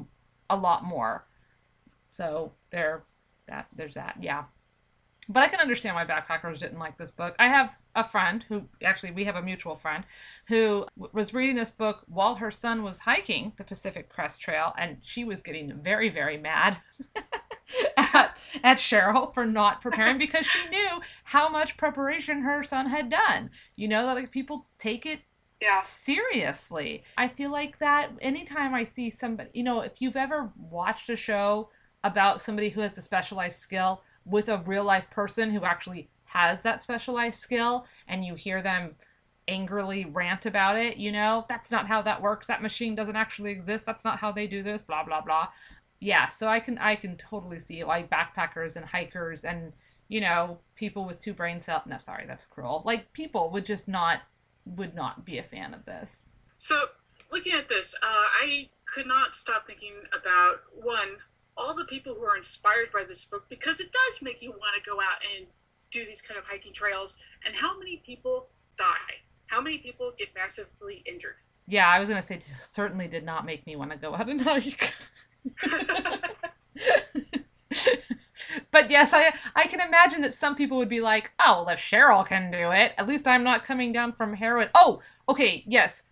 a 0.48 0.56
lot 0.56 0.84
more. 0.84 1.26
So 2.08 2.52
there, 2.70 3.04
that 3.46 3.66
there's 3.76 3.94
that. 3.94 4.16
Yeah, 4.20 4.44
but 5.28 5.42
I 5.42 5.48
can 5.48 5.60
understand 5.60 5.94
why 5.96 6.04
backpackers 6.04 6.58
didn't 6.58 6.78
like 6.78 6.96
this 6.98 7.10
book. 7.10 7.34
I 7.38 7.48
have 7.48 7.74
a 7.94 8.04
friend 8.04 8.44
who 8.48 8.64
actually 8.82 9.12
we 9.12 9.24
have 9.24 9.36
a 9.36 9.42
mutual 9.42 9.76
friend 9.76 10.04
who 10.48 10.86
w- 10.96 11.10
was 11.12 11.32
reading 11.32 11.56
this 11.56 11.70
book 11.70 12.02
while 12.06 12.36
her 12.36 12.50
son 12.50 12.82
was 12.82 13.00
hiking 13.00 13.52
the 13.56 13.64
Pacific 13.64 14.08
Crest 14.08 14.40
Trail, 14.40 14.74
and 14.76 14.98
she 15.02 15.24
was 15.24 15.42
getting 15.42 15.72
very 15.82 16.08
very 16.08 16.36
mad. 16.38 16.78
At, 17.96 18.36
at 18.62 18.76
Cheryl 18.76 19.32
for 19.32 19.46
not 19.46 19.80
preparing 19.80 20.18
because 20.18 20.46
she 20.46 20.68
knew 20.68 21.00
how 21.24 21.48
much 21.48 21.76
preparation 21.76 22.42
her 22.42 22.62
son 22.62 22.86
had 22.86 23.08
done. 23.10 23.50
You 23.74 23.88
know 23.88 24.04
that 24.06 24.14
like 24.14 24.30
people 24.30 24.68
take 24.78 25.06
it 25.06 25.20
Yeah. 25.60 25.80
seriously. 25.80 27.04
I 27.16 27.26
feel 27.28 27.50
like 27.50 27.78
that 27.78 28.10
anytime 28.20 28.74
I 28.74 28.84
see 28.84 29.10
somebody, 29.10 29.50
you 29.54 29.62
know, 29.64 29.80
if 29.80 30.00
you've 30.00 30.16
ever 30.16 30.52
watched 30.58 31.08
a 31.08 31.16
show 31.16 31.70
about 32.04 32.40
somebody 32.40 32.68
who 32.68 32.82
has 32.82 32.92
the 32.92 33.02
specialized 33.02 33.58
skill 33.58 34.02
with 34.24 34.48
a 34.48 34.58
real 34.58 34.84
life 34.84 35.10
person 35.10 35.50
who 35.50 35.64
actually 35.64 36.08
has 36.26 36.62
that 36.62 36.82
specialized 36.82 37.38
skill 37.38 37.86
and 38.08 38.24
you 38.24 38.34
hear 38.34 38.60
them 38.62 38.96
angrily 39.46 40.04
rant 40.04 40.46
about 40.46 40.76
it, 40.76 40.96
you 40.96 41.12
know, 41.12 41.44
that's 41.48 41.70
not 41.70 41.86
how 41.86 42.02
that 42.02 42.22
works. 42.22 42.46
That 42.46 42.62
machine 42.62 42.94
doesn't 42.94 43.16
actually 43.16 43.50
exist. 43.50 43.86
That's 43.86 44.04
not 44.04 44.18
how 44.18 44.32
they 44.32 44.46
do 44.46 44.62
this, 44.62 44.82
blah 44.82 45.04
blah 45.04 45.20
blah. 45.20 45.48
Yeah, 46.00 46.28
so 46.28 46.48
I 46.48 46.60
can 46.60 46.78
I 46.78 46.96
can 46.96 47.16
totally 47.16 47.58
see 47.58 47.82
why 47.84 48.02
backpackers 48.02 48.76
and 48.76 48.86
hikers 48.86 49.44
and 49.44 49.72
you 50.08 50.20
know, 50.20 50.58
people 50.74 51.06
with 51.06 51.18
two 51.18 51.32
brain 51.32 51.60
cells 51.60 51.82
no 51.86 51.98
sorry, 51.98 52.26
that's 52.26 52.44
cruel. 52.44 52.82
Like 52.84 53.12
people 53.12 53.50
would 53.52 53.66
just 53.66 53.88
not 53.88 54.20
would 54.66 54.94
not 54.94 55.24
be 55.24 55.38
a 55.38 55.42
fan 55.42 55.74
of 55.74 55.84
this. 55.84 56.30
So, 56.56 56.86
looking 57.30 57.52
at 57.52 57.68
this, 57.68 57.94
uh, 58.02 58.06
I 58.42 58.68
could 58.92 59.06
not 59.06 59.34
stop 59.34 59.66
thinking 59.66 59.94
about 60.12 60.60
one, 60.72 61.16
all 61.56 61.74
the 61.74 61.84
people 61.84 62.14
who 62.14 62.24
are 62.24 62.36
inspired 62.36 62.90
by 62.92 63.04
this 63.06 63.24
book 63.24 63.46
because 63.48 63.80
it 63.80 63.92
does 63.92 64.22
make 64.22 64.42
you 64.42 64.50
want 64.50 64.82
to 64.82 64.90
go 64.90 65.00
out 65.00 65.22
and 65.36 65.46
do 65.90 66.04
these 66.04 66.20
kind 66.20 66.38
of 66.38 66.46
hiking 66.46 66.72
trails, 66.72 67.22
and 67.46 67.54
how 67.54 67.78
many 67.78 68.02
people 68.04 68.48
die? 68.76 69.22
How 69.46 69.60
many 69.60 69.78
people 69.78 70.12
get 70.18 70.28
massively 70.34 71.02
injured? 71.06 71.36
Yeah, 71.66 71.88
I 71.88 72.00
was 72.00 72.08
gonna 72.08 72.22
say 72.22 72.38
certainly 72.40 73.08
did 73.08 73.24
not 73.24 73.46
make 73.46 73.66
me 73.66 73.76
want 73.76 73.92
to 73.92 73.96
go 73.96 74.14
out 74.14 74.28
and 74.28 74.40
hike. 74.40 74.92
but 78.70 78.90
yes, 78.90 79.12
I 79.14 79.32
I 79.54 79.66
can 79.66 79.80
imagine 79.80 80.20
that 80.22 80.34
some 80.34 80.56
people 80.56 80.76
would 80.78 80.88
be 80.88 81.00
like, 81.00 81.32
"Oh, 81.40 81.62
well, 81.64 81.74
if 81.74 81.78
Cheryl 81.78 82.26
can 82.26 82.50
do 82.50 82.70
it, 82.72 82.92
at 82.98 83.06
least 83.06 83.28
I'm 83.28 83.44
not 83.44 83.64
coming 83.64 83.92
down 83.92 84.12
from 84.12 84.34
heroin." 84.34 84.68
Oh, 84.74 85.00
okay, 85.28 85.62
yes, 85.66 86.02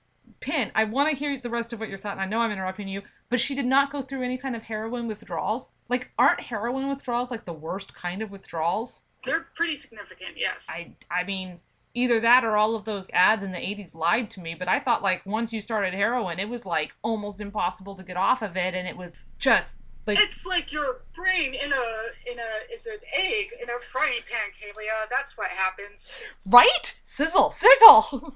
Pin. 0.41 0.71
I 0.75 0.85
want 0.85 1.11
to 1.11 1.17
hear 1.17 1.39
the 1.39 1.51
rest 1.51 1.73
of 1.73 1.81
what 1.81 1.89
you're 1.89 1.99
saying. 1.99 2.19
I 2.19 2.27
know 2.27 2.41
I'm 2.41 2.53
interrupting 2.53 2.89
you, 2.89 3.03
but 3.33 3.41
she 3.41 3.55
did 3.55 3.65
not 3.65 3.91
go 3.91 4.03
through 4.03 4.23
any 4.23 4.37
kind 4.37 4.55
of 4.55 4.65
heroin 4.65 5.09
withdrawals. 5.09 5.73
Like, 5.89 6.13
aren't 6.19 6.41
heroin 6.43 6.89
withdrawals 6.89 7.31
like 7.31 7.47
the 7.47 7.53
worst 7.55 7.95
kind 7.95 8.21
of 8.21 8.31
withdrawals? 8.31 9.07
They're 9.25 9.47
pretty 9.55 9.77
significant, 9.77 10.33
yes. 10.37 10.69
I 10.71 10.93
I 11.11 11.25
mean 11.25 11.61
either 11.95 12.21
that 12.21 12.45
or 12.45 12.57
all 12.57 12.77
of 12.77 12.85
those 12.85 13.11
ads 13.15 13.43
in 13.43 13.53
the 13.53 13.59
80s 13.59 13.95
lied 13.95 14.31
to 14.31 14.41
me 14.41 14.55
but 14.55 14.67
i 14.67 14.79
thought 14.79 15.03
like 15.03 15.27
once 15.27 15.53
you 15.53 15.61
started 15.61 15.93
heroin 15.93 16.39
it 16.39 16.49
was 16.49 16.65
like 16.65 16.95
almost 17.03 17.39
impossible 17.39 17.95
to 17.95 18.03
get 18.03 18.17
off 18.17 18.41
of 18.41 18.57
it 18.57 18.75
and 18.75 18.89
it 18.89 18.97
was 18.97 19.15
just 19.39 19.79
like 20.07 20.19
it's 20.19 20.47
like 20.47 20.73
your 20.73 21.03
brain 21.15 21.55
in 21.55 21.71
a 21.73 22.31
in 22.31 22.39
a 22.39 22.73
is 22.73 22.87
an 22.87 22.99
egg 23.15 23.49
in 23.63 23.69
a 23.69 23.79
frying 23.81 24.21
pan, 24.29 24.51
Kalia. 24.59 25.05
Uh, 25.05 25.07
that's 25.11 25.39
what 25.39 25.51
happens. 25.51 26.19
right 26.47 26.99
sizzle 27.05 27.51
sizzle 27.51 28.35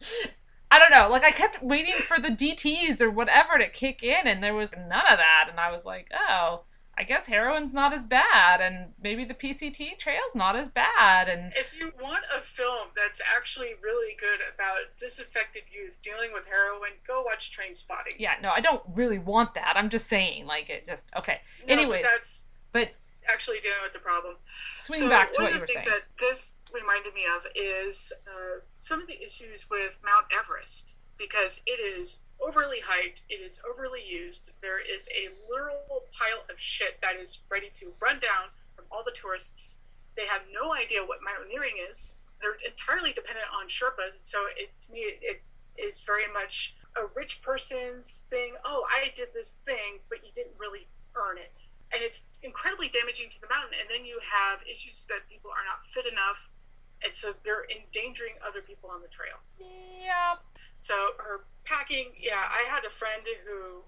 i 0.72 0.78
don't 0.78 0.90
know 0.90 1.08
like 1.10 1.22
i 1.22 1.30
kept 1.30 1.62
waiting 1.62 1.94
for 1.94 2.18
the 2.18 2.30
dts 2.30 3.00
or 3.00 3.10
whatever 3.10 3.58
to 3.58 3.68
kick 3.68 4.02
in 4.02 4.26
and 4.26 4.42
there 4.42 4.54
was 4.54 4.72
none 4.72 5.06
of 5.10 5.18
that 5.18 5.46
and 5.50 5.60
i 5.60 5.70
was 5.70 5.84
like 5.84 6.08
oh 6.28 6.62
i 6.96 7.02
guess 7.02 7.26
heroin's 7.26 7.74
not 7.74 7.92
as 7.92 8.04
bad 8.06 8.60
and 8.60 8.92
maybe 9.02 9.24
the 9.24 9.34
PCT 9.34 9.96
trail's 9.98 10.34
not 10.34 10.56
as 10.56 10.68
bad 10.68 11.28
and 11.28 11.52
If 11.56 11.74
you 11.78 11.92
want 12.00 12.24
a 12.36 12.40
film 12.40 12.88
that's 12.96 13.20
actually 13.36 13.72
really 13.82 14.14
good 14.18 14.40
about 14.54 14.78
disaffected 14.98 15.64
youth 15.74 16.00
dealing 16.02 16.30
with 16.34 16.46
heroin, 16.46 16.90
go 17.06 17.22
watch 17.24 17.50
Trainspotting. 17.56 18.16
yeah 18.18 18.34
no 18.42 18.50
i 18.50 18.60
don't 18.60 18.82
really 18.94 19.18
want 19.18 19.54
that 19.54 19.74
i'm 19.76 19.88
just 19.90 20.06
saying 20.06 20.46
like 20.46 20.68
it 20.70 20.86
just 20.86 21.10
okay 21.16 21.40
No, 21.68 21.88
but 21.88 22.02
that's 22.02 22.48
but 22.72 22.90
actually 23.28 23.60
dealing 23.60 23.82
with 23.82 23.92
the 23.92 23.98
problem. 23.98 24.36
swing 24.74 25.00
so 25.00 25.08
back 25.08 25.32
to 25.32 25.42
one 25.42 25.44
what 25.44 25.48
of 25.50 25.54
you 25.54 25.58
the 25.58 25.60
were 25.62 25.66
things 25.66 25.84
saying 25.84 25.98
that 26.00 26.18
this 26.18 26.56
reminded 26.72 27.14
me 27.14 27.22
of 27.26 27.46
is 27.54 28.12
uh, 28.26 28.60
some 28.72 29.00
of 29.00 29.06
the 29.06 29.22
issues 29.22 29.68
with 29.70 30.00
Mount 30.04 30.26
Everest 30.32 30.98
because 31.18 31.62
it 31.66 31.78
is 31.78 32.20
overly 32.40 32.78
hyped, 32.82 33.22
it 33.28 33.40
is 33.40 33.60
overly 33.68 34.02
used. 34.04 34.50
There 34.60 34.80
is 34.80 35.08
a 35.14 35.30
literal 35.50 36.06
pile 36.18 36.44
of 36.50 36.58
shit 36.58 36.98
that 37.00 37.14
is 37.20 37.38
ready 37.50 37.70
to 37.74 37.92
run 38.00 38.18
down 38.18 38.50
from 38.74 38.86
all 38.90 39.04
the 39.04 39.14
tourists. 39.14 39.80
They 40.16 40.26
have 40.26 40.42
no 40.52 40.74
idea 40.74 41.00
what 41.04 41.18
mountaineering 41.22 41.76
is. 41.88 42.18
They're 42.40 42.58
entirely 42.66 43.12
dependent 43.12 43.46
on 43.54 43.68
Sherpas, 43.68 44.18
so 44.18 44.46
it, 44.56 44.70
to 44.86 44.92
me 44.92 45.00
it 45.22 45.42
is 45.78 46.00
very 46.00 46.30
much 46.32 46.76
a 46.96 47.02
rich 47.14 47.40
person's 47.40 48.26
thing. 48.28 48.54
Oh, 48.64 48.84
I 48.90 49.12
did 49.14 49.28
this 49.32 49.58
thing, 49.64 50.00
but 50.08 50.18
you 50.24 50.32
didn't 50.34 50.58
really 50.58 50.88
earn 51.14 51.38
it. 51.38 51.68
And 51.92 52.02
it's 52.02 52.26
incredibly 52.42 52.88
damaging 52.88 53.28
to 53.30 53.40
the 53.40 53.48
mountain. 53.48 53.76
And 53.78 53.88
then 53.92 54.04
you 54.08 54.18
have 54.24 54.64
issues 54.64 55.06
that 55.12 55.28
people 55.28 55.50
are 55.52 55.64
not 55.68 55.84
fit 55.84 56.08
enough, 56.08 56.48
and 57.04 57.12
so 57.12 57.34
they're 57.44 57.68
endangering 57.68 58.40
other 58.40 58.62
people 58.62 58.88
on 58.88 59.02
the 59.02 59.12
trail. 59.12 59.44
Yep. 59.60 60.40
So 60.76 60.94
her 61.18 61.44
packing, 61.64 62.16
yeah, 62.18 62.48
I 62.48 62.64
had 62.68 62.84
a 62.84 62.90
friend 62.90 63.22
who, 63.44 63.84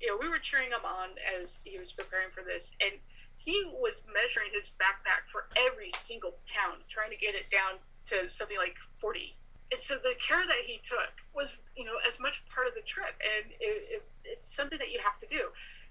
you 0.00 0.08
know, 0.08 0.16
we 0.20 0.28
were 0.28 0.38
cheering 0.38 0.70
him 0.70 0.86
on 0.86 1.18
as 1.20 1.62
he 1.66 1.76
was 1.78 1.92
preparing 1.92 2.30
for 2.30 2.42
this, 2.42 2.76
and 2.80 3.02
he 3.36 3.64
was 3.66 4.04
measuring 4.06 4.52
his 4.52 4.70
backpack 4.78 5.26
for 5.26 5.48
every 5.56 5.90
single 5.90 6.38
pound, 6.46 6.84
trying 6.88 7.10
to 7.10 7.16
get 7.16 7.34
it 7.34 7.50
down 7.50 7.80
to 8.06 8.30
something 8.30 8.56
like 8.56 8.76
40. 8.96 9.36
And 9.72 9.80
so 9.80 9.94
the 9.96 10.14
care 10.18 10.46
that 10.46 10.66
he 10.66 10.80
took 10.82 11.22
was, 11.34 11.58
you 11.76 11.84
know, 11.84 11.96
as 12.06 12.20
much 12.20 12.44
part 12.46 12.66
of 12.66 12.74
the 12.74 12.82
trip, 12.82 13.14
and 13.20 13.52
it, 13.60 14.00
it, 14.00 14.02
it's 14.24 14.46
something 14.46 14.78
that 14.78 14.90
you 14.90 15.00
have 15.02 15.18
to 15.20 15.26
do 15.26 15.50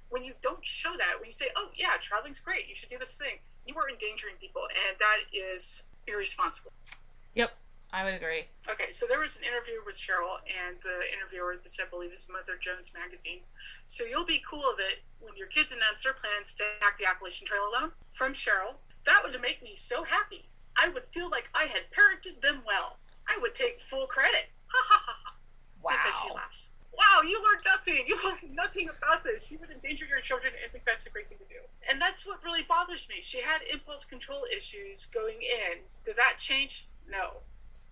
when 0.09 0.23
you 0.23 0.33
don't 0.41 0.65
show 0.65 0.91
that, 0.97 1.19
when 1.19 1.25
you 1.25 1.31
say, 1.31 1.49
"Oh 1.55 1.69
yeah, 1.75 1.97
traveling's 2.01 2.39
great, 2.39 2.67
you 2.67 2.75
should 2.75 2.89
do 2.89 2.97
this 2.97 3.17
thing," 3.17 3.39
you 3.65 3.77
are 3.77 3.89
endangering 3.89 4.35
people, 4.37 4.67
and 4.67 4.97
that 4.99 5.19
is 5.31 5.85
irresponsible. 6.07 6.71
Yep, 7.35 7.55
I 7.93 8.03
would 8.03 8.15
agree. 8.15 8.47
Okay, 8.67 8.91
so 8.91 9.05
there 9.07 9.19
was 9.19 9.37
an 9.37 9.43
interview 9.43 9.81
with 9.85 9.95
Cheryl, 9.95 10.41
and 10.45 10.81
the 10.81 11.01
interviewer, 11.13 11.57
this 11.61 11.79
I 11.79 11.85
believe 11.85 12.11
is 12.11 12.27
Mother 12.29 12.57
Jones 12.57 12.93
magazine. 12.93 13.41
So 13.85 14.03
you'll 14.03 14.25
be 14.25 14.41
cool 14.47 14.69
of 14.69 14.79
it 14.79 15.03
when 15.19 15.37
your 15.37 15.47
kids 15.47 15.71
announce 15.71 16.03
their 16.03 16.13
plans 16.13 16.55
to 16.55 16.63
hack 16.81 16.97
the 16.97 17.05
Appalachian 17.05 17.47
Trail 17.47 17.69
alone. 17.69 17.91
From 18.11 18.33
Cheryl, 18.33 18.75
that 19.05 19.21
would 19.23 19.39
make 19.41 19.61
me 19.61 19.75
so 19.75 20.03
happy. 20.03 20.49
I 20.75 20.89
would 20.89 21.05
feel 21.07 21.29
like 21.29 21.49
I 21.53 21.63
had 21.63 21.91
parented 21.91 22.41
them 22.41 22.63
well. 22.65 22.97
I 23.27 23.37
would 23.41 23.53
take 23.53 23.79
full 23.79 24.07
credit. 24.07 24.49
Ha 24.67 24.85
ha 24.89 25.03
ha 25.05 25.19
ha. 25.23 25.35
Wow. 25.81 25.91
Because 26.03 26.19
she 26.21 26.33
laughs 26.33 26.71
wow, 26.99 27.21
you 27.23 27.39
learned 27.39 27.63
nothing. 27.65 28.03
You 28.07 28.17
learned 28.25 28.55
nothing 28.55 28.89
about 28.89 29.23
this. 29.23 29.51
You 29.51 29.57
would 29.59 29.69
endanger 29.69 30.05
your 30.05 30.19
children 30.19 30.53
and 30.61 30.71
think 30.71 30.83
that's 30.85 31.07
a 31.07 31.09
great 31.09 31.29
thing 31.29 31.37
to 31.39 31.45
do. 31.45 31.61
And 31.89 32.01
that's 32.01 32.27
what 32.27 32.43
really 32.43 32.63
bothers 32.63 33.07
me. 33.09 33.21
She 33.21 33.41
had 33.41 33.61
impulse 33.71 34.05
control 34.05 34.43
issues 34.55 35.05
going 35.05 35.41
in. 35.41 35.79
Did 36.03 36.17
that 36.17 36.35
change? 36.37 36.87
No. 37.09 37.41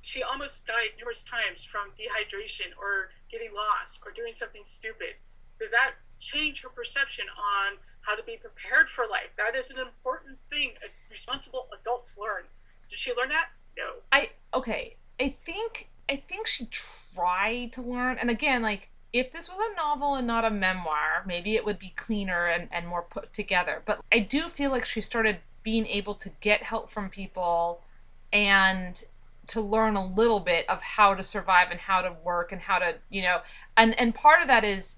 She 0.01 0.21
almost 0.21 0.67
died 0.67 0.95
numerous 0.97 1.23
times 1.23 1.65
from 1.65 1.91
dehydration 1.91 2.75
or 2.79 3.11
getting 3.31 3.49
lost 3.53 4.01
or 4.05 4.11
doing 4.11 4.33
something 4.33 4.63
stupid. 4.63 5.15
Did 5.59 5.71
that 5.71 5.95
change 6.19 6.63
her 6.63 6.69
perception 6.69 7.25
on 7.29 7.77
how 8.01 8.15
to 8.15 8.23
be 8.23 8.37
prepared 8.37 8.89
for 8.89 9.05
life? 9.09 9.29
That 9.37 9.55
is 9.55 9.71
an 9.71 9.79
important 9.79 10.39
thing 10.45 10.73
responsible 11.09 11.67
adults 11.77 12.17
learn. 12.17 12.43
Did 12.89 12.99
she 12.99 13.13
learn 13.13 13.29
that? 13.29 13.49
No. 13.77 13.95
I 14.11 14.29
okay. 14.53 14.95
I 15.19 15.35
think 15.43 15.89
I 16.09 16.15
think 16.15 16.47
she 16.47 16.67
tried 16.67 17.73
to 17.73 17.81
learn 17.81 18.17
and 18.17 18.29
again 18.29 18.61
like 18.61 18.89
if 19.13 19.31
this 19.31 19.49
was 19.49 19.57
a 19.71 19.75
novel 19.75 20.15
and 20.15 20.27
not 20.27 20.45
a 20.45 20.49
memoir, 20.49 21.23
maybe 21.25 21.55
it 21.55 21.65
would 21.65 21.79
be 21.79 21.89
cleaner 21.89 22.45
and, 22.45 22.67
and 22.71 22.87
more 22.87 23.01
put 23.01 23.33
together. 23.33 23.81
But 23.85 24.01
I 24.11 24.19
do 24.19 24.47
feel 24.47 24.71
like 24.71 24.85
she 24.85 25.01
started 25.01 25.39
being 25.63 25.87
able 25.87 26.15
to 26.15 26.29
get 26.41 26.63
help 26.63 26.89
from 26.89 27.09
people 27.09 27.83
and 28.31 29.03
to 29.47 29.61
learn 29.61 29.95
a 29.95 30.05
little 30.05 30.41
bit 30.41 30.69
of 30.69 30.81
how 30.81 31.13
to 31.13 31.23
survive 31.23 31.71
and 31.71 31.79
how 31.79 32.01
to 32.01 32.15
work 32.23 32.51
and 32.51 32.61
how 32.61 32.79
to, 32.79 32.95
you 33.09 33.21
know, 33.21 33.39
and 33.75 33.97
and 33.99 34.13
part 34.13 34.41
of 34.41 34.47
that 34.47 34.63
is 34.63 34.97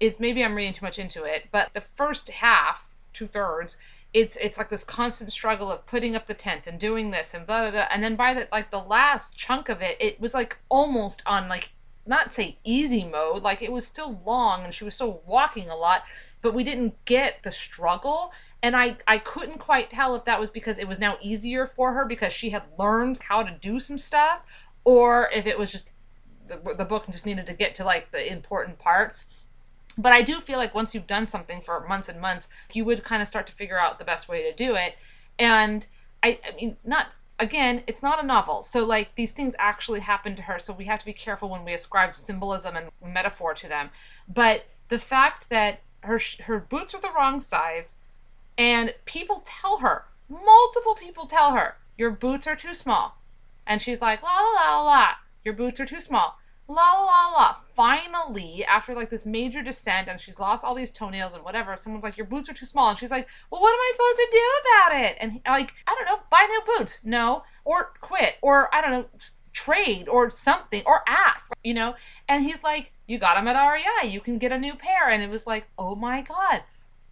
is 0.00 0.18
maybe 0.18 0.44
I'm 0.44 0.54
reading 0.54 0.72
too 0.72 0.84
much 0.84 0.98
into 0.98 1.24
it, 1.24 1.48
but 1.50 1.74
the 1.74 1.80
first 1.80 2.30
half, 2.30 2.92
two 3.12 3.26
thirds, 3.26 3.76
it's 4.14 4.36
it's 4.36 4.58
like 4.58 4.68
this 4.68 4.84
constant 4.84 5.32
struggle 5.32 5.70
of 5.70 5.86
putting 5.86 6.14
up 6.14 6.26
the 6.26 6.34
tent 6.34 6.66
and 6.66 6.78
doing 6.78 7.10
this 7.10 7.34
and 7.34 7.46
blah 7.46 7.62
blah 7.62 7.70
blah. 7.70 7.86
And 7.90 8.02
then 8.02 8.14
by 8.16 8.34
the 8.34 8.48
like 8.52 8.70
the 8.70 8.78
last 8.78 9.36
chunk 9.36 9.68
of 9.68 9.82
it, 9.82 9.96
it 10.00 10.20
was 10.20 10.34
like 10.34 10.58
almost 10.68 11.22
on 11.26 11.48
like 11.48 11.70
not 12.06 12.32
say 12.32 12.58
easy 12.64 13.04
mode, 13.04 13.42
like 13.42 13.62
it 13.62 13.72
was 13.72 13.86
still 13.86 14.20
long 14.26 14.64
and 14.64 14.74
she 14.74 14.84
was 14.84 14.94
still 14.94 15.22
walking 15.26 15.68
a 15.68 15.76
lot, 15.76 16.04
but 16.40 16.54
we 16.54 16.64
didn't 16.64 16.94
get 17.04 17.42
the 17.42 17.52
struggle. 17.52 18.32
And 18.62 18.76
I, 18.76 18.96
I 19.06 19.18
couldn't 19.18 19.58
quite 19.58 19.90
tell 19.90 20.14
if 20.14 20.24
that 20.24 20.40
was 20.40 20.50
because 20.50 20.78
it 20.78 20.88
was 20.88 20.98
now 20.98 21.16
easier 21.20 21.66
for 21.66 21.92
her 21.92 22.04
because 22.04 22.32
she 22.32 22.50
had 22.50 22.62
learned 22.78 23.18
how 23.28 23.42
to 23.42 23.56
do 23.60 23.78
some 23.80 23.98
stuff, 23.98 24.44
or 24.84 25.30
if 25.32 25.46
it 25.46 25.58
was 25.58 25.70
just 25.70 25.90
the, 26.48 26.74
the 26.76 26.84
book 26.84 27.06
just 27.06 27.26
needed 27.26 27.46
to 27.46 27.54
get 27.54 27.74
to 27.76 27.84
like 27.84 28.10
the 28.10 28.30
important 28.30 28.78
parts. 28.78 29.26
But 29.98 30.12
I 30.12 30.22
do 30.22 30.40
feel 30.40 30.58
like 30.58 30.74
once 30.74 30.94
you've 30.94 31.06
done 31.06 31.26
something 31.26 31.60
for 31.60 31.86
months 31.86 32.08
and 32.08 32.20
months, 32.20 32.48
you 32.72 32.84
would 32.84 33.04
kind 33.04 33.20
of 33.20 33.28
start 33.28 33.46
to 33.48 33.52
figure 33.52 33.78
out 33.78 33.98
the 33.98 34.04
best 34.04 34.28
way 34.28 34.42
to 34.50 34.54
do 34.54 34.74
it. 34.74 34.96
And 35.38 35.86
I, 36.22 36.38
I 36.48 36.54
mean, 36.56 36.76
not 36.84 37.08
again, 37.42 37.82
it's 37.86 38.02
not 38.02 38.22
a 38.22 38.26
novel. 38.26 38.62
So, 38.62 38.86
like, 38.86 39.14
these 39.16 39.32
things 39.32 39.54
actually 39.58 40.00
happen 40.00 40.36
to 40.36 40.42
her. 40.42 40.58
So, 40.58 40.72
we 40.72 40.84
have 40.84 41.00
to 41.00 41.06
be 41.06 41.12
careful 41.12 41.48
when 41.48 41.64
we 41.64 41.74
ascribe 41.74 42.14
symbolism 42.14 42.76
and 42.76 42.90
metaphor 43.04 43.52
to 43.54 43.68
them. 43.68 43.90
But 44.28 44.66
the 44.88 44.98
fact 44.98 45.50
that 45.50 45.80
her, 46.02 46.20
her 46.44 46.60
boots 46.60 46.94
are 46.94 47.00
the 47.00 47.12
wrong 47.14 47.40
size, 47.40 47.96
and 48.56 48.94
people 49.04 49.42
tell 49.44 49.78
her, 49.78 50.04
multiple 50.28 50.94
people 50.94 51.26
tell 51.26 51.52
her, 51.52 51.76
your 51.98 52.10
boots 52.10 52.46
are 52.46 52.56
too 52.56 52.74
small. 52.74 53.18
And 53.66 53.82
she's 53.82 54.00
like, 54.00 54.22
la 54.22 54.30
la 54.30 54.78
la 54.78 54.82
la, 54.82 55.08
your 55.44 55.54
boots 55.54 55.80
are 55.80 55.86
too 55.86 56.00
small 56.00 56.38
la 56.72 56.92
la 57.00 57.28
la. 57.36 57.56
Finally, 57.74 58.64
after 58.64 58.94
like 58.94 59.10
this 59.10 59.26
major 59.26 59.62
descent 59.62 60.08
and 60.08 60.20
she's 60.20 60.38
lost 60.38 60.64
all 60.64 60.74
these 60.74 60.92
toenails 60.92 61.34
and 61.34 61.44
whatever, 61.44 61.76
someone's 61.76 62.04
like, 62.04 62.16
Your 62.16 62.26
boots 62.26 62.48
are 62.48 62.54
too 62.54 62.66
small. 62.66 62.90
And 62.90 62.98
she's 62.98 63.10
like, 63.10 63.28
Well, 63.50 63.60
what 63.60 63.72
am 63.72 63.78
I 63.78 63.92
supposed 63.92 64.16
to 64.16 64.28
do 64.32 64.50
about 64.60 65.10
it? 65.10 65.16
And 65.20 65.40
like, 65.46 65.74
I 65.86 65.94
don't 65.94 66.06
know, 66.06 66.22
buy 66.30 66.46
new 66.48 66.62
boots. 66.76 67.00
No. 67.04 67.44
Or 67.64 67.92
quit. 68.00 68.36
Or 68.42 68.74
I 68.74 68.80
don't 68.80 68.90
know, 68.90 69.06
trade 69.52 70.08
or 70.08 70.30
something. 70.30 70.82
Or 70.86 71.02
ask, 71.06 71.52
you 71.62 71.74
know? 71.74 71.94
And 72.28 72.44
he's 72.44 72.62
like, 72.62 72.92
You 73.06 73.18
got 73.18 73.34
them 73.34 73.48
at 73.48 73.56
REI. 73.56 74.08
You 74.08 74.20
can 74.20 74.38
get 74.38 74.52
a 74.52 74.58
new 74.58 74.74
pair. 74.74 75.08
And 75.08 75.22
it 75.22 75.30
was 75.30 75.46
like, 75.46 75.68
Oh 75.78 75.94
my 75.94 76.22
God, 76.22 76.62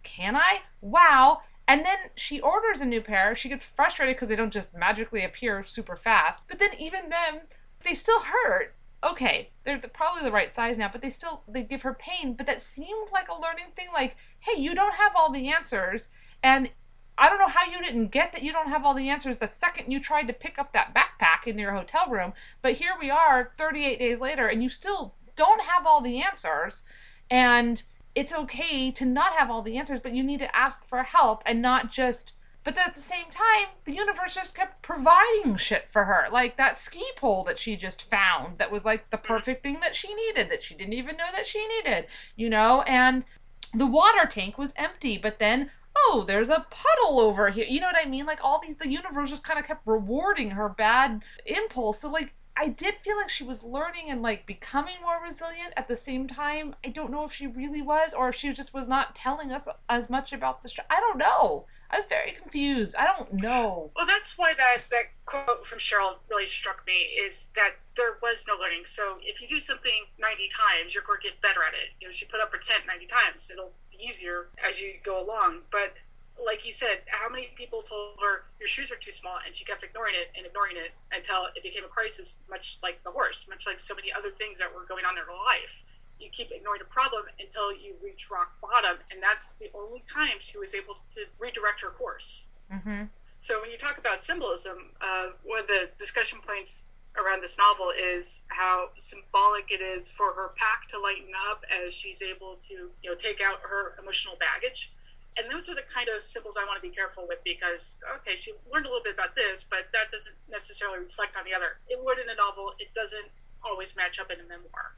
can 0.03 0.35
I? 0.35 0.61
Wow. 0.81 1.41
And 1.67 1.85
then 1.85 1.97
she 2.15 2.41
orders 2.41 2.81
a 2.81 2.85
new 2.85 3.01
pair. 3.01 3.33
She 3.35 3.47
gets 3.47 3.65
frustrated 3.65 4.15
because 4.15 4.29
they 4.29 4.35
don't 4.35 4.51
just 4.51 4.73
magically 4.73 5.23
appear 5.23 5.63
super 5.63 5.95
fast. 5.95 6.43
But 6.47 6.59
then 6.59 6.71
even 6.77 7.09
then, 7.09 7.43
they 7.83 7.93
still 7.93 8.19
hurt 8.19 8.75
okay, 9.03 9.49
they're 9.63 9.79
probably 9.93 10.23
the 10.23 10.31
right 10.31 10.53
size 10.53 10.77
now, 10.77 10.89
but 10.91 11.01
they 11.01 11.09
still 11.09 11.43
they 11.47 11.63
give 11.63 11.81
her 11.81 11.93
pain. 11.93 12.33
But 12.33 12.45
that 12.47 12.61
seemed 12.61 13.09
like 13.11 13.27
a 13.29 13.39
learning 13.39 13.71
thing. 13.75 13.87
Like, 13.93 14.15
hey, 14.39 14.59
you 14.59 14.75
don't 14.75 14.95
have 14.95 15.13
all 15.15 15.31
the 15.31 15.51
answers, 15.51 16.09
and 16.43 16.69
I 17.17 17.29
don't 17.29 17.39
know 17.39 17.47
how 17.47 17.65
you 17.65 17.81
didn't 17.81 18.07
get 18.07 18.31
that 18.31 18.43
you 18.43 18.51
don't 18.51 18.69
have 18.69 18.85
all 18.85 18.93
the 18.93 19.09
answers 19.09 19.37
the 19.37 19.47
second 19.47 19.91
you 19.91 19.99
tried 19.99 20.27
to 20.27 20.33
pick 20.33 20.57
up 20.57 20.71
that 20.73 20.93
backpack 20.95 21.47
in 21.47 21.57
your 21.57 21.73
hotel 21.73 22.07
room. 22.09 22.33
But 22.61 22.73
here 22.73 22.93
we 22.99 23.09
are, 23.09 23.51
38 23.57 23.99
days 23.99 24.19
later, 24.19 24.47
and 24.47 24.63
you 24.63 24.69
still 24.69 25.15
don't 25.35 25.63
have 25.63 25.85
all 25.85 26.01
the 26.01 26.21
answers, 26.21 26.83
and 27.29 27.83
it's 28.13 28.33
okay 28.33 28.91
to 28.91 29.05
not 29.05 29.33
have 29.33 29.49
all 29.49 29.61
the 29.61 29.77
answers, 29.77 29.99
but 29.99 30.13
you 30.13 30.23
need 30.23 30.39
to 30.39 30.55
ask 30.55 30.85
for 30.85 31.03
help 31.03 31.41
and 31.45 31.61
not 31.61 31.91
just 31.91 32.33
but 32.63 32.75
then 32.75 32.87
at 32.87 32.93
the 32.93 33.01
same 33.01 33.25
time, 33.29 33.69
the 33.85 33.93
universe 33.93 34.35
just 34.35 34.55
kept 34.55 34.81
providing 34.81 35.55
shit 35.55 35.87
for 35.87 36.05
her. 36.05 36.27
Like 36.31 36.57
that 36.57 36.77
ski 36.77 37.03
pole 37.15 37.43
that 37.45 37.57
she 37.57 37.75
just 37.75 38.07
found 38.07 38.57
that 38.59 38.71
was 38.71 38.85
like 38.85 39.09
the 39.09 39.17
mm-hmm. 39.17 39.33
perfect 39.33 39.63
thing 39.63 39.79
that 39.81 39.95
she 39.95 40.13
needed, 40.13 40.49
that 40.49 40.61
she 40.61 40.75
didn't 40.75 40.93
even 40.93 41.17
know 41.17 41.29
that 41.33 41.47
she 41.47 41.67
needed, 41.67 42.05
you 42.35 42.49
know? 42.49 42.81
And 42.83 43.25
the 43.73 43.87
water 43.87 44.27
tank 44.27 44.57
was 44.57 44.73
empty, 44.75 45.17
but 45.17 45.39
then, 45.39 45.71
oh, 45.97 46.23
there's 46.27 46.49
a 46.49 46.65
puddle 46.69 47.19
over 47.19 47.49
here. 47.49 47.65
You 47.67 47.79
know 47.79 47.87
what 47.87 48.05
I 48.05 48.07
mean? 48.07 48.25
Like 48.25 48.43
all 48.43 48.59
these, 48.59 48.75
the 48.75 48.89
universe 48.89 49.31
just 49.31 49.43
kind 49.43 49.59
of 49.59 49.65
kept 49.65 49.87
rewarding 49.87 50.51
her 50.51 50.69
bad 50.69 51.23
impulse. 51.45 51.99
So, 51.99 52.09
like, 52.11 52.33
I 52.55 52.67
did 52.67 52.95
feel 52.95 53.17
like 53.17 53.29
she 53.29 53.43
was 53.43 53.63
learning 53.63 54.09
and 54.09 54.21
like 54.21 54.45
becoming 54.45 54.95
more 55.01 55.19
resilient 55.23 55.73
at 55.77 55.87
the 55.87 55.95
same 55.95 56.27
time. 56.27 56.75
I 56.85 56.89
don't 56.89 57.09
know 57.09 57.23
if 57.23 57.31
she 57.31 57.47
really 57.47 57.81
was 57.81 58.13
or 58.13 58.29
if 58.29 58.35
she 58.35 58.51
just 58.51 58.73
was 58.73 58.87
not 58.87 59.15
telling 59.15 59.51
us 59.51 59.67
as 59.89 60.09
much 60.09 60.33
about 60.33 60.61
the. 60.61 60.69
Str- 60.69 60.81
I 60.89 60.99
don't 60.99 61.17
know. 61.17 61.65
I 61.91 61.97
was 61.97 62.05
very 62.05 62.31
confused. 62.31 62.95
I 62.97 63.05
don't 63.05 63.41
know. 63.41 63.91
Well, 63.95 64.05
that's 64.05 64.37
why 64.37 64.53
that 64.53 64.87
that 64.91 65.11
quote 65.25 65.65
from 65.65 65.79
Cheryl 65.79 66.15
really 66.29 66.45
struck 66.45 66.87
me 66.87 66.93
is 66.93 67.49
that 67.55 67.75
there 67.97 68.17
was 68.21 68.45
no 68.47 68.55
learning. 68.55 68.85
So 68.85 69.17
if 69.21 69.41
you 69.41 69.47
do 69.47 69.59
something 69.59 70.07
90 70.17 70.49
times, 70.49 70.95
you're 70.95 71.03
going 71.03 71.19
to 71.21 71.27
get 71.27 71.41
better 71.41 71.59
at 71.67 71.73
it. 71.73 71.91
You 71.99 72.07
know, 72.07 72.11
she 72.11 72.25
put 72.25 72.39
up 72.39 72.51
her 72.53 72.57
tent 72.57 72.83
90 72.87 73.07
times. 73.07 73.51
It'll 73.51 73.73
be 73.91 74.03
easier 74.03 74.47
as 74.65 74.79
you 74.79 74.93
go 75.03 75.21
along. 75.21 75.67
But 75.69 75.95
like 76.43 76.65
you 76.65 76.71
said, 76.71 77.01
how 77.07 77.29
many 77.29 77.51
people 77.55 77.81
told 77.81 78.15
her 78.21 78.45
your 78.59 78.67
shoes 78.67 78.91
are 78.91 78.95
too 78.95 79.11
small, 79.11 79.37
and 79.45 79.55
she 79.55 79.65
kept 79.65 79.83
ignoring 79.83 80.15
it 80.15 80.31
and 80.35 80.45
ignoring 80.45 80.77
it 80.77 80.91
until 81.11 81.51
it 81.55 81.61
became 81.61 81.83
a 81.83 81.91
crisis, 81.91 82.39
much 82.49 82.77
like 82.81 83.03
the 83.03 83.11
horse, 83.11 83.47
much 83.49 83.67
like 83.67 83.79
so 83.79 83.93
many 83.93 84.11
other 84.11 84.31
things 84.31 84.59
that 84.59 84.73
were 84.73 84.85
going 84.85 85.05
on 85.05 85.17
in 85.17 85.23
her 85.23 85.35
life. 85.45 85.83
You 86.21 86.29
keep 86.29 86.51
ignoring 86.51 86.81
a 86.81 86.85
problem 86.85 87.23
until 87.39 87.71
you 87.73 87.95
reach 88.03 88.29
rock 88.31 88.53
bottom, 88.61 88.97
and 89.11 89.21
that's 89.21 89.53
the 89.53 89.69
only 89.73 90.03
time 90.11 90.39
she 90.39 90.57
was 90.57 90.75
able 90.75 90.97
to 91.11 91.25
redirect 91.39 91.81
her 91.81 91.89
course. 91.89 92.45
Mm-hmm. 92.71 93.03
So 93.37 93.59
when 93.59 93.71
you 93.71 93.77
talk 93.77 93.97
about 93.97 94.21
symbolism, 94.21 94.91
uh, 95.01 95.29
one 95.43 95.59
of 95.59 95.67
the 95.67 95.89
discussion 95.97 96.39
points 96.45 96.87
around 97.17 97.41
this 97.41 97.57
novel 97.57 97.91
is 97.97 98.45
how 98.49 98.89
symbolic 98.95 99.71
it 99.71 99.81
is 99.81 100.11
for 100.11 100.33
her 100.33 100.53
pack 100.55 100.87
to 100.89 100.99
lighten 100.99 101.33
up 101.49 101.63
as 101.85 101.93
she's 101.93 102.21
able 102.21 102.57
to, 102.61 102.91
you 103.01 103.09
know, 103.09 103.15
take 103.15 103.41
out 103.41 103.59
her 103.63 103.95
emotional 103.99 104.37
baggage 104.39 104.93
and 105.37 105.49
those 105.49 105.69
are 105.69 105.75
the 105.75 105.85
kind 105.87 106.09
of 106.09 106.23
symbols 106.23 106.57
I 106.59 106.65
want 106.65 106.81
to 106.81 106.87
be 106.87 106.93
careful 106.93 107.25
with 107.27 107.43
because 107.43 107.99
okay, 108.19 108.35
she 108.35 108.51
learned 108.71 108.85
a 108.85 108.89
little 108.89 109.03
bit 109.03 109.13
about 109.13 109.35
this, 109.35 109.63
but 109.63 109.87
that 109.93 110.11
doesn't 110.11 110.35
necessarily 110.49 110.99
reflect 110.99 111.37
on 111.37 111.45
the 111.45 111.53
other. 111.53 111.79
It 111.87 111.99
would 112.03 112.19
in 112.19 112.27
a 112.29 112.35
novel. 112.35 112.73
It 112.79 112.93
doesn't 112.93 113.31
always 113.63 113.95
match 113.95 114.19
up 114.19 114.29
in 114.31 114.39
a 114.39 114.43
memoir. 114.43 114.95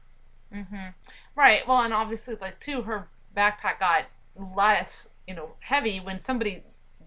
Mm-hmm. 0.54 0.88
Right. 1.34 1.66
Well, 1.66 1.80
and 1.80 1.92
obviously, 1.92 2.36
like 2.40 2.60
too, 2.60 2.82
her 2.82 3.08
backpack 3.36 3.80
got 3.80 4.04
less, 4.36 5.10
you 5.26 5.34
know, 5.34 5.54
heavy 5.60 5.98
when 5.98 6.18
somebody 6.18 6.62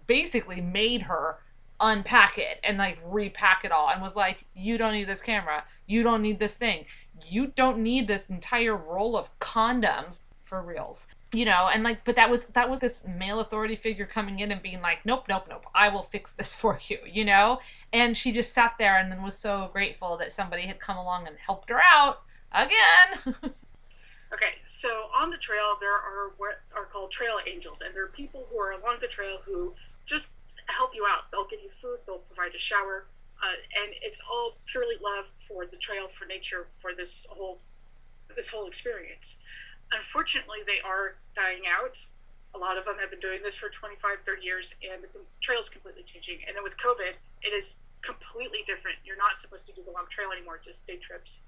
basically 0.06 0.60
made 0.60 1.02
her 1.02 1.38
unpack 1.80 2.38
it 2.38 2.58
and 2.64 2.76
like 2.78 2.98
repack 3.04 3.64
it 3.64 3.72
all 3.72 3.88
and 3.88 4.02
was 4.02 4.16
like, 4.16 4.44
you 4.54 4.76
don't 4.78 4.92
need 4.92 5.06
this 5.06 5.20
camera. 5.20 5.64
You 5.86 6.02
don't 6.02 6.22
need 6.22 6.38
this 6.38 6.54
thing. 6.54 6.86
You 7.28 7.48
don't 7.48 7.78
need 7.78 8.06
this 8.06 8.28
entire 8.28 8.76
roll 8.76 9.16
of 9.16 9.36
condoms 9.38 10.22
for 10.42 10.62
reals. 10.62 11.06
You 11.32 11.44
know, 11.44 11.68
and 11.72 11.84
like, 11.84 12.06
but 12.06 12.16
that 12.16 12.30
was 12.30 12.46
that 12.46 12.70
was 12.70 12.80
this 12.80 13.06
male 13.06 13.38
authority 13.38 13.76
figure 13.76 14.06
coming 14.06 14.38
in 14.38 14.50
and 14.50 14.62
being 14.62 14.80
like, 14.80 15.04
nope, 15.04 15.26
nope, 15.28 15.44
nope, 15.48 15.66
I 15.74 15.90
will 15.90 16.02
fix 16.02 16.32
this 16.32 16.54
for 16.60 16.80
you, 16.88 16.98
you 17.06 17.24
know. 17.24 17.60
And 17.92 18.16
she 18.16 18.32
just 18.32 18.54
sat 18.54 18.76
there 18.78 18.98
and 18.98 19.12
then 19.12 19.22
was 19.22 19.36
so 19.36 19.68
grateful 19.72 20.16
that 20.16 20.32
somebody 20.32 20.62
had 20.62 20.80
come 20.80 20.96
along 20.96 21.26
and 21.26 21.36
helped 21.38 21.68
her 21.68 21.80
out 21.82 22.22
again. 22.52 23.52
Okay, 24.30 24.60
so 24.62 25.08
on 25.16 25.30
the 25.30 25.38
trail, 25.38 25.76
there 25.80 25.94
are 25.94 26.32
what 26.36 26.60
are 26.76 26.84
called 26.84 27.10
trail 27.10 27.38
angels, 27.46 27.80
and 27.80 27.94
there 27.94 28.04
are 28.04 28.08
people 28.08 28.46
who 28.50 28.58
are 28.60 28.72
along 28.72 28.98
the 29.00 29.06
trail 29.06 29.38
who 29.46 29.72
just 30.04 30.34
help 30.66 30.94
you 30.94 31.06
out. 31.08 31.30
They'll 31.32 31.46
give 31.46 31.60
you 31.62 31.70
food, 31.70 32.00
they'll 32.06 32.18
provide 32.18 32.54
a 32.54 32.58
shower, 32.58 33.06
uh, 33.42 33.56
and 33.82 33.94
it's 34.02 34.22
all 34.30 34.58
purely 34.66 34.96
love 35.02 35.32
for 35.38 35.64
the 35.64 35.76
trail, 35.76 36.08
for 36.08 36.26
nature, 36.26 36.66
for 36.80 36.92
this 36.94 37.26
whole 37.30 37.60
this 38.36 38.50
whole 38.50 38.66
experience. 38.66 39.42
Unfortunately, 39.92 40.58
they 40.66 40.80
are 40.86 41.16
dying 41.34 41.62
out. 41.66 41.96
A 42.54 42.58
lot 42.58 42.76
of 42.76 42.84
them 42.84 42.96
have 43.00 43.10
been 43.10 43.20
doing 43.20 43.40
this 43.42 43.56
for 43.56 43.70
25, 43.70 44.20
30 44.24 44.42
years, 44.44 44.74
and 44.82 45.02
the 45.02 45.08
trail 45.40 45.58
is 45.58 45.70
completely 45.70 46.02
changing. 46.02 46.40
And 46.46 46.54
then 46.54 46.62
with 46.62 46.76
COVID, 46.76 47.14
it 47.42 47.54
is 47.54 47.80
completely 48.02 48.60
different. 48.66 48.98
You're 49.04 49.16
not 49.16 49.40
supposed 49.40 49.66
to 49.68 49.72
do 49.72 49.82
the 49.82 49.90
long 49.90 50.04
trail 50.10 50.28
anymore, 50.30 50.60
just 50.62 50.86
day 50.86 50.96
trips. 50.96 51.46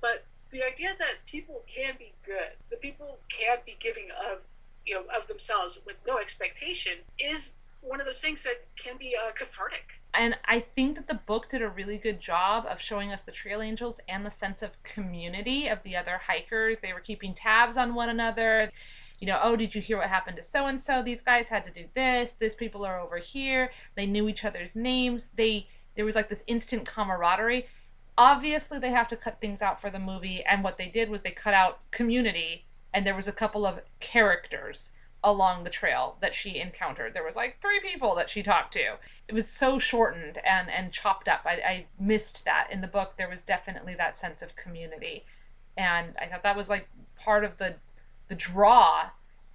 But 0.00 0.24
the 0.50 0.62
idea 0.62 0.94
that 0.98 1.26
people 1.26 1.62
can 1.66 1.94
be 1.98 2.12
good, 2.24 2.56
that 2.70 2.80
people 2.80 3.18
can 3.28 3.58
be 3.64 3.76
giving 3.78 4.08
of 4.32 4.46
you 4.86 4.94
know 4.94 5.04
of 5.16 5.26
themselves 5.28 5.80
with 5.86 6.02
no 6.06 6.18
expectation 6.18 6.94
is 7.18 7.56
one 7.82 8.00
of 8.00 8.06
those 8.06 8.20
things 8.20 8.42
that 8.44 8.66
can 8.76 8.96
be 8.98 9.16
uh, 9.16 9.32
cathartic. 9.32 10.00
And 10.12 10.36
I 10.44 10.60
think 10.60 10.96
that 10.96 11.06
the 11.06 11.14
book 11.14 11.48
did 11.48 11.62
a 11.62 11.68
really 11.68 11.96
good 11.96 12.20
job 12.20 12.66
of 12.68 12.80
showing 12.80 13.10
us 13.12 13.22
the 13.22 13.32
trail 13.32 13.62
angels 13.62 14.00
and 14.08 14.26
the 14.26 14.30
sense 14.30 14.60
of 14.60 14.82
community 14.82 15.68
of 15.68 15.82
the 15.82 15.96
other 15.96 16.20
hikers. 16.26 16.80
They 16.80 16.92
were 16.92 17.00
keeping 17.00 17.32
tabs 17.32 17.76
on 17.76 17.94
one 17.94 18.08
another. 18.08 18.70
You 19.18 19.28
know, 19.28 19.40
oh, 19.42 19.56
did 19.56 19.74
you 19.74 19.80
hear 19.80 19.98
what 19.98 20.08
happened 20.08 20.36
to 20.36 20.42
so 20.42 20.66
and 20.66 20.80
so? 20.80 21.02
These 21.02 21.22
guys 21.22 21.48
had 21.48 21.64
to 21.64 21.70
do 21.70 21.86
this. 21.94 22.32
This 22.32 22.54
people 22.54 22.84
are 22.84 23.00
over 23.00 23.18
here. 23.18 23.70
They 23.94 24.06
knew 24.06 24.28
each 24.28 24.44
other's 24.44 24.74
names. 24.74 25.28
They 25.28 25.68
there 25.94 26.04
was 26.04 26.14
like 26.14 26.28
this 26.28 26.44
instant 26.46 26.86
camaraderie. 26.86 27.66
Obviously, 28.18 28.78
they 28.78 28.90
have 28.90 29.08
to 29.08 29.16
cut 29.16 29.40
things 29.40 29.62
out 29.62 29.80
for 29.80 29.90
the 29.90 29.98
movie, 29.98 30.42
and 30.44 30.62
what 30.62 30.78
they 30.78 30.88
did 30.88 31.08
was 31.08 31.22
they 31.22 31.30
cut 31.30 31.54
out 31.54 31.80
community, 31.90 32.66
and 32.92 33.06
there 33.06 33.14
was 33.14 33.28
a 33.28 33.32
couple 33.32 33.64
of 33.64 33.80
characters 33.98 34.92
along 35.22 35.64
the 35.64 35.70
trail 35.70 36.16
that 36.20 36.34
she 36.34 36.58
encountered. 36.58 37.12
There 37.12 37.24
was 37.24 37.36
like 37.36 37.60
three 37.60 37.80
people 37.80 38.14
that 38.14 38.30
she 38.30 38.42
talked 38.42 38.72
to. 38.74 38.96
It 39.28 39.34
was 39.34 39.48
so 39.48 39.78
shortened 39.78 40.38
and 40.44 40.70
and 40.70 40.92
chopped 40.92 41.28
up. 41.28 41.42
I, 41.44 41.52
I 41.52 41.86
missed 41.98 42.44
that 42.44 42.68
in 42.70 42.80
the 42.80 42.86
book. 42.86 43.16
There 43.16 43.28
was 43.28 43.42
definitely 43.42 43.94
that 43.96 44.16
sense 44.16 44.42
of 44.42 44.56
community, 44.56 45.24
and 45.76 46.16
I 46.20 46.26
thought 46.26 46.42
that 46.42 46.56
was 46.56 46.68
like 46.68 46.88
part 47.16 47.44
of 47.44 47.58
the 47.58 47.76
the 48.28 48.34
draw 48.34 49.10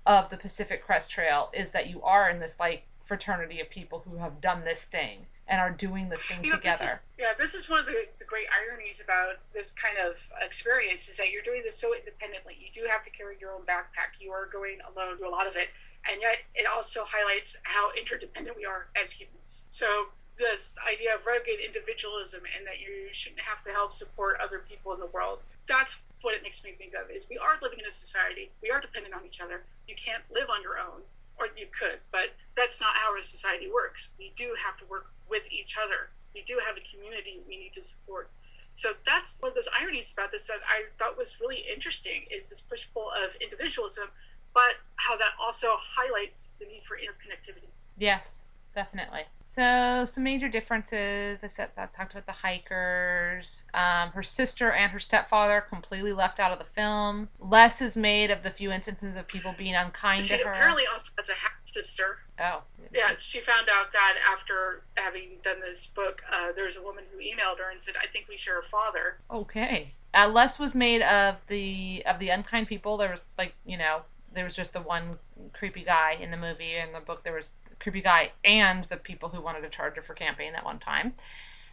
of 0.05 0.29
the 0.29 0.37
Pacific 0.37 0.83
Crest 0.83 1.11
Trail 1.11 1.49
is 1.53 1.71
that 1.71 1.89
you 1.89 2.01
are 2.03 2.29
in 2.29 2.39
this 2.39 2.59
like 2.59 2.87
fraternity 3.01 3.59
of 3.59 3.69
people 3.69 4.03
who 4.07 4.17
have 4.17 4.41
done 4.41 4.63
this 4.63 4.83
thing 4.83 5.27
and 5.47 5.61
are 5.61 5.69
doing 5.69 6.09
this 6.09 6.23
thing 6.23 6.43
You 6.43 6.49
know, 6.49 6.55
together. 6.55 6.85
This 6.85 6.93
is, 6.93 7.05
yeah, 7.19 7.33
this 7.37 7.53
is 7.53 7.69
one 7.69 7.79
of 7.79 7.85
the, 7.85 8.05
the 8.17 8.25
great 8.25 8.47
ironies 8.49 8.99
about 9.03 9.37
this 9.53 9.71
kind 9.71 9.97
of 9.97 10.31
experience 10.41 11.07
is 11.07 11.17
that 11.17 11.29
you're 11.29 11.43
doing 11.43 11.61
this 11.63 11.77
so 11.77 11.93
independently. 11.93 12.57
You 12.59 12.69
do 12.73 12.87
have 12.89 13.03
to 13.03 13.09
carry 13.11 13.37
your 13.39 13.51
own 13.51 13.61
backpack. 13.61 14.17
You 14.19 14.31
are 14.31 14.47
going 14.47 14.79
alone 14.81 15.17
to 15.19 15.27
a 15.27 15.29
lot 15.29 15.45
of 15.45 15.55
it, 15.55 15.69
and 16.09 16.21
yet 16.21 16.39
it 16.55 16.65
also 16.65 17.03
highlights 17.05 17.59
how 17.63 17.91
interdependent 17.97 18.57
we 18.57 18.65
are 18.65 18.87
as 18.99 19.11
humans. 19.11 19.65
So 19.69 20.07
this 20.37 20.77
idea 20.91 21.15
of 21.15 21.25
rugged 21.25 21.59
individualism 21.63 22.41
and 22.57 22.67
that 22.67 22.79
you 22.79 23.07
shouldn't 23.11 23.41
have 23.41 23.61
to 23.63 23.71
help 23.71 23.93
support 23.93 24.37
other 24.43 24.59
people 24.59 24.93
in 24.93 24.99
the 24.99 25.07
world. 25.07 25.39
That's 25.67 26.01
what 26.21 26.35
it 26.35 26.43
makes 26.43 26.63
me 26.63 26.71
think 26.71 26.93
of 26.93 27.09
is 27.09 27.27
we 27.29 27.37
are 27.37 27.57
living 27.61 27.79
in 27.79 27.85
a 27.85 27.91
society. 27.91 28.51
We 28.61 28.69
are 28.69 28.81
dependent 28.81 29.13
on 29.13 29.25
each 29.25 29.39
other. 29.39 29.63
You 29.87 29.95
can't 29.95 30.23
live 30.33 30.49
on 30.49 30.61
your 30.61 30.77
own, 30.77 31.01
or 31.39 31.47
you 31.57 31.67
could, 31.67 31.99
but 32.11 32.35
that's 32.55 32.79
not 32.79 32.95
how 32.95 33.11
our 33.11 33.21
society 33.21 33.69
works. 33.71 34.09
We 34.17 34.31
do 34.35 34.55
have 34.63 34.77
to 34.77 34.85
work 34.85 35.11
with 35.29 35.51
each 35.51 35.77
other. 35.77 36.11
We 36.33 36.41
do 36.41 36.59
have 36.65 36.77
a 36.77 36.81
community 36.81 37.41
we 37.47 37.57
need 37.57 37.73
to 37.73 37.81
support. 37.81 38.29
So 38.71 38.93
that's 39.05 39.37
one 39.39 39.51
of 39.51 39.55
those 39.55 39.69
ironies 39.77 40.11
about 40.11 40.31
this 40.31 40.47
that 40.47 40.59
I 40.67 40.91
thought 40.99 41.17
was 41.17 41.37
really 41.39 41.63
interesting 41.73 42.25
is 42.29 42.49
this 42.49 42.61
push 42.61 42.87
pull 42.93 43.09
of 43.09 43.35
individualism, 43.41 44.09
but 44.53 44.83
how 44.97 45.15
that 45.17 45.31
also 45.39 45.77
highlights 45.79 46.53
the 46.59 46.65
need 46.65 46.83
for 46.83 46.97
interconnectivity. 46.97 47.69
Yes, 47.97 48.43
definitely. 48.75 49.21
So 49.47 50.03
some 50.05 50.23
major 50.23 50.49
differences. 50.49 51.43
I 51.43 51.47
said 51.47 51.69
that 51.75 51.93
talked 51.93 52.11
about 52.13 52.25
the 52.25 52.31
hikers. 52.33 53.67
Um, 53.73 54.09
her 54.11 54.23
sister 54.23 54.71
and 54.71 54.91
her 54.91 54.99
stepfather 54.99 55.61
completely 55.61 56.13
left 56.13 56.39
out 56.39 56.51
of 56.51 56.59
the 56.59 56.65
film. 56.65 57.29
Less 57.39 57.81
is 57.81 57.95
made 57.95 58.31
of 58.31 58.43
the 58.43 58.49
few 58.49 58.71
instances 58.71 59.15
of 59.15 59.27
people 59.27 59.53
being 59.57 59.75
unkind 59.75 60.23
She 60.23 60.37
to 60.37 60.43
her. 60.43 60.51
apparently 60.51 60.83
also 60.91 61.11
has 61.17 61.29
a 61.29 61.33
half 61.33 61.51
sister. 61.63 62.19
oh, 62.39 62.63
Yeah, 62.93 63.13
she 63.17 63.39
found 63.39 63.67
out 63.71 63.93
that 63.93 64.15
after 64.31 64.81
having 64.97 65.37
done 65.43 65.61
this 65.61 65.85
book, 65.87 66.23
uh, 66.31 66.51
there 66.55 66.65
was 66.65 66.77
a 66.77 66.81
woman 66.83 67.05
who 67.11 67.19
emailed 67.19 67.59
her 67.59 67.69
and 67.71 67.81
said, 67.81 67.95
"I 68.01 68.07
think 68.07 68.27
we 68.27 68.37
share 68.37 68.59
a 68.59 68.63
father." 68.63 69.17
Okay. 69.31 69.93
Uh, 70.13 70.27
less 70.27 70.57
was 70.59 70.73
made 70.73 71.01
of 71.01 71.45
the 71.47 72.03
of 72.05 72.19
the 72.19 72.29
unkind 72.29 72.67
people. 72.67 72.97
There 72.97 73.11
was 73.11 73.27
like 73.37 73.53
you 73.65 73.77
know 73.77 74.01
there 74.33 74.43
was 74.43 74.55
just 74.55 74.73
the 74.73 74.81
one 74.81 75.19
creepy 75.53 75.83
guy 75.83 76.13
in 76.19 76.31
the 76.31 76.37
movie. 76.37 76.75
In 76.75 76.93
the 76.93 76.99
book, 76.99 77.23
there 77.23 77.33
was 77.33 77.51
creepy 77.79 78.01
guy 78.01 78.31
and 78.43 78.83
the 78.85 78.97
people 78.97 79.29
who 79.29 79.41
wanted 79.41 79.61
to 79.61 79.69
charge 79.69 79.95
her 79.95 80.01
for 80.01 80.13
camping 80.13 80.51
that 80.53 80.65
one 80.65 80.79
time. 80.79 81.13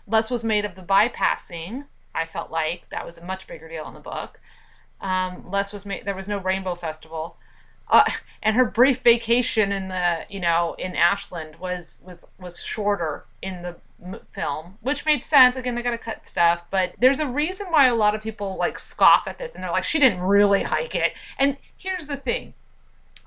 Less 0.06 0.30
was 0.30 0.42
made 0.42 0.64
of 0.64 0.74
the 0.74 0.82
bypassing. 0.82 1.86
I 2.14 2.26
felt 2.26 2.50
like 2.50 2.88
that 2.90 3.04
was 3.04 3.18
a 3.18 3.24
much 3.24 3.46
bigger 3.46 3.68
deal 3.68 3.86
in 3.88 3.94
the 3.94 4.00
book. 4.00 4.40
Um, 5.00 5.50
less 5.50 5.72
was 5.72 5.86
made. 5.86 6.04
There 6.04 6.14
was 6.14 6.28
no 6.28 6.38
rainbow 6.38 6.74
festival. 6.74 7.36
Uh, 7.88 8.04
and 8.42 8.56
her 8.56 8.64
brief 8.64 9.00
vacation 9.00 9.72
in 9.72 9.88
the 9.88 10.26
you 10.28 10.40
know 10.40 10.74
in 10.78 10.94
Ashland 10.94 11.56
was 11.56 12.02
was 12.06 12.26
was 12.38 12.62
shorter 12.62 13.24
in 13.40 13.62
the 13.62 13.76
film, 14.32 14.78
which 14.80 15.06
made 15.06 15.24
sense. 15.24 15.56
Again, 15.56 15.74
they 15.74 15.82
got 15.82 15.92
to 15.92 15.98
cut 15.98 16.26
stuff, 16.26 16.64
but 16.70 16.94
there's 16.98 17.20
a 17.20 17.26
reason 17.26 17.68
why 17.70 17.86
a 17.86 17.94
lot 17.94 18.14
of 18.14 18.22
people 18.22 18.56
like 18.56 18.78
scoff 18.78 19.28
at 19.28 19.38
this 19.38 19.54
and 19.54 19.62
they're 19.62 19.70
like, 19.70 19.84
she 19.84 19.98
didn't 19.98 20.20
really 20.20 20.64
hike 20.64 20.94
it. 20.94 21.16
And 21.38 21.56
here's 21.76 22.06
the 22.06 22.16
thing, 22.16 22.54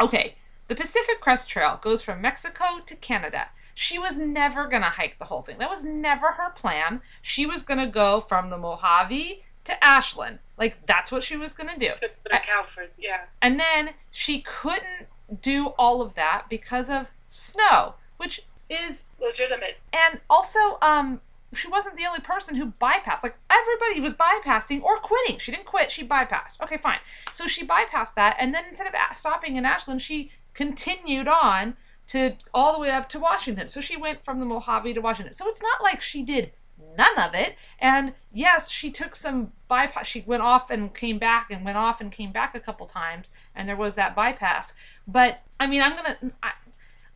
okay, 0.02 0.36
the 0.68 0.76
Pacific 0.76 1.20
Crest 1.22 1.50
Trail 1.50 1.80
goes 1.82 2.02
from 2.02 2.22
Mexico 2.22 2.66
to 2.86 2.96
Canada. 2.96 3.50
She 3.74 4.00
was 4.00 4.18
never 4.18 4.68
gonna 4.68 4.90
hike 4.90 5.18
the 5.20 5.26
whole 5.26 5.42
thing. 5.42 5.58
That 5.58 5.70
was 5.70 5.84
never 5.84 6.34
her 6.34 6.52
plan. 6.52 7.02
She 7.22 7.46
was 7.46 7.62
gonna 7.62 7.88
go 7.88 8.22
from 8.22 8.50
the 8.50 8.58
Mojave 8.58 9.44
to 9.66 9.84
Ashland. 9.84 10.40
Like 10.58 10.86
that's 10.86 11.12
what 11.12 11.24
she 11.24 11.36
was 11.36 11.54
gonna 11.54 11.78
do. 11.78 11.92
To, 11.98 12.10
to 12.30 12.40
Calvert, 12.40 12.94
yeah. 12.98 13.26
And 13.42 13.60
then 13.60 13.92
she 14.12 14.42
couldn't 14.42 15.08
do 15.42 15.68
all 15.78 16.02
of 16.02 16.14
that 16.14 16.46
because 16.50 16.90
of 16.90 17.12
snow, 17.26 17.96
which 18.18 18.42
is 18.70 19.06
Legitimate. 19.20 19.78
and 19.94 20.22
also 20.30 20.78
um 20.82 21.22
she 21.54 21.68
wasn't 21.68 21.96
the 21.96 22.06
only 22.06 22.20
person 22.20 22.56
who 22.56 22.68
bypassed. 22.82 23.24
Like 23.24 23.38
everybody 23.50 24.00
was 24.02 24.14
bypassing 24.14 24.82
or 24.82 24.98
quitting. 24.98 25.38
She 25.38 25.52
didn't 25.52 25.66
quit, 25.66 25.92
she 25.92 26.06
bypassed. 26.06 26.62
Okay, 26.62 26.78
fine. 26.78 27.00
So 27.34 27.46
she 27.48 27.66
bypassed 27.66 28.14
that 28.16 28.36
and 28.40 28.54
then 28.54 28.64
instead 28.70 28.88
of 28.88 28.94
stopping 29.18 29.56
in 29.58 29.66
Ashland, 29.66 30.02
she 30.02 30.32
continued 30.56 31.28
on 31.28 31.78
to 32.08 32.36
all 32.54 32.74
the 32.74 32.80
way 32.80 32.90
up 32.90 33.08
to 33.10 33.20
Washington. 33.20 33.70
So 33.70 33.82
she 33.82 33.98
went 33.98 34.24
from 34.26 34.40
the 34.40 34.46
Mojave 34.46 34.94
to 34.94 35.02
Washington. 35.02 35.34
So 35.34 35.48
it's 35.48 35.62
not 35.62 35.84
like 35.84 36.02
she 36.02 36.24
did 36.24 36.52
none 36.98 37.18
of 37.18 37.34
it. 37.34 37.56
And 37.80 38.14
yes, 38.32 38.72
she 38.72 38.92
took 38.92 39.16
some 39.16 39.52
bypass. 39.68 40.08
She 40.08 40.24
went 40.26 40.44
off 40.44 40.72
and 40.72 40.94
came 40.94 41.20
back 41.20 41.52
and 41.52 41.64
went 41.64 41.78
off 41.78 42.02
and 42.02 42.12
came 42.12 42.32
back 42.32 42.56
a 42.56 42.60
couple 42.60 42.86
times, 42.86 43.32
and 43.56 43.68
there 43.68 43.76
was 43.76 43.96
that 43.96 44.16
bypass. 44.16 44.74
But 45.08 45.42
I 45.60 45.68
mean, 45.68 45.82
I'm 45.82 45.96
gonna. 45.96 46.18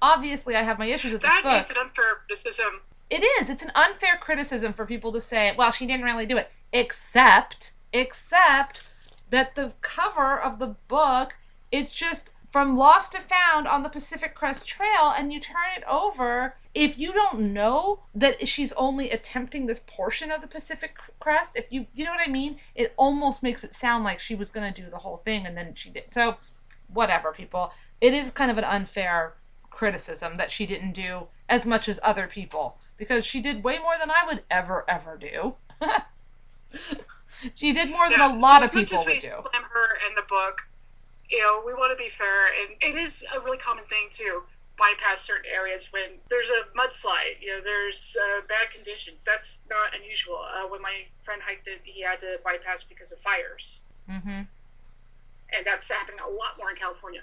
Obviously, 0.02 0.56
I 0.56 0.62
have 0.62 0.80
my 0.80 0.86
issues 0.86 1.12
with 1.12 1.22
this 1.22 1.30
That 1.32 1.44
book. 1.44 1.60
is 1.60 1.72
an 1.72 1.78
unfair 1.78 2.16
criticism. 2.26 2.82
It 3.10 3.22
is. 3.42 3.50
It's 3.50 3.64
an 3.64 3.72
unfair 3.76 4.18
criticism 4.18 4.72
for 4.72 4.86
people 4.86 5.12
to 5.12 5.20
say, 5.20 5.54
well, 5.58 5.72
she 5.72 5.86
didn't 5.86 6.06
really 6.06 6.26
do 6.26 6.38
it. 6.38 6.50
Except, 6.72 7.74
except 7.92 8.84
that 9.30 9.56
the 9.56 9.74
cover 9.82 10.40
of 10.40 10.60
the 10.60 10.76
book 10.88 11.38
is 11.72 11.92
just 11.92 12.30
from 12.50 12.76
lost 12.76 13.12
to 13.12 13.20
found 13.20 13.68
on 13.68 13.84
the 13.84 13.90
Pacific 13.90 14.34
Crest 14.34 14.68
Trail, 14.68 15.14
and 15.16 15.32
you 15.32 15.40
turn 15.40 15.56
it 15.78 15.84
over. 15.88 16.56
If 16.74 16.98
you 16.98 17.14
don't 17.14 17.54
know 17.54 18.02
that 18.16 18.48
she's 18.48 18.74
only 18.74 19.12
attempting 19.12 19.66
this 19.68 19.82
portion 19.86 20.32
of 20.32 20.42
the 20.42 20.48
Pacific 20.48 20.98
Crest, 21.20 21.54
if 21.56 21.72
you 21.72 21.88
you 21.94 22.04
know 22.04 22.12
what 22.12 22.28
I 22.28 22.32
mean, 22.32 22.58
it 22.76 22.94
almost 22.98 23.44
makes 23.44 23.64
it 23.64 23.74
sound 23.74 24.04
like 24.04 24.20
she 24.20 24.36
was 24.36 24.50
gonna 24.50 24.72
do 24.72 24.88
the 24.90 24.98
whole 24.98 25.18
thing 25.18 25.46
and 25.46 25.56
then 25.56 25.76
she 25.76 25.90
did. 25.90 26.12
So, 26.12 26.38
whatever, 26.94 27.32
people. 27.32 27.72
It 28.02 28.14
is 28.14 28.32
kind 28.32 28.50
of 28.50 28.58
an 28.58 28.64
unfair 28.64 29.36
criticism 29.70 30.36
that 30.36 30.52
she 30.52 30.66
didn't 30.66 30.94
do 30.94 31.28
as 31.48 31.66
much 31.66 31.88
as 31.88 32.00
other 32.04 32.28
people 32.28 32.78
because 32.98 33.26
she 33.26 33.40
did 33.42 33.64
way 33.64 33.78
more 33.78 33.94
than 34.00 34.10
I 34.10 34.24
would 34.26 34.44
ever 34.50 34.86
ever 34.90 35.18
do. 35.18 35.56
she 37.56 37.74
did 37.74 37.90
more 37.90 38.10
than 38.10 38.22
a 38.22 38.38
lot 38.38 38.60
so 38.60 38.64
of 38.64 38.64
as 38.64 38.74
much 38.76 38.90
people 38.90 39.00
as 39.00 39.06
we 39.06 39.14
would 39.14 39.22
do. 39.22 39.28
slam 39.28 39.64
her 39.72 39.98
in 40.08 40.16
the 40.16 40.24
book, 40.28 40.69
you 41.30 41.40
know, 41.40 41.62
we 41.66 41.74
want 41.74 41.98
to 41.98 42.02
be 42.04 42.10
fair, 42.10 42.48
and 42.48 42.76
it 42.82 42.96
is 43.00 43.24
a 43.36 43.40
really 43.40 43.58
common 43.58 43.86
thing 43.86 44.08
to 44.12 44.44
bypass 44.78 45.22
certain 45.22 45.46
areas 45.54 45.92
when 45.92 46.20
there's 46.30 46.50
a 46.50 46.64
mudslide. 46.78 47.42
You 47.42 47.50
know, 47.58 47.62
there's 47.64 48.18
uh, 48.20 48.42
bad 48.48 48.72
conditions. 48.72 49.24
That's 49.24 49.64
not 49.70 49.94
unusual. 49.96 50.38
Uh, 50.40 50.68
when 50.68 50.82
my 50.82 51.04
friend 51.22 51.42
hiked 51.46 51.68
it, 51.68 51.82
he 51.84 52.02
had 52.02 52.20
to 52.22 52.40
bypass 52.44 52.84
because 52.84 53.12
of 53.12 53.20
fires, 53.20 53.84
Mm-hmm. 54.10 54.30
and 55.54 55.66
that's 55.66 55.92
happening 55.92 56.20
a 56.26 56.30
lot 56.30 56.58
more 56.58 56.70
in 56.72 56.76
California. 56.76 57.22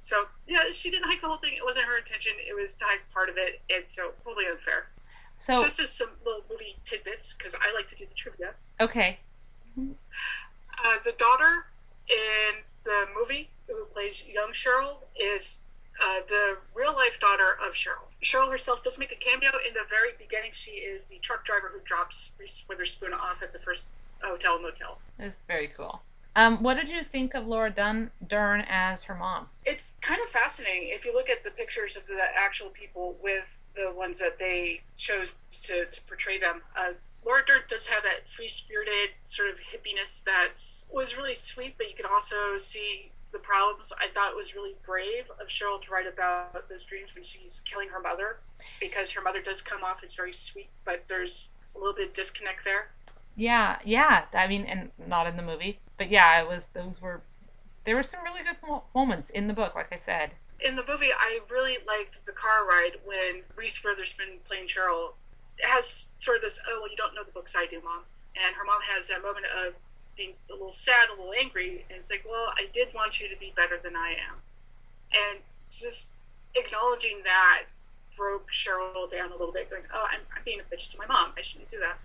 So 0.00 0.26
yeah, 0.46 0.64
she 0.70 0.90
didn't 0.90 1.06
hike 1.08 1.20
the 1.22 1.28
whole 1.28 1.38
thing. 1.38 1.54
It 1.56 1.64
wasn't 1.64 1.86
her 1.86 1.96
intention. 1.98 2.32
It 2.46 2.54
was 2.54 2.76
to 2.76 2.84
hike 2.84 3.10
part 3.12 3.28
of 3.30 3.36
it, 3.38 3.60
and 3.74 3.88
so 3.88 4.12
totally 4.22 4.46
unfair. 4.46 4.88
So 5.38 5.56
Just 5.60 5.80
as 5.80 5.90
some 5.90 6.10
little 6.24 6.42
movie 6.50 6.76
tidbits, 6.84 7.34
because 7.34 7.54
I 7.54 7.72
like 7.74 7.86
to 7.88 7.94
do 7.94 8.04
the 8.06 8.14
trivia. 8.14 8.54
okay, 8.80 9.18
Uh, 9.78 10.96
the 11.04 11.12
daughter 11.12 11.66
in 12.08 12.62
the 12.86 13.04
movie 13.18 13.50
who 13.66 13.84
plays 13.86 14.24
young 14.26 14.50
Cheryl 14.52 14.98
is 15.20 15.64
uh, 16.00 16.20
the 16.28 16.58
real 16.74 16.94
life 16.94 17.18
daughter 17.20 17.58
of 17.66 17.74
Cheryl. 17.74 18.08
Cheryl 18.22 18.50
herself 18.50 18.82
does 18.82 18.98
make 18.98 19.12
a 19.12 19.16
cameo 19.16 19.50
in 19.66 19.74
the 19.74 19.84
very 19.88 20.10
beginning. 20.18 20.50
She 20.52 20.72
is 20.72 21.06
the 21.06 21.18
truck 21.18 21.44
driver 21.44 21.70
who 21.72 21.80
drops 21.84 22.32
Reese 22.38 22.64
Witherspoon 22.68 23.12
off 23.12 23.42
at 23.42 23.52
the 23.52 23.58
first 23.58 23.84
hotel 24.22 24.60
motel. 24.60 24.98
it's 25.18 25.40
very 25.46 25.68
cool. 25.68 26.00
Um, 26.34 26.62
what 26.62 26.74
did 26.74 26.90
you 26.90 27.02
think 27.02 27.34
of 27.34 27.46
Laura 27.46 27.70
Dern 27.70 28.64
as 28.68 29.04
her 29.04 29.14
mom? 29.14 29.48
It's 29.64 29.96
kind 30.02 30.20
of 30.22 30.28
fascinating 30.28 30.88
if 30.88 31.06
you 31.06 31.14
look 31.14 31.30
at 31.30 31.44
the 31.44 31.50
pictures 31.50 31.96
of 31.96 32.06
the 32.06 32.20
actual 32.36 32.68
people 32.68 33.16
with 33.22 33.62
the 33.74 33.90
ones 33.90 34.20
that 34.20 34.38
they 34.38 34.82
chose 34.98 35.36
to, 35.62 35.86
to 35.86 36.02
portray 36.02 36.38
them. 36.38 36.60
Uh, 36.78 36.92
Laura 37.26 37.42
Dern 37.44 37.62
does 37.68 37.88
have 37.88 38.04
that 38.04 38.28
free 38.30 38.46
spirited 38.46 39.10
sort 39.24 39.50
of 39.50 39.58
hippiness 39.58 40.22
that 40.24 40.54
was 40.94 41.16
really 41.16 41.34
sweet, 41.34 41.74
but 41.76 41.90
you 41.90 41.96
could 41.96 42.06
also 42.06 42.56
see 42.56 43.10
the 43.32 43.38
problems. 43.38 43.92
I 43.98 44.06
thought 44.14 44.30
it 44.30 44.36
was 44.36 44.54
really 44.54 44.76
brave 44.86 45.28
of 45.40 45.48
Cheryl 45.48 45.82
to 45.82 45.90
write 45.90 46.06
about 46.06 46.68
those 46.68 46.84
dreams 46.84 47.14
when 47.14 47.24
she's 47.24 47.60
killing 47.68 47.88
her 47.88 48.00
mother, 48.00 48.38
because 48.78 49.10
her 49.12 49.20
mother 49.20 49.42
does 49.42 49.60
come 49.60 49.82
off 49.82 50.04
as 50.04 50.14
very 50.14 50.32
sweet, 50.32 50.68
but 50.84 51.04
there's 51.08 51.48
a 51.74 51.78
little 51.78 51.94
bit 51.94 52.08
of 52.08 52.14
disconnect 52.14 52.64
there. 52.64 52.92
Yeah, 53.34 53.78
yeah. 53.84 54.26
I 54.32 54.46
mean, 54.46 54.62
and 54.64 54.90
not 55.04 55.26
in 55.26 55.36
the 55.36 55.42
movie, 55.42 55.80
but 55.98 56.08
yeah, 56.10 56.40
it 56.40 56.48
was. 56.48 56.66
Those 56.66 57.02
were. 57.02 57.22
There 57.84 57.96
were 57.96 58.02
some 58.02 58.22
really 58.24 58.42
good 58.42 58.56
moments 58.94 59.30
in 59.30 59.48
the 59.48 59.52
book, 59.52 59.74
like 59.74 59.92
I 59.92 59.96
said. 59.96 60.34
in 60.60 60.76
the 60.76 60.84
movie, 60.86 61.10
I 61.16 61.40
really 61.50 61.78
liked 61.86 62.24
the 62.24 62.32
car 62.32 62.66
ride 62.66 62.96
when 63.04 63.42
Reese 63.54 63.82
Witherspoon 63.84 64.38
playing 64.46 64.68
Cheryl 64.68 65.14
has 65.62 66.12
sort 66.16 66.36
of 66.36 66.42
this, 66.42 66.60
oh, 66.68 66.80
well, 66.80 66.90
you 66.90 66.96
don't 66.96 67.14
know 67.14 67.24
the 67.24 67.32
books 67.32 67.54
I 67.56 67.66
do, 67.66 67.80
mom. 67.82 68.02
And 68.36 68.54
her 68.56 68.64
mom 68.64 68.80
has 68.92 69.08
that 69.08 69.22
moment 69.22 69.46
of 69.46 69.74
being 70.16 70.34
a 70.50 70.52
little 70.52 70.70
sad, 70.70 71.08
a 71.08 71.12
little 71.12 71.32
angry. 71.38 71.84
And 71.88 71.98
it's 71.98 72.10
like, 72.10 72.24
well, 72.28 72.52
I 72.56 72.68
did 72.72 72.88
want 72.94 73.20
you 73.20 73.28
to 73.28 73.36
be 73.36 73.52
better 73.56 73.78
than 73.82 73.96
I 73.96 74.10
am. 74.10 74.36
And 75.14 75.40
just 75.70 76.14
acknowledging 76.54 77.22
that 77.24 77.64
broke 78.16 78.50
Cheryl 78.50 79.10
down 79.10 79.30
a 79.30 79.36
little 79.36 79.52
bit, 79.52 79.70
going, 79.70 79.82
oh, 79.94 80.06
I'm, 80.10 80.20
I'm 80.34 80.42
being 80.44 80.60
a 80.60 80.74
bitch 80.74 80.90
to 80.92 80.98
my 80.98 81.06
mom. 81.06 81.32
I 81.36 81.42
shouldn't 81.42 81.68
do 81.68 81.78
that. 81.80 81.98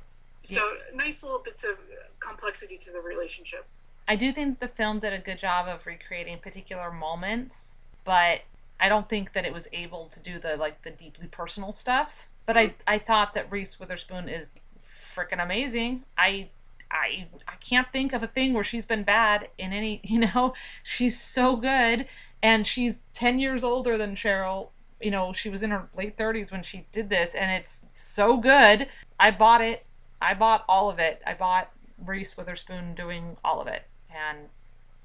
So, 0.43 0.77
nice 0.95 1.23
little 1.23 1.39
bits 1.39 1.63
of 1.63 1.77
complexity 2.19 2.75
to 2.77 2.91
the 2.91 2.99
relationship. 2.99 3.67
I 4.07 4.15
do 4.15 4.31
think 4.31 4.59
the 4.59 4.67
film 4.67 4.99
did 4.99 5.13
a 5.13 5.19
good 5.19 5.37
job 5.37 5.67
of 5.67 5.85
recreating 5.85 6.39
particular 6.39 6.91
moments, 6.91 7.75
but 8.03 8.41
I 8.79 8.89
don't 8.89 9.07
think 9.07 9.33
that 9.33 9.45
it 9.45 9.53
was 9.53 9.67
able 9.71 10.07
to 10.07 10.19
do 10.19 10.39
the 10.39 10.57
like 10.57 10.81
the 10.81 10.89
deeply 10.89 11.27
personal 11.27 11.73
stuff. 11.73 12.27
But 12.45 12.57
I 12.57 12.75
I 12.87 12.97
thought 12.97 13.33
that 13.33 13.51
Reese 13.51 13.79
Witherspoon 13.79 14.29
is 14.29 14.53
freaking 14.83 15.43
amazing. 15.43 16.03
I 16.17 16.49
I 16.89 17.27
I 17.47 17.55
can't 17.59 17.91
think 17.91 18.13
of 18.13 18.23
a 18.23 18.27
thing 18.27 18.53
where 18.53 18.63
she's 18.63 18.85
been 18.85 19.03
bad 19.03 19.49
in 19.57 19.73
any, 19.73 20.01
you 20.03 20.19
know, 20.19 20.53
she's 20.83 21.19
so 21.19 21.55
good 21.55 22.07
and 22.43 22.65
she's 22.65 23.03
10 23.13 23.39
years 23.39 23.63
older 23.63 23.97
than 23.97 24.15
Cheryl. 24.15 24.69
You 24.99 25.11
know, 25.11 25.33
she 25.33 25.49
was 25.49 25.61
in 25.63 25.71
her 25.71 25.89
late 25.95 26.17
30s 26.17 26.51
when 26.51 26.63
she 26.63 26.85
did 26.91 27.09
this 27.09 27.33
and 27.33 27.51
it's 27.51 27.85
so 27.91 28.37
good. 28.37 28.87
I 29.19 29.31
bought 29.31 29.61
it. 29.61 29.85
I 30.21 30.33
bought 30.33 30.63
all 30.67 30.89
of 30.89 30.99
it. 30.99 31.21
I 31.25 31.33
bought 31.33 31.71
Reese 32.03 32.37
Witherspoon 32.37 32.93
doing 32.93 33.37
all 33.43 33.61
of 33.61 33.67
it. 33.67 33.87
And 34.09 34.49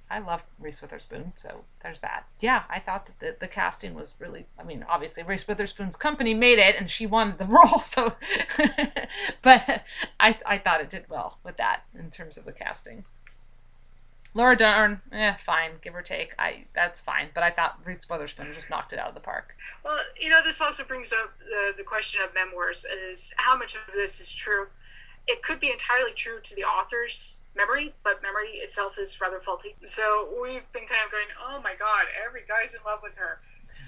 I 0.08 0.20
love 0.20 0.44
Reese 0.60 0.80
Witherspoon, 0.80 1.32
so 1.34 1.64
there's 1.82 2.00
that. 2.00 2.26
Yeah, 2.38 2.62
I 2.70 2.78
thought 2.78 3.06
that 3.06 3.18
the, 3.18 3.36
the 3.40 3.48
casting 3.48 3.94
was 3.94 4.14
really, 4.20 4.46
I 4.58 4.62
mean, 4.62 4.84
obviously 4.88 5.24
Reese 5.24 5.48
Witherspoon's 5.48 5.96
company 5.96 6.32
made 6.32 6.60
it 6.60 6.76
and 6.78 6.88
she 6.88 7.06
won 7.06 7.34
the 7.38 7.44
role, 7.46 7.80
so, 7.80 8.14
but 9.42 9.84
I, 10.20 10.38
I 10.46 10.58
thought 10.58 10.80
it 10.80 10.90
did 10.90 11.06
well 11.08 11.38
with 11.42 11.56
that 11.56 11.82
in 11.98 12.10
terms 12.10 12.36
of 12.38 12.44
the 12.44 12.52
casting. 12.52 13.04
Laura 14.32 14.54
Dern, 14.54 15.00
eh, 15.12 15.32
fine, 15.34 15.72
give 15.80 15.94
or 15.94 16.02
take. 16.02 16.34
I 16.38 16.64
that's 16.74 17.00
fine, 17.00 17.30
but 17.32 17.42
I 17.42 17.50
thought 17.50 17.80
Reese 17.84 18.06
Witherspoon 18.08 18.52
just 18.52 18.68
knocked 18.68 18.92
it 18.92 18.98
out 18.98 19.08
of 19.08 19.14
the 19.14 19.20
park. 19.20 19.56
Well, 19.82 19.98
you 20.20 20.28
know, 20.28 20.42
this 20.44 20.60
also 20.60 20.84
brings 20.84 21.10
up 21.10 21.32
the, 21.38 21.72
the 21.74 21.82
question 21.82 22.20
of 22.20 22.34
memoirs 22.34 22.84
is 22.84 23.32
how 23.38 23.56
much 23.56 23.74
of 23.74 23.80
this 23.94 24.20
is 24.20 24.34
true. 24.34 24.66
It 25.26 25.42
could 25.42 25.58
be 25.58 25.70
entirely 25.70 26.12
true 26.12 26.40
to 26.42 26.54
the 26.54 26.64
author's 26.64 27.40
memory, 27.56 27.94
but 28.04 28.22
memory 28.22 28.58
itself 28.58 28.98
is 28.98 29.20
rather 29.20 29.40
faulty. 29.40 29.74
So 29.84 30.28
we've 30.40 30.70
been 30.72 30.86
kind 30.86 31.00
of 31.04 31.10
going, 31.10 31.26
oh 31.42 31.60
my 31.62 31.74
god, 31.78 32.06
every 32.26 32.42
guy's 32.46 32.74
in 32.74 32.80
love 32.84 33.00
with 33.02 33.16
her. 33.18 33.40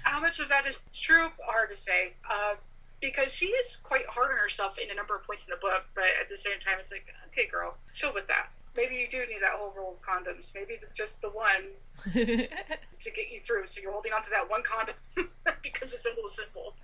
How 0.03 0.19
much 0.19 0.39
of 0.39 0.49
that 0.49 0.65
is 0.65 0.81
true? 0.93 1.27
Hard 1.45 1.69
to 1.69 1.75
say. 1.75 2.13
Uh, 2.29 2.55
because 3.01 3.33
she 3.33 3.45
is 3.47 3.77
quite 3.77 4.05
hard 4.07 4.31
on 4.31 4.37
herself 4.37 4.77
in 4.77 4.91
a 4.91 4.93
number 4.93 5.15
of 5.15 5.23
points 5.23 5.47
in 5.47 5.51
the 5.51 5.59
book, 5.61 5.85
but 5.95 6.05
at 6.19 6.29
the 6.29 6.35
same 6.35 6.59
time, 6.59 6.75
it's 6.79 6.91
like, 6.91 7.05
okay, 7.27 7.47
girl, 7.47 7.75
chill 7.93 8.13
with 8.13 8.27
that. 8.27 8.49
Maybe 8.75 8.95
you 8.95 9.07
do 9.09 9.19
need 9.19 9.41
that 9.41 9.53
whole 9.53 9.73
roll 9.75 9.97
of 9.97 10.01
condoms. 10.01 10.53
Maybe 10.53 10.75
the, 10.79 10.87
just 10.93 11.21
the 11.21 11.29
one 11.29 11.75
to 12.13 13.11
get 13.11 13.31
you 13.31 13.39
through. 13.39 13.65
So 13.65 13.81
you're 13.81 13.91
holding 13.91 14.13
on 14.13 14.21
to 14.23 14.29
that 14.31 14.49
one 14.49 14.63
condom 14.63 14.95
that 15.45 15.61
becomes 15.63 15.93
a 15.93 15.97
symbol 15.97 16.25
of 16.25 16.29
symbol. 16.29 16.75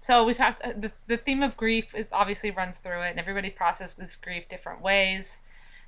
so 0.00 0.24
we 0.24 0.34
talked 0.34 0.62
uh, 0.62 0.72
the, 0.76 0.92
the 1.06 1.16
theme 1.16 1.42
of 1.42 1.56
grief 1.56 1.94
is 1.94 2.10
obviously 2.12 2.50
runs 2.50 2.78
through 2.78 3.02
it 3.02 3.10
and 3.10 3.20
everybody 3.20 3.50
processes 3.50 4.16
grief 4.16 4.48
different 4.48 4.80
ways 4.80 5.40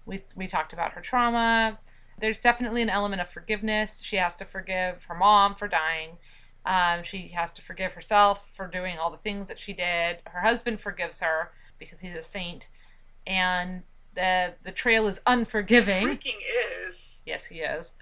we, 0.06 0.20
we 0.36 0.46
talked 0.46 0.72
about 0.72 0.94
her 0.94 1.00
trauma. 1.00 1.78
There's 2.18 2.38
definitely 2.38 2.82
an 2.82 2.90
element 2.90 3.20
of 3.20 3.28
forgiveness. 3.28 4.02
She 4.02 4.16
has 4.16 4.34
to 4.36 4.44
forgive 4.44 5.04
her 5.04 5.14
mom 5.14 5.54
for 5.54 5.68
dying. 5.68 6.18
Um, 6.64 7.02
she 7.02 7.28
has 7.28 7.52
to 7.54 7.62
forgive 7.62 7.94
herself 7.94 8.48
for 8.54 8.68
doing 8.68 8.98
all 8.98 9.10
the 9.10 9.16
things 9.16 9.48
that 9.48 9.58
she 9.58 9.72
did. 9.72 10.18
Her 10.26 10.42
husband 10.42 10.80
forgives 10.80 11.20
her 11.20 11.52
because 11.78 12.00
he's 12.00 12.14
a 12.14 12.22
saint. 12.22 12.68
And 13.26 13.82
the 14.14 14.54
the 14.62 14.72
trail 14.72 15.06
is 15.06 15.20
unforgiving. 15.26 16.08
Freaking 16.08 16.38
is. 16.86 17.22
Yes, 17.26 17.46
he 17.46 17.60
is. 17.60 17.94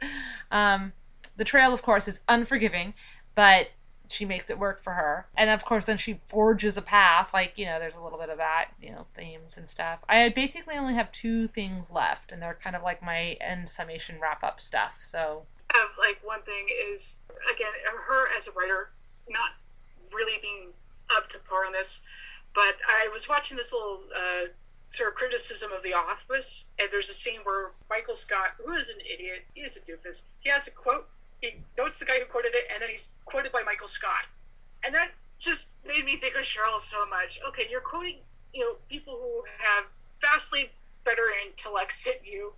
Um, 0.51 0.93
the 1.37 1.45
trail, 1.45 1.73
of 1.73 1.83
course, 1.83 2.09
is 2.09 2.21
unforgiving, 2.29 2.95
but 3.35 3.71
she 4.11 4.25
makes 4.25 4.51
it 4.51 4.59
work 4.59 4.81
for 4.81 4.95
her. 4.95 5.27
And 5.37 5.51
of 5.51 5.65
course, 5.65 5.87
then 5.87 5.97
she 5.97 6.21
forges 6.25 6.77
a 6.77 6.83
path. 6.83 7.33
Like, 7.33 7.57
you 7.57 7.67
know, 7.67 7.79
there's 7.79 7.97
a 7.97 8.03
little 8.03 8.19
bit 8.19 8.29
of 8.29 8.39
that, 8.39 8.71
you 8.83 8.91
know, 8.91 9.07
themes 9.15 9.57
and 9.57 9.69
stuff. 9.69 10.01
I 10.09 10.29
basically 10.29 10.77
only 10.77 10.95
have 10.95 11.13
two 11.13 11.47
things 11.47 11.91
left, 11.91 12.33
and 12.33 12.43
they're 12.43 12.59
kind 12.61 12.77
of 12.77 12.83
like 12.83 13.03
my 13.03 13.37
end 13.41 13.69
summation 13.69 14.17
wrap 14.21 14.43
up 14.43 14.61
stuff. 14.61 14.99
So, 15.03 15.45
Of 15.71 15.97
like 15.99 16.21
one 16.25 16.43
thing 16.43 16.67
is 16.93 17.23
again 17.53 17.73
her 18.09 18.27
as 18.37 18.49
a 18.49 18.53
writer 18.53 18.91
not 19.29 19.51
really 20.13 20.39
being 20.43 20.71
up 21.17 21.29
to 21.29 21.39
par 21.39 21.65
on 21.67 21.73
this, 21.73 22.03
but 22.55 22.77
I 22.89 23.09
was 23.13 23.29
watching 23.29 23.57
this 23.57 23.73
little 23.73 24.01
uh, 24.15 24.49
sort 24.87 25.11
of 25.11 25.15
criticism 25.15 25.71
of 25.73 25.83
The 25.83 25.95
Office, 25.95 26.69
and 26.79 26.89
there's 26.91 27.09
a 27.09 27.15
scene 27.15 27.41
where 27.45 27.71
Michael 27.89 28.17
Scott, 28.17 28.55
who 28.65 28.73
is 28.73 28.89
an 28.89 28.97
idiot, 29.01 29.45
he 29.55 29.63
is 29.63 29.77
a 29.77 29.81
doofus, 29.81 30.25
he 30.41 30.51
has 30.51 30.67
a 30.67 30.73
quote. 30.73 31.09
He 31.41 31.55
notes 31.79 31.99
the 31.99 32.07
guy 32.07 32.19
who 32.19 32.27
quoted 32.27 32.53
it, 32.55 32.65
and 32.73 32.83
then 32.83 32.91
he's 32.91 33.13
quoted 33.25 33.53
by 33.53 33.63
Michael 33.63 33.89
Scott, 33.89 34.27
and 34.85 34.95
that 34.95 35.11
just 35.39 35.69
made 35.87 36.05
me 36.05 36.17
think 36.17 36.35
of 36.35 36.43
Cheryl 36.43 36.79
so 36.79 37.07
much. 37.07 37.41
Okay, 37.49 37.67
you're 37.71 37.81
quoting, 37.81 38.19
you 38.53 38.61
know, 38.61 38.77
people 38.91 39.15
who 39.15 39.43
have 39.59 39.85
vastly 40.21 40.71
better 41.05 41.33
intellects 41.47 42.05
than 42.05 42.15
you, 42.25 42.53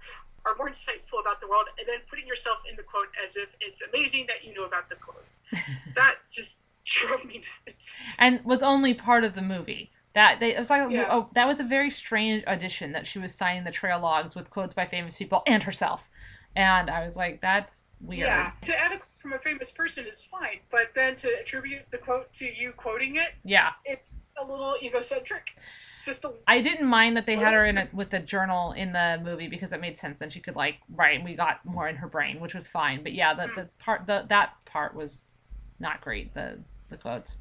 are 0.44 0.56
more 0.56 0.68
insightful 0.68 1.20
about 1.20 1.40
the 1.40 1.48
world, 1.48 1.66
and 1.78 1.86
then 1.88 2.00
putting 2.10 2.26
yourself 2.26 2.58
in 2.68 2.76
the 2.76 2.82
quote 2.82 3.08
as 3.22 3.36
if 3.36 3.54
it's 3.60 3.82
amazing 3.82 4.26
that 4.26 4.44
you 4.44 4.52
know 4.54 4.64
about 4.64 4.88
the 4.88 4.96
quote. 4.96 5.24
that 5.94 6.16
just 6.30 6.60
drove 6.84 7.24
me 7.24 7.44
nuts. 7.66 8.02
and 8.18 8.44
was 8.44 8.62
only 8.62 8.94
part 8.94 9.22
of 9.24 9.34
the 9.34 9.42
movie. 9.42 9.90
That 10.14 10.40
they, 10.40 10.54
it 10.54 10.58
was 10.58 10.68
like 10.68 10.90
Yeah. 10.90 11.06
oh 11.10 11.30
that 11.32 11.46
was 11.46 11.58
a 11.60 11.64
very 11.64 11.88
strange 11.88 12.44
audition 12.46 12.92
that 12.92 13.06
she 13.06 13.18
was 13.18 13.34
signing 13.34 13.64
the 13.64 13.70
trail 13.70 13.98
logs 14.00 14.34
with 14.34 14.50
quotes 14.50 14.74
by 14.74 14.84
famous 14.84 15.16
people 15.16 15.42
and 15.46 15.62
herself, 15.62 16.10
and 16.56 16.90
I 16.90 17.04
was 17.04 17.16
like 17.16 17.40
that's 17.40 17.84
weird. 18.02 18.20
Yeah, 18.20 18.52
to 18.62 18.78
add 18.78 18.92
a 18.92 18.96
quote 18.96 19.08
from 19.18 19.32
a 19.32 19.38
famous 19.38 19.70
person 19.70 20.04
is 20.06 20.24
fine, 20.24 20.58
but 20.70 20.94
then 20.94 21.16
to 21.16 21.28
attribute 21.40 21.90
the 21.90 21.98
quote 21.98 22.32
to 22.34 22.46
you 22.46 22.72
quoting 22.72 23.16
it, 23.16 23.34
yeah. 23.44 23.70
it's 23.84 24.14
a 24.36 24.44
little 24.44 24.74
egocentric. 24.82 25.56
Just 26.04 26.24
a 26.24 26.32
I 26.48 26.60
didn't 26.60 26.88
mind 26.88 27.16
that 27.16 27.26
they 27.26 27.36
had 27.36 27.52
her 27.52 27.64
in 27.64 27.78
it 27.78 27.94
with 27.94 28.10
the 28.10 28.18
journal 28.18 28.72
in 28.72 28.92
the 28.92 29.20
movie 29.24 29.46
because 29.46 29.72
it 29.72 29.80
made 29.80 29.96
sense 29.96 30.20
and 30.20 30.32
she 30.32 30.40
could 30.40 30.56
like 30.56 30.78
write 30.90 31.16
and 31.16 31.24
we 31.24 31.34
got 31.34 31.64
more 31.64 31.88
in 31.88 31.96
her 31.96 32.08
brain, 32.08 32.40
which 32.40 32.54
was 32.54 32.68
fine. 32.68 33.04
But 33.04 33.12
yeah, 33.12 33.34
the, 33.34 33.46
hmm. 33.46 33.54
the 33.54 33.68
part 33.78 34.06
the 34.06 34.24
that 34.28 34.54
part 34.64 34.96
was 34.96 35.26
not 35.78 36.00
great, 36.00 36.34
the 36.34 36.58
the 36.88 36.96
quotes. 36.96 37.36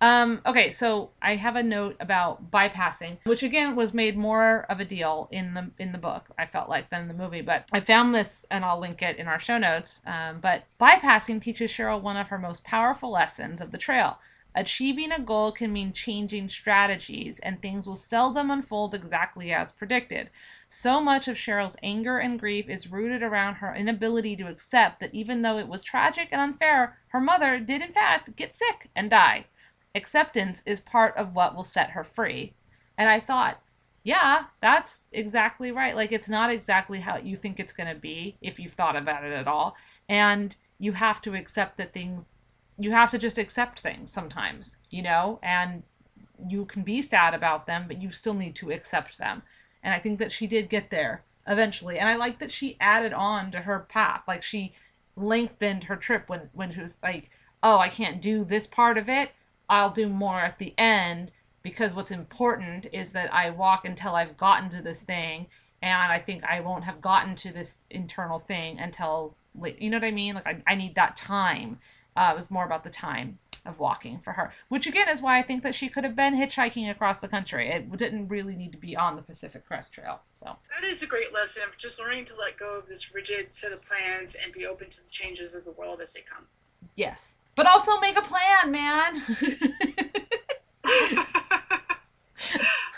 Um, 0.00 0.40
okay, 0.46 0.70
so 0.70 1.10
I 1.20 1.34
have 1.36 1.56
a 1.56 1.62
note 1.62 1.96
about 1.98 2.50
bypassing, 2.50 3.18
which 3.24 3.42
again 3.42 3.74
was 3.74 3.92
made 3.92 4.16
more 4.16 4.64
of 4.68 4.78
a 4.78 4.84
deal 4.84 5.28
in 5.32 5.54
the 5.54 5.70
in 5.78 5.92
the 5.92 5.98
book. 5.98 6.26
I 6.38 6.46
felt 6.46 6.68
like 6.68 6.90
than 6.90 7.08
the 7.08 7.14
movie, 7.14 7.40
but 7.40 7.68
I 7.72 7.80
found 7.80 8.14
this 8.14 8.46
and 8.50 8.64
I'll 8.64 8.78
link 8.78 9.02
it 9.02 9.16
in 9.16 9.26
our 9.26 9.38
show 9.38 9.58
notes. 9.58 10.02
Um, 10.06 10.38
but 10.40 10.64
bypassing 10.80 11.40
teaches 11.40 11.72
Cheryl 11.72 12.00
one 12.00 12.16
of 12.16 12.28
her 12.28 12.38
most 12.38 12.64
powerful 12.64 13.10
lessons 13.10 13.60
of 13.60 13.72
the 13.72 13.78
trail. 13.78 14.18
Achieving 14.54 15.12
a 15.12 15.20
goal 15.20 15.52
can 15.52 15.72
mean 15.72 15.92
changing 15.92 16.48
strategies, 16.48 17.38
and 17.40 17.60
things 17.60 17.86
will 17.86 17.96
seldom 17.96 18.50
unfold 18.50 18.94
exactly 18.94 19.52
as 19.52 19.70
predicted. 19.72 20.30
So 20.68 21.00
much 21.00 21.28
of 21.28 21.36
Cheryl's 21.36 21.76
anger 21.82 22.18
and 22.18 22.40
grief 22.40 22.68
is 22.68 22.90
rooted 22.90 23.22
around 23.22 23.56
her 23.56 23.74
inability 23.74 24.36
to 24.36 24.48
accept 24.48 25.00
that 25.00 25.14
even 25.14 25.42
though 25.42 25.58
it 25.58 25.68
was 25.68 25.84
tragic 25.84 26.28
and 26.32 26.40
unfair, 26.40 26.96
her 27.08 27.20
mother 27.20 27.60
did 27.60 27.82
in 27.82 27.92
fact 27.92 28.36
get 28.36 28.54
sick 28.54 28.90
and 28.96 29.10
die. 29.10 29.46
Acceptance 29.98 30.62
is 30.64 30.78
part 30.80 31.16
of 31.16 31.34
what 31.34 31.56
will 31.56 31.64
set 31.64 31.90
her 31.90 32.04
free. 32.04 32.54
And 32.96 33.10
I 33.10 33.18
thought, 33.18 33.60
yeah, 34.04 34.44
that's 34.60 35.02
exactly 35.10 35.72
right. 35.72 35.96
Like, 35.96 36.12
it's 36.12 36.28
not 36.28 36.52
exactly 36.52 37.00
how 37.00 37.16
you 37.16 37.34
think 37.34 37.58
it's 37.58 37.72
going 37.72 37.92
to 37.92 38.00
be 38.00 38.36
if 38.40 38.60
you've 38.60 38.72
thought 38.72 38.94
about 38.94 39.24
it 39.24 39.32
at 39.32 39.48
all. 39.48 39.76
And 40.08 40.54
you 40.78 40.92
have 40.92 41.20
to 41.22 41.34
accept 41.34 41.78
that 41.78 41.92
things, 41.92 42.34
you 42.78 42.92
have 42.92 43.10
to 43.10 43.18
just 43.18 43.38
accept 43.38 43.80
things 43.80 44.08
sometimes, 44.12 44.78
you 44.88 45.02
know? 45.02 45.40
And 45.42 45.82
you 46.48 46.64
can 46.64 46.82
be 46.82 47.02
sad 47.02 47.34
about 47.34 47.66
them, 47.66 47.86
but 47.88 48.00
you 48.00 48.12
still 48.12 48.34
need 48.34 48.54
to 48.56 48.70
accept 48.70 49.18
them. 49.18 49.42
And 49.82 49.92
I 49.92 49.98
think 49.98 50.20
that 50.20 50.30
she 50.30 50.46
did 50.46 50.70
get 50.70 50.90
there 50.90 51.24
eventually. 51.44 51.98
And 51.98 52.08
I 52.08 52.14
like 52.14 52.38
that 52.38 52.52
she 52.52 52.76
added 52.80 53.12
on 53.12 53.50
to 53.50 53.62
her 53.62 53.80
path. 53.80 54.22
Like, 54.28 54.44
she 54.44 54.74
lengthened 55.16 55.84
her 55.84 55.96
trip 55.96 56.28
when, 56.28 56.50
when 56.52 56.70
she 56.70 56.82
was 56.82 57.00
like, 57.02 57.30
oh, 57.64 57.78
I 57.78 57.88
can't 57.88 58.22
do 58.22 58.44
this 58.44 58.68
part 58.68 58.96
of 58.96 59.08
it 59.08 59.32
I'll 59.68 59.90
do 59.90 60.08
more 60.08 60.40
at 60.40 60.58
the 60.58 60.74
end 60.78 61.32
because 61.62 61.94
what's 61.94 62.10
important 62.10 62.86
is 62.92 63.12
that 63.12 63.32
I 63.32 63.50
walk 63.50 63.84
until 63.84 64.14
I've 64.14 64.36
gotten 64.36 64.68
to 64.70 64.82
this 64.82 65.02
thing 65.02 65.46
and 65.82 66.12
I 66.12 66.18
think 66.18 66.44
I 66.44 66.60
won't 66.60 66.84
have 66.84 67.00
gotten 67.00 67.36
to 67.36 67.52
this 67.52 67.78
internal 67.90 68.38
thing 68.38 68.78
until 68.78 69.36
late. 69.54 69.80
You 69.80 69.90
know 69.90 69.98
what 69.98 70.04
I 70.04 70.10
mean? 70.10 70.34
Like 70.36 70.46
I, 70.46 70.62
I 70.66 70.74
need 70.74 70.94
that 70.94 71.16
time. 71.16 71.78
Uh, 72.16 72.30
it 72.32 72.36
was 72.36 72.50
more 72.50 72.64
about 72.64 72.84
the 72.84 72.90
time 72.90 73.38
of 73.66 73.78
walking 73.78 74.18
for 74.18 74.32
her, 74.32 74.50
which 74.68 74.86
again 74.86 75.08
is 75.08 75.20
why 75.20 75.38
I 75.38 75.42
think 75.42 75.62
that 75.62 75.74
she 75.74 75.88
could 75.88 76.04
have 76.04 76.16
been 76.16 76.34
hitchhiking 76.34 76.90
across 76.90 77.20
the 77.20 77.28
country. 77.28 77.68
It 77.68 77.94
didn't 77.96 78.28
really 78.28 78.56
need 78.56 78.72
to 78.72 78.78
be 78.78 78.96
on 78.96 79.14
the 79.14 79.22
Pacific 79.22 79.66
Crest 79.66 79.92
Trail. 79.92 80.20
So 80.34 80.56
that 80.74 80.88
is 80.88 81.02
a 81.02 81.06
great 81.06 81.32
lesson 81.32 81.64
of 81.68 81.76
just 81.76 82.00
learning 82.00 82.24
to 82.26 82.34
let 82.36 82.56
go 82.56 82.78
of 82.78 82.88
this 82.88 83.14
rigid 83.14 83.52
set 83.52 83.72
of 83.72 83.82
plans 83.82 84.34
and 84.42 84.52
be 84.52 84.66
open 84.66 84.88
to 84.90 85.04
the 85.04 85.10
changes 85.10 85.54
of 85.54 85.64
the 85.64 85.70
world 85.70 86.00
as 86.00 86.14
they 86.14 86.22
come. 86.22 86.46
Yes, 86.94 87.36
but 87.58 87.66
also 87.66 87.98
make 87.98 88.16
a 88.16 88.22
plan, 88.22 88.70
man. 88.70 89.20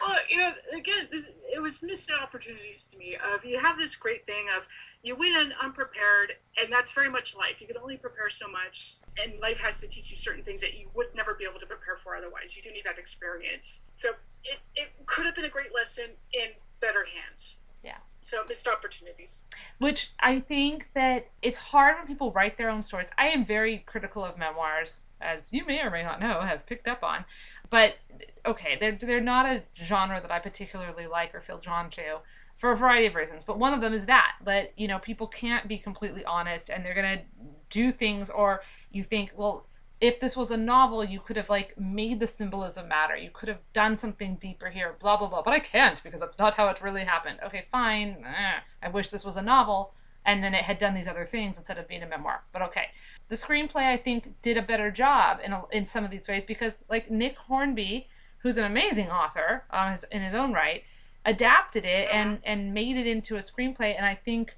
well, 0.03 0.19
you 0.29 0.37
know, 0.37 0.53
again, 0.77 1.09
this, 1.11 1.33
it 1.51 1.63
was 1.63 1.83
missed 1.83 2.13
opportunities 2.13 2.85
to 2.93 2.99
me. 2.99 3.17
Of 3.35 3.47
you 3.47 3.59
have 3.59 3.79
this 3.79 3.97
great 3.97 4.27
thing 4.27 4.49
of 4.55 4.69
you 5.03 5.17
win 5.17 5.55
unprepared, 5.63 6.33
and 6.61 6.71
that's 6.71 6.93
very 6.93 7.09
much 7.09 7.35
life. 7.35 7.63
You 7.63 7.69
can 7.69 7.79
only 7.79 7.97
prepare 7.97 8.29
so 8.29 8.49
much, 8.49 8.97
and 9.19 9.41
life 9.41 9.61
has 9.61 9.81
to 9.81 9.89
teach 9.89 10.11
you 10.11 10.19
certain 10.19 10.45
things 10.45 10.61
that 10.61 10.75
you 10.75 10.91
would 10.95 11.07
never 11.15 11.33
be 11.33 11.47
able 11.49 11.59
to 11.59 11.67
prepare 11.67 11.97
for 11.97 12.15
otherwise. 12.15 12.55
You 12.55 12.63
do 12.63 12.71
need 12.71 12.85
that 12.85 12.99
experience. 12.99 13.85
So 13.95 14.11
it, 14.45 14.59
it 14.77 14.91
could 15.07 15.25
have 15.25 15.35
been 15.35 15.47
a 15.47 15.51
great 15.51 15.75
lesson 15.75 16.11
in 16.35 16.51
better 16.83 17.07
hands. 17.07 17.61
Yeah. 17.83 17.97
So 18.21 18.43
missed 18.49 18.69
opportunities. 18.69 19.45
Which 19.79 20.13
I 20.21 20.41
think 20.41 20.91
that 20.95 21.31
it's 21.41 21.57
hard 21.57 21.97
when 21.97 22.07
people 22.07 22.33
write 22.33 22.57
their 22.57 22.69
own 22.69 22.83
stories. 22.83 23.09
I 23.17 23.29
am 23.29 23.45
very 23.45 23.79
critical 23.79 24.25
of 24.25 24.37
memoirs, 24.37 25.07
as 25.21 25.53
you 25.53 25.65
may 25.65 25.81
or 25.81 25.91
may 25.91 26.03
not 26.03 26.21
know, 26.21 26.43
have 26.43 26.67
picked 26.67 26.87
up 26.87 27.03
on. 27.03 27.25
But 27.71 27.97
okay, 28.45 28.77
they're 28.79 28.93
they're 28.93 29.21
not 29.21 29.47
a 29.47 29.63
genre 29.75 30.21
that 30.21 30.31
I 30.31 30.39
particularly 30.39 31.07
like 31.07 31.35
or 31.35 31.41
feel 31.41 31.59
drawn 31.59 31.89
to 31.91 32.19
for 32.57 32.73
a 32.73 32.77
variety 32.77 33.07
of 33.07 33.15
reasons. 33.15 33.43
But 33.43 33.59
one 33.59 33.73
of 33.73 33.81
them 33.81 33.95
is 33.95 34.05
that 34.05 34.37
that 34.45 34.79
you 34.79 34.87
know 34.87 34.99
people 34.99 35.27
can't 35.27 35.67
be 35.67 35.79
completely 35.79 36.25
honest 36.25 36.69
and 36.69 36.85
they're 36.85 36.95
gonna 36.95 37.23
do 37.71 37.91
things 37.91 38.29
or 38.29 38.61
you 38.93 39.03
think 39.03 39.33
well 39.35 39.67
if 40.01 40.19
this 40.19 40.37
was 40.37 40.51
a 40.51 40.57
novel, 40.57 41.05
you 41.05 41.21
could 41.21 41.37
have 41.37 41.51
like 41.51 41.79
made 41.79 42.21
the 42.21 42.27
symbolism 42.27 42.89
matter. 42.89 43.17
You 43.17 43.31
could 43.33 43.49
have 43.49 43.61
done 43.73 43.97
something 43.97 44.37
deeper 44.37 44.71
here, 44.71 44.97
blah 44.99 45.17
blah 45.17 45.29
blah. 45.29 45.43
But 45.43 45.55
I 45.55 45.61
can't 45.61 46.03
because 46.03 46.21
that's 46.21 46.39
not 46.39 46.55
how 46.55 46.69
it 46.69 46.83
really 46.83 47.05
happened. 47.05 47.39
Okay, 47.45 47.65
fine. 47.71 48.25
Eh, 48.25 48.61
I 48.83 48.89
wish 48.89 49.11
this 49.11 49.25
was 49.25 49.37
a 49.37 49.43
novel 49.43 49.93
and 50.25 50.45
then 50.45 50.55
it 50.55 50.65
had 50.65 50.79
done 50.79 50.95
these 50.95 51.09
other 51.09 51.25
things 51.25 51.57
instead 51.57 51.79
of 51.79 51.89
being 51.89 52.03
a 52.03 52.07
memoir. 52.07 52.43
But 52.53 52.63
okay, 52.63 52.91
the 53.29 53.35
screenplay 53.35 53.87
I 53.87 53.97
think 53.97 54.41
did 54.43 54.57
a 54.57 54.63
better 54.63 54.91
job 54.91 55.41
in 55.45 55.53
a, 55.53 55.65
in 55.71 55.87
some 55.87 56.05
of 56.05 56.11
these 56.11 56.29
ways 56.29 56.45
because 56.45 56.79
like 56.89 57.11
Nick 57.11 57.37
Hornby, 57.37 58.09
who's 58.39 58.59
an 58.59 58.65
amazing 58.65 59.11
author 59.11 59.65
on 59.71 59.93
his, 59.93 60.05
in 60.05 60.23
his 60.23 60.35
own 60.35 60.53
right, 60.53 60.85
adapted 61.25 61.85
it 61.85 62.09
and 62.11 62.39
and 62.45 62.73
made 62.73 62.97
it 62.97 63.07
into 63.07 63.37
a 63.37 63.41
screenplay. 63.41 63.95
And 63.97 64.07
I 64.07 64.15
think 64.15 64.57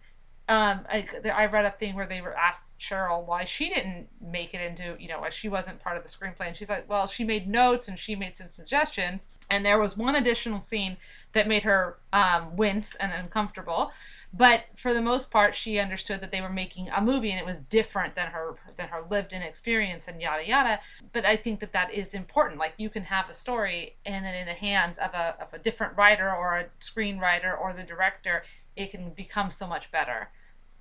um, 0.48 0.80
I, 0.88 1.06
I 1.32 1.46
read 1.46 1.64
a 1.64 1.70
thing 1.70 1.94
where 1.94 2.06
they 2.06 2.20
were 2.20 2.36
asked 2.36 2.71
Cheryl 2.82 3.24
why 3.24 3.44
she 3.44 3.68
didn't 3.68 4.08
make 4.20 4.52
it 4.54 4.60
into, 4.60 4.96
you 4.98 5.08
know, 5.08 5.20
why 5.20 5.30
she 5.30 5.48
wasn't 5.48 5.78
part 5.78 5.96
of 5.96 6.02
the 6.02 6.08
screenplay. 6.08 6.48
And 6.48 6.56
she's 6.56 6.68
like, 6.68 6.88
well, 6.88 7.06
she 7.06 7.22
made 7.24 7.48
notes 7.48 7.86
and 7.86 7.98
she 7.98 8.16
made 8.16 8.36
some 8.36 8.48
suggestions. 8.54 9.26
And 9.48 9.64
there 9.64 9.78
was 9.78 9.96
one 9.96 10.14
additional 10.14 10.60
scene 10.60 10.96
that 11.32 11.46
made 11.46 11.62
her 11.62 11.98
um, 12.12 12.56
wince 12.56 12.94
and 12.96 13.12
uncomfortable. 13.12 13.92
But 14.34 14.64
for 14.74 14.94
the 14.94 15.02
most 15.02 15.30
part, 15.30 15.54
she 15.54 15.78
understood 15.78 16.20
that 16.22 16.30
they 16.30 16.40
were 16.40 16.48
making 16.48 16.88
a 16.88 17.02
movie 17.02 17.30
and 17.30 17.38
it 17.38 17.44
was 17.46 17.60
different 17.60 18.14
than 18.14 18.28
her 18.28 18.54
than 18.76 18.88
her 18.88 19.02
lived 19.08 19.32
in 19.32 19.42
experience 19.42 20.08
and 20.08 20.20
yada 20.20 20.46
yada. 20.46 20.80
But 21.12 21.26
I 21.26 21.36
think 21.36 21.60
that 21.60 21.72
that 21.72 21.92
is 21.92 22.14
important. 22.14 22.58
Like 22.58 22.74
you 22.78 22.88
can 22.88 23.04
have 23.04 23.28
a 23.28 23.34
story 23.34 23.96
and 24.06 24.24
then 24.24 24.34
in 24.34 24.46
the 24.46 24.54
hands 24.54 24.98
of 24.98 25.12
a, 25.12 25.36
of 25.40 25.52
a 25.52 25.58
different 25.58 25.96
writer 25.96 26.34
or 26.34 26.58
a 26.58 26.66
screenwriter 26.80 27.58
or 27.58 27.72
the 27.72 27.82
director, 27.82 28.42
it 28.74 28.90
can 28.90 29.10
become 29.10 29.50
so 29.50 29.66
much 29.66 29.90
better. 29.90 30.30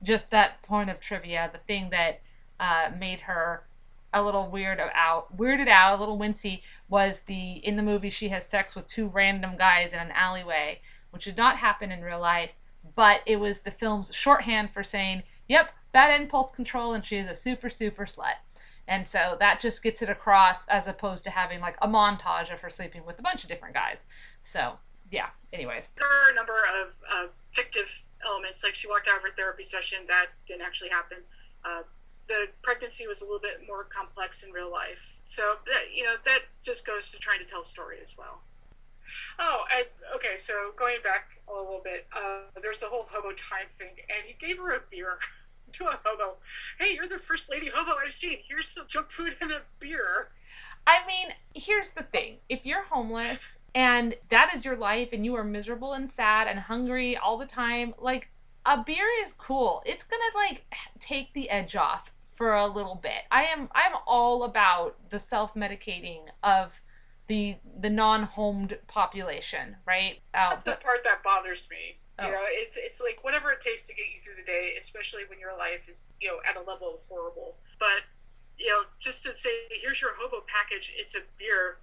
Just 0.03 0.31
that 0.31 0.61
point 0.61 0.89
of 0.89 0.99
trivia, 0.99 1.49
the 1.51 1.59
thing 1.59 1.89
that 1.91 2.21
uh, 2.59 2.91
made 2.97 3.21
her 3.21 3.63
a 4.13 4.21
little 4.21 4.49
weird 4.49 4.81
out 4.93 5.37
weirded 5.37 5.69
out 5.69 5.97
a 5.97 5.99
little 5.99 6.19
wincy 6.19 6.61
was 6.89 7.21
the 7.21 7.53
in 7.65 7.77
the 7.77 7.81
movie 7.81 8.09
she 8.09 8.27
has 8.27 8.45
sex 8.45 8.75
with 8.75 8.85
two 8.85 9.07
random 9.07 9.55
guys 9.57 9.93
in 9.93 9.99
an 9.99 10.11
alleyway 10.11 10.81
which 11.11 11.23
did 11.23 11.37
not 11.37 11.59
happen 11.59 11.93
in 11.93 12.01
real 12.01 12.19
life 12.19 12.55
but 12.93 13.21
it 13.25 13.37
was 13.37 13.61
the 13.61 13.71
film's 13.71 14.13
shorthand 14.13 14.69
for 14.69 14.83
saying 14.83 15.23
yep 15.47 15.71
bad 15.91 16.19
impulse 16.19 16.51
control 16.51 16.93
and 16.93 17.05
she 17.05 17.17
is 17.17 17.27
a 17.27 17.35
super 17.35 17.69
super 17.69 18.05
slut. 18.05 18.35
And 18.87 19.07
so 19.07 19.37
that 19.39 19.59
just 19.59 19.83
gets 19.83 20.01
it 20.01 20.09
across 20.09 20.67
as 20.67 20.87
opposed 20.87 21.23
to 21.25 21.29
having 21.29 21.61
like 21.61 21.77
a 21.81 21.87
montage 21.87 22.51
of 22.51 22.61
her 22.61 22.69
sleeping 22.69 23.05
with 23.05 23.19
a 23.19 23.21
bunch 23.21 23.43
of 23.43 23.49
different 23.49 23.75
guys. 23.75 24.05
So 24.41 24.79
yeah 25.09 25.27
anyways. 25.53 25.89
Number 26.35 26.53
of 26.53 26.87
uh, 27.13 27.27
fictive 27.51 28.03
elements 28.25 28.63
like 28.63 28.75
she 28.75 28.87
walked 28.87 29.07
out 29.07 29.17
of 29.17 29.23
her 29.23 29.29
therapy 29.29 29.63
session 29.63 29.99
that 30.07 30.27
didn't 30.47 30.61
actually 30.61 30.89
happen 30.89 31.19
uh, 31.63 31.83
the 32.27 32.47
pregnancy 32.61 33.07
was 33.07 33.21
a 33.21 33.25
little 33.25 33.39
bit 33.39 33.67
more 33.67 33.83
complex 33.83 34.43
in 34.43 34.51
real 34.51 34.71
life. 34.71 35.19
So 35.25 35.55
that, 35.65 35.93
you 35.93 36.03
know 36.03 36.15
that 36.25 36.43
just 36.63 36.87
goes 36.87 37.11
to 37.11 37.19
trying 37.19 37.39
to 37.39 37.45
tell 37.45 37.61
a 37.61 37.65
story 37.65 37.97
as 38.01 38.17
well. 38.17 38.41
Oh, 39.37 39.65
and, 39.75 39.85
okay. 40.15 40.37
So 40.37 40.71
going 40.77 40.97
back 41.03 41.41
a 41.49 41.53
little 41.53 41.81
bit, 41.83 42.07
uh, 42.15 42.43
there's 42.61 42.79
the 42.79 42.87
whole 42.87 43.03
hobo 43.03 43.33
time 43.33 43.67
thing, 43.67 43.95
and 44.09 44.25
he 44.25 44.33
gave 44.33 44.57
her 44.59 44.73
a 44.73 44.81
beer 44.89 45.17
to 45.73 45.85
a 45.85 45.99
hobo. 46.03 46.37
Hey, 46.79 46.95
you're 46.95 47.07
the 47.07 47.17
first 47.17 47.51
lady 47.51 47.69
hobo 47.73 47.99
I've 48.03 48.13
seen. 48.13 48.37
Here's 48.47 48.67
some 48.67 48.85
junk 48.87 49.11
food 49.11 49.35
and 49.41 49.51
a 49.51 49.61
beer. 49.79 50.29
I 50.87 51.05
mean, 51.05 51.35
here's 51.53 51.91
the 51.91 52.03
thing: 52.03 52.37
if 52.47 52.65
you're 52.65 52.85
homeless 52.85 53.57
and 53.73 54.15
that 54.29 54.51
is 54.53 54.65
your 54.65 54.75
life, 54.75 55.13
and 55.13 55.25
you 55.25 55.35
are 55.35 55.43
miserable 55.43 55.93
and 55.93 56.09
sad 56.09 56.47
and 56.47 56.59
hungry 56.59 57.15
all 57.15 57.37
the 57.37 57.45
time, 57.45 57.93
like 57.97 58.29
a 58.65 58.83
beer 58.83 59.07
is 59.21 59.33
cool. 59.33 59.81
It's 59.85 60.03
gonna 60.03 60.23
like 60.35 60.65
take 60.99 61.33
the 61.33 61.49
edge 61.49 61.75
off 61.75 62.11
for 62.31 62.53
a 62.53 62.67
little 62.67 62.95
bit. 62.95 63.23
I 63.31 63.43
am 63.43 63.69
I'm 63.73 63.93
all 64.05 64.43
about 64.43 65.09
the 65.09 65.19
self-medicating 65.19 66.25
of 66.43 66.81
the 67.27 67.55
the 67.79 67.89
non-homed 67.89 68.79
population, 68.87 69.77
right? 69.87 70.19
That's 70.33 70.67
uh, 70.67 70.71
the 70.71 70.77
part 70.77 71.03
that 71.03 71.23
bothers 71.23 71.67
me. 71.69 71.97
Oh. 72.19 72.25
You 72.25 72.31
know, 72.31 72.39
it's 72.43 72.77
it's 72.77 73.01
like 73.01 73.23
whatever 73.23 73.51
it 73.51 73.61
takes 73.61 73.87
to 73.87 73.95
get 73.95 74.05
you 74.11 74.19
through 74.19 74.35
the 74.35 74.45
day, 74.45 74.73
especially 74.77 75.23
when 75.27 75.39
your 75.39 75.57
life 75.57 75.87
is 75.87 76.07
you 76.19 76.27
know 76.27 76.37
at 76.47 76.55
a 76.55 76.61
level 76.61 76.95
of 76.95 76.99
horrible. 77.07 77.55
But 77.79 78.03
you 78.57 78.67
know, 78.67 78.83
just 78.99 79.23
to 79.23 79.33
say, 79.33 79.49
here's 79.81 80.01
your 80.01 80.11
hobo 80.19 80.43
package. 80.45 80.93
It's 80.95 81.15
a 81.15 81.21
beer. 81.39 81.77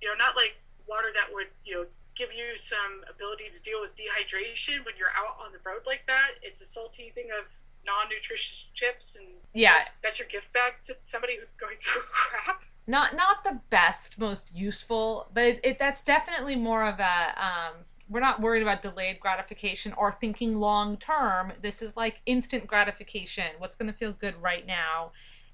You 0.00 0.08
know, 0.08 0.14
not 0.14 0.36
like 0.36 0.56
water 0.88 1.08
that 1.14 1.32
would 1.32 1.48
you 1.64 1.74
know 1.74 1.86
give 2.14 2.32
you 2.32 2.56
some 2.56 3.04
ability 3.08 3.44
to 3.52 3.62
deal 3.62 3.80
with 3.80 3.94
dehydration 3.94 4.84
when 4.84 4.94
you're 4.98 5.14
out 5.16 5.38
on 5.44 5.52
the 5.52 5.58
road 5.64 5.82
like 5.86 6.02
that. 6.08 6.30
It's 6.42 6.60
a 6.60 6.66
salty 6.66 7.10
thing 7.14 7.28
of 7.38 7.46
non-nutritious 7.86 8.70
chips 8.74 9.16
and 9.16 9.28
yeah. 9.54 9.74
that's, 9.74 9.92
that's 10.02 10.18
your 10.18 10.28
gift 10.28 10.52
bag 10.52 10.74
to 10.82 10.96
somebody 11.04 11.36
who's 11.36 11.46
going 11.58 11.76
through 11.80 12.02
crap. 12.12 12.62
Not 12.86 13.14
not 13.14 13.44
the 13.44 13.60
best 13.70 14.18
most 14.18 14.54
useful 14.54 15.28
but 15.32 15.44
it, 15.44 15.60
it 15.62 15.78
that's 15.78 16.02
definitely 16.02 16.56
more 16.56 16.84
of 16.84 16.98
a 16.98 17.34
um 17.36 17.84
we're 18.10 18.20
not 18.20 18.40
worried 18.40 18.62
about 18.62 18.82
delayed 18.82 19.20
gratification 19.20 19.92
or 19.92 20.10
thinking 20.10 20.54
long 20.54 20.96
term. 20.96 21.52
This 21.60 21.82
is 21.82 21.94
like 21.94 22.22
instant 22.24 22.66
gratification. 22.66 23.44
What's 23.58 23.74
going 23.74 23.92
to 23.92 23.96
feel 23.96 24.12
good 24.12 24.40
right 24.40 24.66
now 24.66 25.12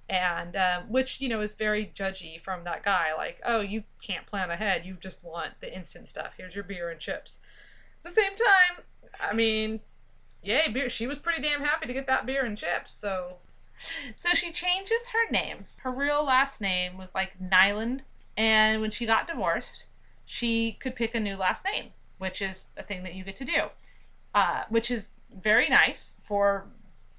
and 0.09 0.57
um, 0.57 0.85
which 0.89 1.21
you 1.21 1.29
know 1.29 1.41
is 1.41 1.53
very 1.53 1.91
judgy 1.95 2.41
from 2.41 2.65
that 2.65 2.83
guy 2.83 3.15
like 3.17 3.41
oh 3.45 3.61
you 3.61 3.85
can't 4.03 4.27
plan 4.27 4.51
ahead. 4.51 4.85
You 4.85 4.97
just 5.01 5.23
want 5.25 5.61
the 5.61 5.75
instant 5.75 6.09
stuff. 6.09 6.35
Here's 6.37 6.55
your 6.55 6.65
beer 6.65 6.91
and 6.91 7.01
chips. 7.01 7.39
At 7.99 8.11
the 8.11 8.21
same 8.21 8.33
time 8.35 8.85
i 9.21 9.33
mean 9.33 9.79
yay 10.43 10.69
beer 10.73 10.89
she 10.89 11.07
was 11.07 11.19
pretty 11.19 11.41
damn 11.41 11.61
happy 11.61 11.87
to 11.87 11.93
get 11.93 12.07
that 12.09 12.27
beer 12.27 12.45
and 12.45 12.59
chips 12.59 12.93
so. 12.95 13.39
So 14.15 14.29
she 14.35 14.53
changes 14.53 15.09
her 15.09 15.31
name. 15.33 15.65
Her 15.79 15.91
real 15.91 16.25
last 16.25 16.61
name 16.61 16.97
was 16.97 17.11
like 17.13 17.41
nyland. 17.41 18.05
And 18.37 18.81
when 18.81 18.93
she 18.93 19.05
got 19.05 19.27
divorced 19.27 19.87
she 20.25 20.73
could 20.73 20.97
pick 20.97 21.15
a 21.15 21.21
new 21.21 21.37
last 21.37 21.65
name 21.65 21.91
which 22.19 22.41
is 22.41 22.67
a 22.77 22.83
thing 22.83 23.03
that 23.03 23.15
you 23.15 23.25
get 23.25 23.37
to 23.37 23.45
do 23.45 23.69
uh, 24.35 24.65
which 24.69 24.91
is 24.91 25.11
very 25.33 25.69
nice 25.69 26.17
for 26.21 26.67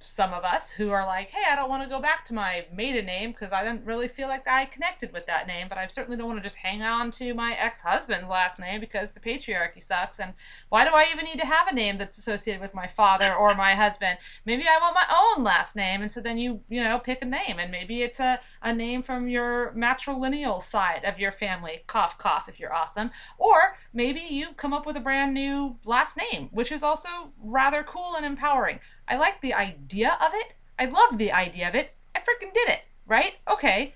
some 0.05 0.33
of 0.33 0.43
us 0.43 0.71
who 0.71 0.91
are 0.91 1.05
like, 1.05 1.31
hey, 1.31 1.43
I 1.49 1.55
don't 1.55 1.69
want 1.69 1.83
to 1.83 1.89
go 1.89 1.99
back 1.99 2.25
to 2.25 2.33
my 2.33 2.65
maiden 2.73 3.05
name 3.05 3.31
because 3.31 3.51
I 3.51 3.63
didn't 3.63 3.85
really 3.85 4.07
feel 4.07 4.27
like 4.27 4.47
I 4.47 4.65
connected 4.65 5.11
with 5.11 5.25
that 5.25 5.47
name, 5.47 5.67
but 5.67 5.77
I 5.77 5.87
certainly 5.87 6.17
don't 6.17 6.27
want 6.27 6.39
to 6.39 6.43
just 6.43 6.57
hang 6.57 6.81
on 6.81 7.11
to 7.11 7.33
my 7.33 7.53
ex 7.53 7.81
husband's 7.81 8.29
last 8.29 8.59
name 8.59 8.79
because 8.79 9.11
the 9.11 9.19
patriarchy 9.19 9.81
sucks. 9.81 10.19
And 10.19 10.33
why 10.69 10.85
do 10.85 10.91
I 10.93 11.07
even 11.11 11.25
need 11.25 11.39
to 11.39 11.45
have 11.45 11.67
a 11.67 11.73
name 11.73 11.97
that's 11.97 12.17
associated 12.17 12.61
with 12.61 12.73
my 12.73 12.87
father 12.87 13.33
or 13.33 13.55
my 13.55 13.75
husband? 13.75 14.19
Maybe 14.45 14.63
I 14.63 14.79
want 14.79 14.95
my 14.95 15.07
own 15.11 15.43
last 15.43 15.75
name. 15.75 16.01
And 16.01 16.11
so 16.11 16.21
then 16.21 16.37
you, 16.37 16.61
you 16.69 16.83
know, 16.83 16.99
pick 16.99 17.21
a 17.21 17.25
name. 17.25 17.59
And 17.59 17.71
maybe 17.71 18.01
it's 18.01 18.19
a, 18.19 18.39
a 18.61 18.73
name 18.73 19.01
from 19.01 19.27
your 19.27 19.73
matrilineal 19.75 20.61
side 20.61 21.03
of 21.03 21.19
your 21.19 21.31
family. 21.31 21.83
Cough, 21.87 22.17
cough, 22.17 22.47
if 22.47 22.59
you're 22.59 22.73
awesome. 22.73 23.11
Or 23.37 23.77
maybe 23.93 24.21
you 24.21 24.53
come 24.55 24.73
up 24.73 24.85
with 24.85 24.95
a 24.95 25.01
brand 25.01 25.33
new 25.33 25.77
last 25.85 26.17
name, 26.17 26.49
which 26.51 26.71
is 26.71 26.83
also 26.83 27.33
rather 27.41 27.83
cool 27.83 28.15
and 28.15 28.25
empowering. 28.25 28.79
I 29.07 29.17
like 29.17 29.41
the 29.41 29.53
idea 29.53 30.17
of 30.21 30.31
it. 30.33 30.53
I 30.77 30.85
love 30.85 31.17
the 31.17 31.31
idea 31.31 31.67
of 31.67 31.75
it. 31.75 31.93
I 32.15 32.19
freaking 32.19 32.53
did 32.53 32.69
it, 32.69 32.81
right? 33.05 33.33
Okay. 33.49 33.93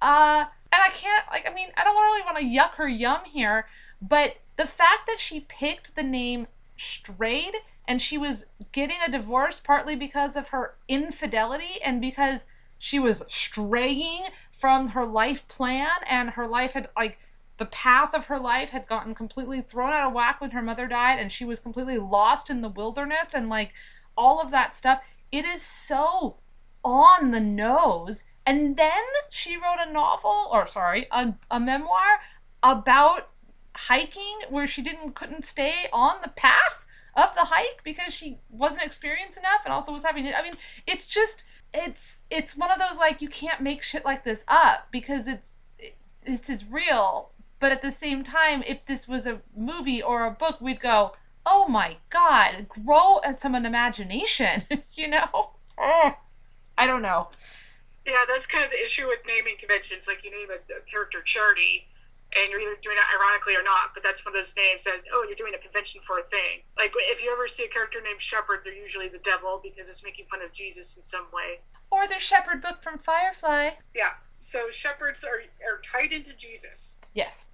Uh, 0.00 0.46
and 0.72 0.82
I 0.82 0.90
can't, 0.90 1.24
like, 1.30 1.48
I 1.48 1.54
mean, 1.54 1.68
I 1.76 1.84
don't 1.84 1.96
really 1.96 2.22
want 2.22 2.38
to 2.38 2.44
yuck 2.44 2.74
her 2.76 2.88
yum 2.88 3.20
here, 3.24 3.66
but 4.00 4.36
the 4.56 4.66
fact 4.66 5.06
that 5.06 5.18
she 5.18 5.40
picked 5.40 5.96
the 5.96 6.02
name 6.02 6.46
Strayed 6.76 7.54
and 7.86 8.02
she 8.02 8.18
was 8.18 8.46
getting 8.72 8.96
a 9.06 9.10
divorce 9.10 9.60
partly 9.60 9.94
because 9.94 10.34
of 10.34 10.48
her 10.48 10.74
infidelity 10.88 11.80
and 11.84 12.00
because 12.00 12.46
she 12.78 12.98
was 12.98 13.22
straying 13.28 14.24
from 14.50 14.88
her 14.88 15.04
life 15.04 15.46
plan 15.46 15.88
and 16.08 16.30
her 16.30 16.48
life 16.48 16.72
had, 16.72 16.88
like, 16.96 17.18
the 17.56 17.66
path 17.66 18.14
of 18.14 18.26
her 18.26 18.38
life 18.38 18.70
had 18.70 18.86
gotten 18.86 19.14
completely 19.14 19.60
thrown 19.60 19.92
out 19.92 20.08
of 20.08 20.12
whack 20.12 20.40
when 20.40 20.50
her 20.50 20.62
mother 20.62 20.86
died 20.86 21.18
and 21.20 21.30
she 21.30 21.44
was 21.44 21.60
completely 21.60 21.98
lost 21.98 22.50
in 22.50 22.60
the 22.60 22.68
wilderness 22.68 23.32
and 23.32 23.48
like 23.48 23.72
all 24.16 24.40
of 24.40 24.50
that 24.50 24.72
stuff. 24.72 25.02
It 25.32 25.44
is 25.44 25.62
so 25.62 26.36
on 26.84 27.30
the 27.30 27.40
nose. 27.40 28.24
And 28.46 28.76
then 28.76 29.02
she 29.30 29.56
wrote 29.56 29.78
a 29.84 29.90
novel, 29.90 30.48
or 30.52 30.66
sorry, 30.66 31.06
a, 31.10 31.34
a 31.50 31.58
memoir 31.58 32.20
about 32.62 33.30
hiking 33.76 34.40
where 34.48 34.66
she 34.66 34.82
didn't 34.82 35.14
couldn't 35.14 35.44
stay 35.44 35.86
on 35.92 36.16
the 36.22 36.28
path 36.28 36.86
of 37.16 37.34
the 37.34 37.46
hike 37.46 37.82
because 37.84 38.14
she 38.14 38.38
wasn't 38.50 38.84
experienced 38.84 39.38
enough 39.38 39.62
and 39.64 39.72
also 39.72 39.92
was 39.92 40.04
having 40.04 40.26
it. 40.26 40.34
I 40.36 40.42
mean, 40.42 40.54
it's 40.86 41.06
just 41.06 41.44
it's 41.72 42.22
it's 42.30 42.56
one 42.56 42.70
of 42.70 42.78
those 42.78 42.98
like 42.98 43.20
you 43.20 43.28
can't 43.28 43.60
make 43.60 43.82
shit 43.82 44.04
like 44.04 44.24
this 44.24 44.44
up 44.46 44.88
because 44.90 45.26
it's 45.26 45.52
it, 45.78 45.96
this 46.26 46.48
is 46.48 46.70
real. 46.70 47.30
But 47.58 47.72
at 47.72 47.82
the 47.82 47.90
same 47.90 48.24
time, 48.24 48.62
if 48.66 48.84
this 48.84 49.08
was 49.08 49.26
a 49.26 49.40
movie 49.56 50.02
or 50.02 50.26
a 50.26 50.30
book, 50.30 50.60
we'd 50.60 50.80
go, 50.80 51.12
oh 51.46 51.68
my 51.68 51.96
god, 52.10 52.68
grow 52.68 53.20
some 53.36 53.54
imagination, 53.54 54.64
you 54.94 55.08
know? 55.08 55.52
Oh, 55.78 56.16
I 56.76 56.86
don't 56.86 57.02
know. 57.02 57.28
Yeah, 58.06 58.24
that's 58.28 58.46
kind 58.46 58.64
of 58.64 58.70
the 58.70 58.82
issue 58.82 59.06
with 59.06 59.20
naming 59.26 59.56
conventions. 59.58 60.06
Like 60.06 60.24
you 60.24 60.30
name 60.30 60.48
a, 60.50 60.60
a 60.72 60.80
character 60.90 61.22
Charity, 61.22 61.88
and 62.36 62.50
you're 62.50 62.60
either 62.60 62.76
doing 62.80 62.96
it 62.98 63.16
ironically 63.16 63.54
or 63.54 63.62
not, 63.62 63.94
but 63.94 64.02
that's 64.02 64.24
one 64.24 64.34
of 64.34 64.38
those 64.38 64.54
names 64.56 64.84
that, 64.84 65.02
oh, 65.12 65.24
you're 65.26 65.36
doing 65.36 65.54
a 65.54 65.58
convention 65.58 66.00
for 66.00 66.18
a 66.18 66.22
thing. 66.22 66.66
Like 66.76 66.92
if 66.96 67.22
you 67.22 67.32
ever 67.32 67.48
see 67.48 67.64
a 67.64 67.68
character 67.68 68.00
named 68.02 68.20
Shepherd, 68.20 68.60
they're 68.64 68.74
usually 68.74 69.08
the 69.08 69.18
devil 69.18 69.60
because 69.62 69.88
it's 69.88 70.04
making 70.04 70.26
fun 70.26 70.42
of 70.42 70.52
Jesus 70.52 70.96
in 70.96 71.02
some 71.02 71.26
way. 71.32 71.60
Or 71.90 72.08
the 72.08 72.18
Shepherd 72.18 72.60
book 72.60 72.82
from 72.82 72.98
Firefly. 72.98 73.70
Yeah. 73.94 74.18
So 74.40 74.70
shepherds 74.70 75.24
are, 75.24 75.40
are 75.64 75.80
tied 75.80 76.12
into 76.12 76.34
Jesus. 76.34 77.00
Yes. 77.14 77.46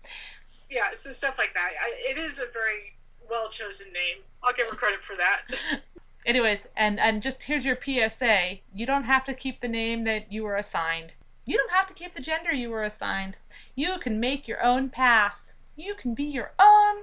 Yeah, 0.68 0.90
so 0.94 1.12
stuff 1.12 1.38
like 1.38 1.54
that. 1.54 1.70
I, 1.80 2.10
it 2.10 2.18
is 2.18 2.38
a 2.38 2.50
very 2.50 2.94
well 3.30 3.48
chosen 3.48 3.92
name. 3.92 4.24
I'll 4.42 4.52
give 4.52 4.68
her 4.68 4.76
credit 4.76 5.04
for 5.04 5.16
that. 5.16 5.42
Anyways, 6.26 6.68
and 6.76 7.00
and 7.00 7.22
just 7.22 7.44
here's 7.44 7.64
your 7.64 7.78
PSA. 7.80 8.58
You 8.74 8.86
don't 8.86 9.04
have 9.04 9.24
to 9.24 9.34
keep 9.34 9.60
the 9.60 9.68
name 9.68 10.02
that 10.02 10.30
you 10.32 10.44
were 10.44 10.56
assigned. 10.56 11.12
You 11.46 11.56
don't 11.56 11.72
have 11.72 11.86
to 11.86 11.94
keep 11.94 12.14
the 12.14 12.22
gender 12.22 12.52
you 12.52 12.70
were 12.70 12.84
assigned. 12.84 13.36
You 13.74 13.98
can 13.98 14.20
make 14.20 14.46
your 14.46 14.62
own 14.62 14.90
path. 14.90 15.54
You 15.76 15.94
can 15.94 16.14
be 16.14 16.24
your 16.24 16.52
own 16.60 17.02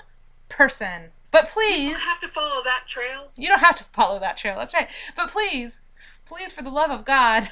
person. 0.50 1.12
But 1.32 1.48
please, 1.48 1.82
you 1.82 1.90
don't 1.90 2.00
have 2.00 2.20
to 2.22 2.28
follow 2.28 2.64
that 2.64 2.84
trail. 2.88 3.32
You 3.36 3.48
don't 3.50 3.60
have 3.60 3.76
to 3.76 3.84
follow 3.84 4.20
that 4.20 4.38
trail. 4.38 4.56
That's 4.56 4.74
right. 4.74 4.90
But 5.16 5.30
please, 5.30 5.82
please, 6.26 6.54
for 6.54 6.62
the 6.62 6.70
love 6.70 6.92
of 6.92 7.04
God, 7.04 7.50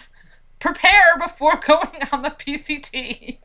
prepare 0.60 1.18
before 1.18 1.58
going 1.66 2.02
on 2.12 2.22
the 2.22 2.30
PCT. 2.30 3.38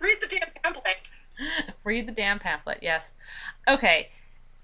Read 0.00 0.18
the 0.20 0.26
damn 0.28 0.50
pamphlet. 0.62 1.08
Read 1.84 2.06
the 2.06 2.12
damn 2.12 2.38
pamphlet, 2.38 2.78
yes. 2.82 3.12
Okay, 3.66 4.10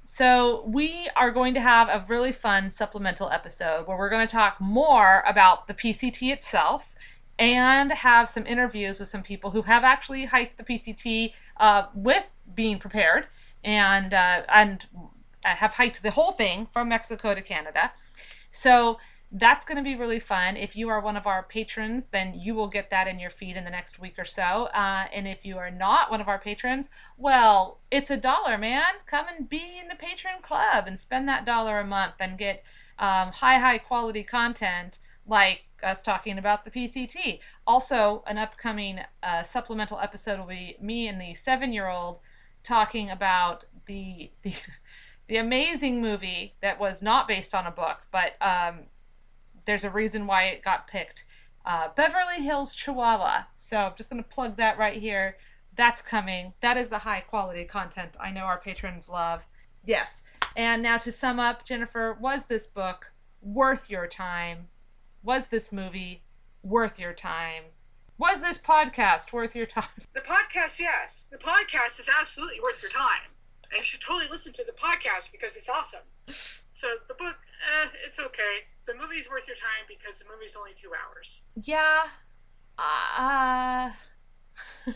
so 0.04 0.64
we 0.66 1.08
are 1.16 1.30
going 1.30 1.54
to 1.54 1.60
have 1.60 1.88
a 1.88 2.04
really 2.08 2.32
fun 2.32 2.70
supplemental 2.70 3.30
episode 3.30 3.86
where 3.86 3.96
we're 3.96 4.10
going 4.10 4.26
to 4.26 4.32
talk 4.32 4.60
more 4.60 5.22
about 5.26 5.66
the 5.66 5.74
PCT 5.74 6.30
itself 6.32 6.94
and 7.38 7.90
have 7.90 8.28
some 8.28 8.46
interviews 8.46 9.00
with 9.00 9.08
some 9.08 9.22
people 9.22 9.50
who 9.50 9.62
have 9.62 9.82
actually 9.82 10.26
hiked 10.26 10.58
the 10.58 10.64
PCT 10.64 11.32
uh, 11.56 11.86
with 11.94 12.30
being 12.54 12.78
prepared 12.78 13.26
and 13.64 14.12
uh, 14.12 14.42
and 14.48 14.86
have 15.44 15.74
hiked 15.74 16.02
the 16.02 16.12
whole 16.12 16.32
thing 16.32 16.68
from 16.72 16.88
Mexico 16.88 17.34
to 17.34 17.42
Canada. 17.42 17.92
So 18.50 18.98
that's 19.36 19.64
going 19.64 19.76
to 19.76 19.82
be 19.82 19.96
really 19.96 20.20
fun. 20.20 20.56
If 20.56 20.76
you 20.76 20.88
are 20.88 21.00
one 21.00 21.16
of 21.16 21.26
our 21.26 21.42
patrons, 21.42 22.10
then 22.10 22.34
you 22.40 22.54
will 22.54 22.68
get 22.68 22.88
that 22.90 23.08
in 23.08 23.18
your 23.18 23.30
feed 23.30 23.56
in 23.56 23.64
the 23.64 23.70
next 23.70 23.98
week 23.98 24.16
or 24.16 24.24
so. 24.24 24.68
Uh, 24.72 25.06
and 25.12 25.26
if 25.26 25.44
you 25.44 25.58
are 25.58 25.72
not 25.72 26.08
one 26.08 26.20
of 26.20 26.28
our 26.28 26.38
patrons, 26.38 26.88
well, 27.18 27.80
it's 27.90 28.12
a 28.12 28.16
dollar, 28.16 28.56
man. 28.56 28.84
Come 29.06 29.26
and 29.36 29.48
be 29.48 29.76
in 29.80 29.88
the 29.88 29.96
patron 29.96 30.34
club 30.40 30.84
and 30.86 30.96
spend 30.96 31.28
that 31.28 31.44
dollar 31.44 31.80
a 31.80 31.86
month 31.86 32.14
and 32.20 32.38
get 32.38 32.62
um, 32.96 33.32
high, 33.32 33.58
high 33.58 33.78
quality 33.78 34.22
content 34.22 35.00
like 35.26 35.64
us 35.82 36.00
talking 36.00 36.38
about 36.38 36.64
the 36.64 36.70
PCT. 36.70 37.40
Also, 37.66 38.22
an 38.28 38.38
upcoming 38.38 39.00
uh, 39.20 39.42
supplemental 39.42 39.98
episode 39.98 40.38
will 40.38 40.46
be 40.46 40.76
me 40.80 41.08
and 41.08 41.20
the 41.20 41.34
seven 41.34 41.72
year 41.72 41.88
old 41.88 42.20
talking 42.62 43.10
about 43.10 43.64
the. 43.86 44.30
the 44.42 44.54
the 45.26 45.36
amazing 45.36 46.02
movie 46.02 46.54
that 46.60 46.78
was 46.78 47.00
not 47.00 47.26
based 47.26 47.54
on 47.54 47.66
a 47.66 47.70
book, 47.70 48.06
but 48.12 48.34
um, 48.42 48.80
there's 49.64 49.84
a 49.84 49.90
reason 49.90 50.26
why 50.26 50.44
it 50.44 50.62
got 50.62 50.86
picked. 50.86 51.24
Uh, 51.64 51.88
Beverly 51.96 52.42
Hills 52.42 52.74
Chihuahua. 52.74 53.44
So 53.56 53.78
I'm 53.78 53.94
just 53.96 54.10
going 54.10 54.22
to 54.22 54.28
plug 54.28 54.56
that 54.56 54.78
right 54.78 55.00
here. 55.00 55.36
That's 55.74 56.02
coming. 56.02 56.52
That 56.60 56.76
is 56.76 56.88
the 56.88 56.98
high 56.98 57.20
quality 57.20 57.64
content 57.64 58.16
I 58.20 58.30
know 58.30 58.42
our 58.42 58.60
patrons 58.60 59.08
love. 59.08 59.46
Yes. 59.84 60.22
And 60.56 60.82
now 60.82 60.98
to 60.98 61.10
sum 61.10 61.40
up, 61.40 61.64
Jennifer, 61.64 62.16
was 62.18 62.44
this 62.46 62.66
book 62.66 63.12
worth 63.40 63.90
your 63.90 64.06
time? 64.06 64.68
Was 65.22 65.48
this 65.48 65.72
movie 65.72 66.24
worth 66.62 66.98
your 66.98 67.12
time? 67.12 67.64
Was 68.16 68.40
this 68.40 68.58
podcast 68.58 69.32
worth 69.32 69.56
your 69.56 69.66
time? 69.66 69.88
The 70.12 70.20
podcast, 70.20 70.78
yes. 70.78 71.26
The 71.30 71.38
podcast 71.38 71.98
is 71.98 72.08
absolutely 72.20 72.60
worth 72.60 72.80
your 72.82 72.90
time. 72.90 73.33
And 73.74 73.80
you 73.80 73.84
should 73.84 74.00
totally 74.00 74.28
listen 74.30 74.52
to 74.52 74.64
the 74.64 74.72
podcast 74.72 75.32
because 75.32 75.56
it's 75.56 75.68
awesome. 75.68 76.02
So 76.70 76.86
the 77.08 77.14
book, 77.14 77.36
eh, 77.82 77.88
it's 78.06 78.20
okay. 78.20 78.68
The 78.86 78.94
movie's 78.94 79.28
worth 79.28 79.48
your 79.48 79.56
time 79.56 79.84
because 79.88 80.20
the 80.20 80.26
movie's 80.32 80.56
only 80.56 80.70
two 80.74 80.90
hours. 80.90 81.42
Yeah. 81.60 82.02
Uh, 82.78 83.90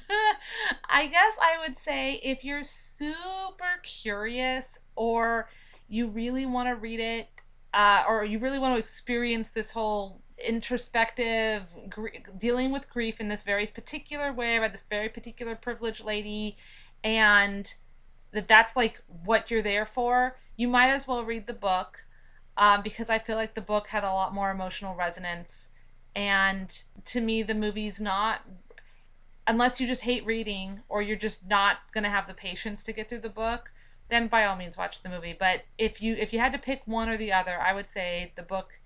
I 0.89 1.07
guess 1.07 1.37
I 1.43 1.59
would 1.61 1.77
say 1.77 2.21
if 2.23 2.45
you're 2.45 2.63
super 2.63 3.81
curious 3.83 4.79
or 4.95 5.49
you 5.89 6.07
really 6.07 6.47
want 6.47 6.69
to 6.69 6.77
read 6.77 7.01
it, 7.01 7.29
uh, 7.75 8.05
or 8.07 8.25
you 8.25 8.39
really 8.39 8.61
want 8.61 8.75
to 8.75 8.79
experience 8.79 9.51
this 9.51 9.73
whole 9.73 10.23
introspective 10.47 11.75
gr- 11.89 12.09
dealing 12.37 12.71
with 12.71 12.89
grief 12.89 13.21
in 13.21 13.29
this 13.29 13.43
very 13.43 13.67
particular 13.67 14.33
way 14.33 14.57
by 14.61 14.69
this 14.69 14.85
very 14.89 15.09
particular 15.09 15.57
privileged 15.57 16.05
lady 16.05 16.57
and 17.03 17.75
that 18.33 18.49
that's 18.49 18.77
like 18.77 19.03
what 19.25 19.51
you're 19.51 19.63
there 19.63 19.87
for 19.87 20.37
you 20.57 20.69
might 20.69 20.91
as 20.91 21.07
well 21.07 21.25
read 21.25 21.47
the 21.47 21.53
book 21.53 22.05
um, 22.57 22.83
because 22.83 23.09
I 23.09 23.19
feel 23.19 23.37
like 23.37 23.55
the 23.55 23.61
book 23.61 23.89
had 23.89 24.03
a 24.03 24.13
lot 24.13 24.35
more 24.35 24.51
emotional 24.51 24.95
resonance. 24.97 25.69
And 26.17 26.83
to 27.05 27.21
me, 27.21 27.45
the 27.45 27.55
movie's 27.55 28.01
not, 28.01 28.45
unless 29.47 29.81
you 29.81 29.87
just 29.87 30.03
hate 30.03 30.27
reading 30.27 30.81
or 30.89 31.01
you're 31.01 31.17
just 31.17 31.49
not 31.49 31.93
going 31.93 32.03
to 32.03 32.11
have 32.11 32.27
the 32.27 32.35
patience 32.35 32.83
to 32.85 32.93
get 32.93 33.09
through 33.09 33.21
the 33.21 33.29
book, 33.29 33.71
then 34.09 34.27
by 34.27 34.45
all 34.45 34.57
means 34.57 34.77
watch 34.77 35.03
the 35.03 35.09
movie. 35.09 35.37
But 35.39 35.63
if 35.79 36.03
you 36.03 36.17
if 36.17 36.33
you 36.33 36.41
had 36.41 36.53
to 36.53 36.59
pick 36.59 36.83
one 36.87 37.09
or 37.09 37.17
the 37.17 37.33
other, 37.33 37.61
I 37.61 37.73
would 37.73 37.87
say 37.87 38.33
the 38.35 38.43
book 38.43 38.81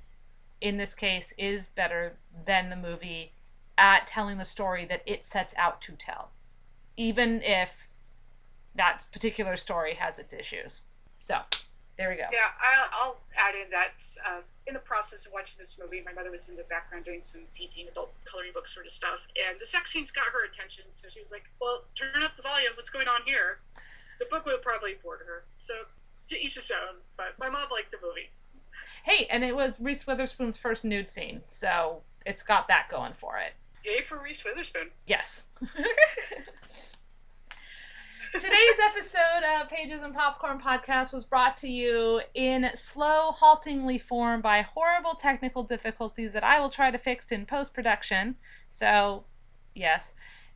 in 0.63 0.77
this 0.77 0.95
case, 0.95 1.35
is 1.37 1.67
better 1.67 2.19
than 2.47 2.71
the 2.71 2.77
movie 2.77 3.33
at 3.77 4.07
telling 4.07 4.39
the 4.39 4.45
story 4.45 4.85
that 4.85 5.03
it 5.05 5.25
sets 5.25 5.55
out 5.59 5.81
to 5.83 5.93
tell, 5.93 6.31
even 6.97 7.43
if 7.43 7.89
that 8.75 9.05
particular 9.13 9.57
story 9.57 9.95
has 9.95 10.19
its 10.19 10.33
issues. 10.33 10.83
So, 11.21 11.41
there 11.97 12.09
we 12.09 12.17
go. 12.17 12.25
Yeah, 12.33 12.51
I'll, 12.61 12.89
I'll 12.93 13.21
add 13.37 13.55
in 13.55 13.71
that 13.71 14.03
uh, 14.27 14.41
in 14.67 14.75
the 14.75 14.81
process 14.81 15.27
of 15.27 15.33
watching 15.33 15.57
this 15.59 15.79
movie, 15.79 16.03
my 16.05 16.13
mother 16.13 16.31
was 16.31 16.49
in 16.49 16.57
the 16.57 16.65
background 16.65 17.05
doing 17.05 17.23
some 17.23 17.43
painting, 17.57 17.87
adult 17.89 18.13
coloring 18.25 18.53
book 18.55 18.67
sort 18.67 18.87
of 18.87 18.93
stuff, 18.93 19.27
and 19.37 19.61
the 19.61 19.67
sex 19.67 19.93
scenes 19.93 20.11
got 20.11 20.25
her 20.33 20.45
attention. 20.45 20.87
So 20.91 21.09
she 21.09 21.21
was 21.21 21.31
like, 21.31 21.51
"Well, 21.61 21.85
turn 21.95 22.23
up 22.23 22.37
the 22.37 22.43
volume. 22.43 22.73
What's 22.77 22.91
going 22.91 23.09
on 23.09 23.23
here?" 23.27 23.61
The 24.19 24.27
book 24.31 24.47
would 24.47 24.63
probably 24.63 24.95
bore 25.03 25.19
her. 25.19 25.45
So 25.59 25.87
to 26.29 26.41
each 26.41 26.55
his 26.55 26.71
own. 26.71 26.97
But 27.17 27.39
my 27.39 27.49
mom 27.49 27.69
liked 27.71 27.91
the 27.91 27.99
movie. 28.03 28.31
Hey, 29.05 29.27
and 29.31 29.45
it 29.45 29.55
was 29.55 29.79
Reese 29.81 30.07
Witherspoon's 30.07 30.57
first 30.57 30.85
nude 30.85 31.09
scene, 31.09 31.43
so 31.47 32.03
it's 32.25 32.43
got 32.43 32.69
that 32.69 32.89
going 32.89 33.13
for 33.13 33.39
it. 33.39 33.55
Yay 33.85 34.01
for 34.01 34.19
Reese 34.19 34.45
Witherspoon. 34.45 34.91
Yes. 35.07 35.47
Today's 38.33 38.79
episode 38.89 39.45
of 39.61 39.69
Pages 39.69 40.03
and 40.03 40.15
Popcorn 40.15 40.59
Podcast 40.59 41.13
was 41.13 41.23
brought 41.23 41.59
to 41.59 41.69
you 41.69 42.23
in 42.33 42.71
slow, 42.75 43.31
haltingly 43.31 43.99
form 43.99 44.41
by 44.41 44.63
horrible 44.63 45.13
technical 45.13 45.63
difficulties 45.63 46.33
that 46.33 46.43
I 46.43 46.59
will 46.59 46.71
try 46.71 46.91
to 46.91 46.97
fix 46.97 47.31
in 47.31 47.45
post 47.45 47.75
production. 47.75 48.37
So, 48.71 49.25
yes. 49.75 50.15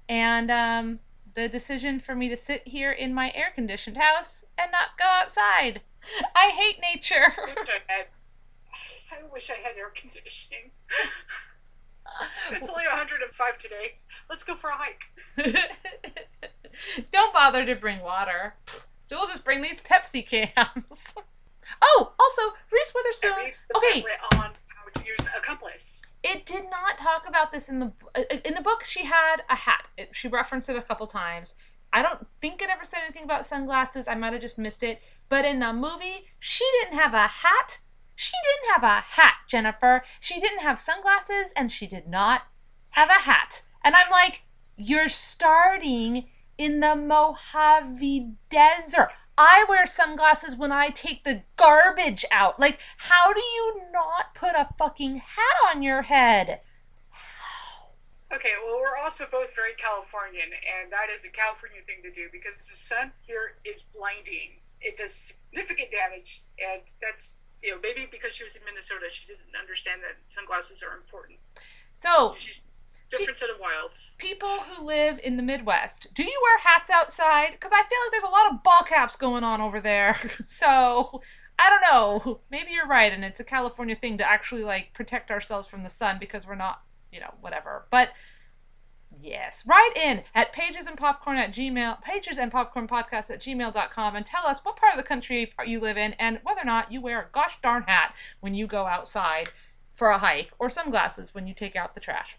And 0.08 0.50
um, 0.50 1.00
the 1.34 1.50
decision 1.50 1.98
for 1.98 2.14
me 2.14 2.30
to 2.30 2.36
sit 2.36 2.66
here 2.66 2.92
in 2.92 3.12
my 3.12 3.30
air 3.34 3.52
conditioned 3.54 3.98
house 3.98 4.46
and 4.56 4.72
not 4.72 4.96
go 4.98 5.04
outside. 5.04 5.82
I 6.34 6.48
hate 6.48 6.80
nature. 6.80 7.34
I 7.36 7.52
wish 7.54 7.68
I 7.68 7.92
had, 7.92 8.06
I 9.12 9.32
wish 9.32 9.50
I 9.50 9.54
had 9.56 9.76
air 9.76 9.92
conditioning. 9.94 10.70
it's 12.52 12.70
only 12.70 12.84
105 12.86 13.58
today. 13.58 13.96
Let's 14.30 14.44
go 14.44 14.54
for 14.54 14.70
a 14.70 14.76
hike. 14.76 15.04
Don't 17.10 17.32
bother 17.32 17.64
to 17.64 17.74
bring 17.74 18.00
water. 18.00 18.54
We'll 19.10 19.26
just 19.26 19.44
bring 19.44 19.62
these 19.62 19.80
Pepsi 19.80 20.26
cans. 20.26 21.14
oh, 21.82 22.12
also 22.18 22.42
Reese 22.72 22.92
Witherspoon. 22.94 23.30
And 23.32 23.42
read 23.44 23.54
the 23.70 23.78
Okay, 23.78 24.04
on 24.34 24.52
how 24.68 24.90
to 24.94 25.06
use 25.06 25.28
a 25.36 25.40
it 26.26 26.44
did 26.44 26.64
not 26.70 26.98
talk 26.98 27.28
about 27.28 27.52
this 27.52 27.68
in 27.68 27.78
the 27.78 27.92
uh, 28.14 28.22
in 28.44 28.54
the 28.54 28.60
book. 28.60 28.82
She 28.84 29.04
had 29.04 29.42
a 29.48 29.54
hat. 29.54 29.88
It, 29.96 30.10
she 30.12 30.26
referenced 30.26 30.68
it 30.68 30.76
a 30.76 30.82
couple 30.82 31.06
times. 31.06 31.54
I 31.92 32.02
don't 32.02 32.26
think 32.40 32.60
it 32.60 32.68
ever 32.68 32.84
said 32.84 33.00
anything 33.04 33.22
about 33.22 33.46
sunglasses. 33.46 34.08
I 34.08 34.16
might 34.16 34.32
have 34.32 34.42
just 34.42 34.58
missed 34.58 34.82
it. 34.82 35.00
But 35.28 35.44
in 35.44 35.60
the 35.60 35.72
movie, 35.72 36.26
she 36.40 36.64
didn't 36.80 36.98
have 36.98 37.14
a 37.14 37.28
hat. 37.28 37.78
She 38.16 38.32
didn't 38.44 38.72
have 38.74 38.82
a 38.82 39.02
hat, 39.02 39.36
Jennifer. 39.46 40.02
She 40.18 40.40
didn't 40.40 40.60
have 40.60 40.80
sunglasses, 40.80 41.52
and 41.56 41.70
she 41.70 41.86
did 41.86 42.08
not 42.08 42.42
have 42.90 43.08
a 43.08 43.22
hat. 43.22 43.62
And 43.84 43.94
I'm 43.94 44.10
like, 44.10 44.42
you're 44.76 45.08
starting 45.08 46.26
in 46.58 46.80
the 46.80 46.96
Mojave 46.96 48.32
Desert. 48.48 49.08
I 49.38 49.66
wear 49.68 49.86
sunglasses 49.86 50.56
when 50.56 50.72
I 50.72 50.88
take 50.88 51.24
the 51.24 51.42
garbage 51.56 52.24
out. 52.30 52.58
Like, 52.58 52.78
how 52.96 53.32
do 53.32 53.40
you 53.40 53.82
not 53.92 54.34
put 54.34 54.54
a 54.54 54.68
fucking 54.78 55.16
hat 55.18 55.74
on 55.74 55.82
your 55.82 56.02
head? 56.02 56.60
Okay, 58.34 58.54
well, 58.64 58.76
we're 58.80 59.02
also 59.02 59.24
both 59.30 59.54
very 59.54 59.74
Californian, 59.78 60.50
and 60.50 60.90
that 60.90 61.14
is 61.14 61.24
a 61.24 61.30
California 61.30 61.78
thing 61.86 62.02
to 62.02 62.10
do 62.10 62.28
because 62.32 62.68
the 62.68 62.76
sun 62.76 63.12
here 63.22 63.58
is 63.64 63.82
blinding. 63.82 64.64
It 64.80 64.96
does 64.96 65.14
significant 65.14 65.90
damage, 65.92 66.42
and 66.58 66.82
that's, 67.00 67.36
you 67.62 67.70
know, 67.70 67.78
maybe 67.80 68.08
because 68.10 68.34
she 68.34 68.42
was 68.42 68.56
in 68.56 68.62
Minnesota, 68.64 69.06
she 69.10 69.26
didn't 69.26 69.54
understand 69.54 70.00
that 70.02 70.18
sunglasses 70.26 70.82
are 70.82 70.96
important. 70.96 71.38
So, 71.94 72.34
She's 72.36 72.66
different 73.10 73.38
set 73.38 73.50
of 73.50 73.60
wilds. 73.60 74.14
people 74.18 74.48
who 74.48 74.84
live 74.84 75.20
in 75.22 75.36
the 75.36 75.42
Midwest, 75.42 76.08
do 76.14 76.22
you 76.22 76.40
wear 76.42 76.58
hats 76.60 76.90
outside? 76.90 77.52
Because 77.52 77.72
I 77.72 77.82
feel 77.82 77.98
like 78.04 78.12
there's 78.12 78.24
a 78.24 78.28
lot 78.28 78.52
of 78.52 78.62
ball 78.62 78.82
caps 78.82 79.16
going 79.16 79.44
on 79.44 79.60
over 79.60 79.80
there. 79.80 80.16
So, 80.44 81.22
I 81.58 81.70
don't 81.70 81.82
know. 81.90 82.40
Maybe 82.50 82.72
you're 82.72 82.86
right, 82.86 83.12
and 83.12 83.24
it's 83.24 83.40
a 83.40 83.44
California 83.44 83.96
thing 83.96 84.18
to 84.18 84.28
actually 84.28 84.62
like 84.62 84.92
protect 84.92 85.30
ourselves 85.30 85.66
from 85.66 85.82
the 85.82 85.90
sun 85.90 86.18
because 86.20 86.46
we're 86.46 86.54
not, 86.54 86.82
you 87.10 87.20
know, 87.20 87.34
whatever. 87.40 87.86
But 87.90 88.10
yes, 89.18 89.64
write 89.66 89.92
in 89.96 90.24
at 90.34 90.52
pages 90.52 90.86
and 90.86 90.96
popcorn 90.96 91.38
at 91.38 91.50
gmail, 91.50 92.02
pages 92.02 92.38
and 92.38 92.52
popcorn 92.52 92.86
podcast 92.86 93.30
at 93.30 93.40
gmail.com 93.40 94.16
and 94.16 94.26
tell 94.26 94.46
us 94.46 94.64
what 94.64 94.76
part 94.76 94.92
of 94.92 94.98
the 94.98 95.06
country 95.08 95.50
you 95.66 95.80
live 95.80 95.96
in 95.96 96.12
and 96.14 96.40
whether 96.42 96.62
or 96.62 96.66
not 96.66 96.92
you 96.92 97.00
wear 97.00 97.20
a 97.20 97.28
gosh 97.32 97.60
darn 97.62 97.84
hat 97.84 98.14
when 98.40 98.54
you 98.54 98.66
go 98.66 98.86
outside 98.86 99.48
for 99.90 100.08
a 100.08 100.18
hike 100.18 100.50
or 100.58 100.68
sunglasses 100.68 101.34
when 101.34 101.46
you 101.46 101.54
take 101.54 101.74
out 101.74 101.94
the 101.94 102.00
trash. 102.00 102.38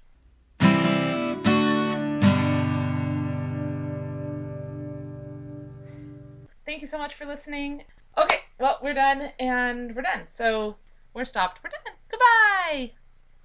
Thank 6.67 6.81
you 6.81 6.87
so 6.87 6.97
much 6.97 7.15
for 7.15 7.25
listening. 7.25 7.85
Okay, 8.17 8.41
well, 8.59 8.77
we're 8.83 8.93
done 8.93 9.31
and 9.39 9.95
we're 9.95 10.01
done. 10.01 10.23
So 10.31 10.75
we're 11.13 11.23
stopped. 11.23 11.61
We're 11.63 11.69
done. 11.69 11.95
Goodbye. 12.09 12.91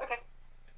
Okay. 0.02 0.16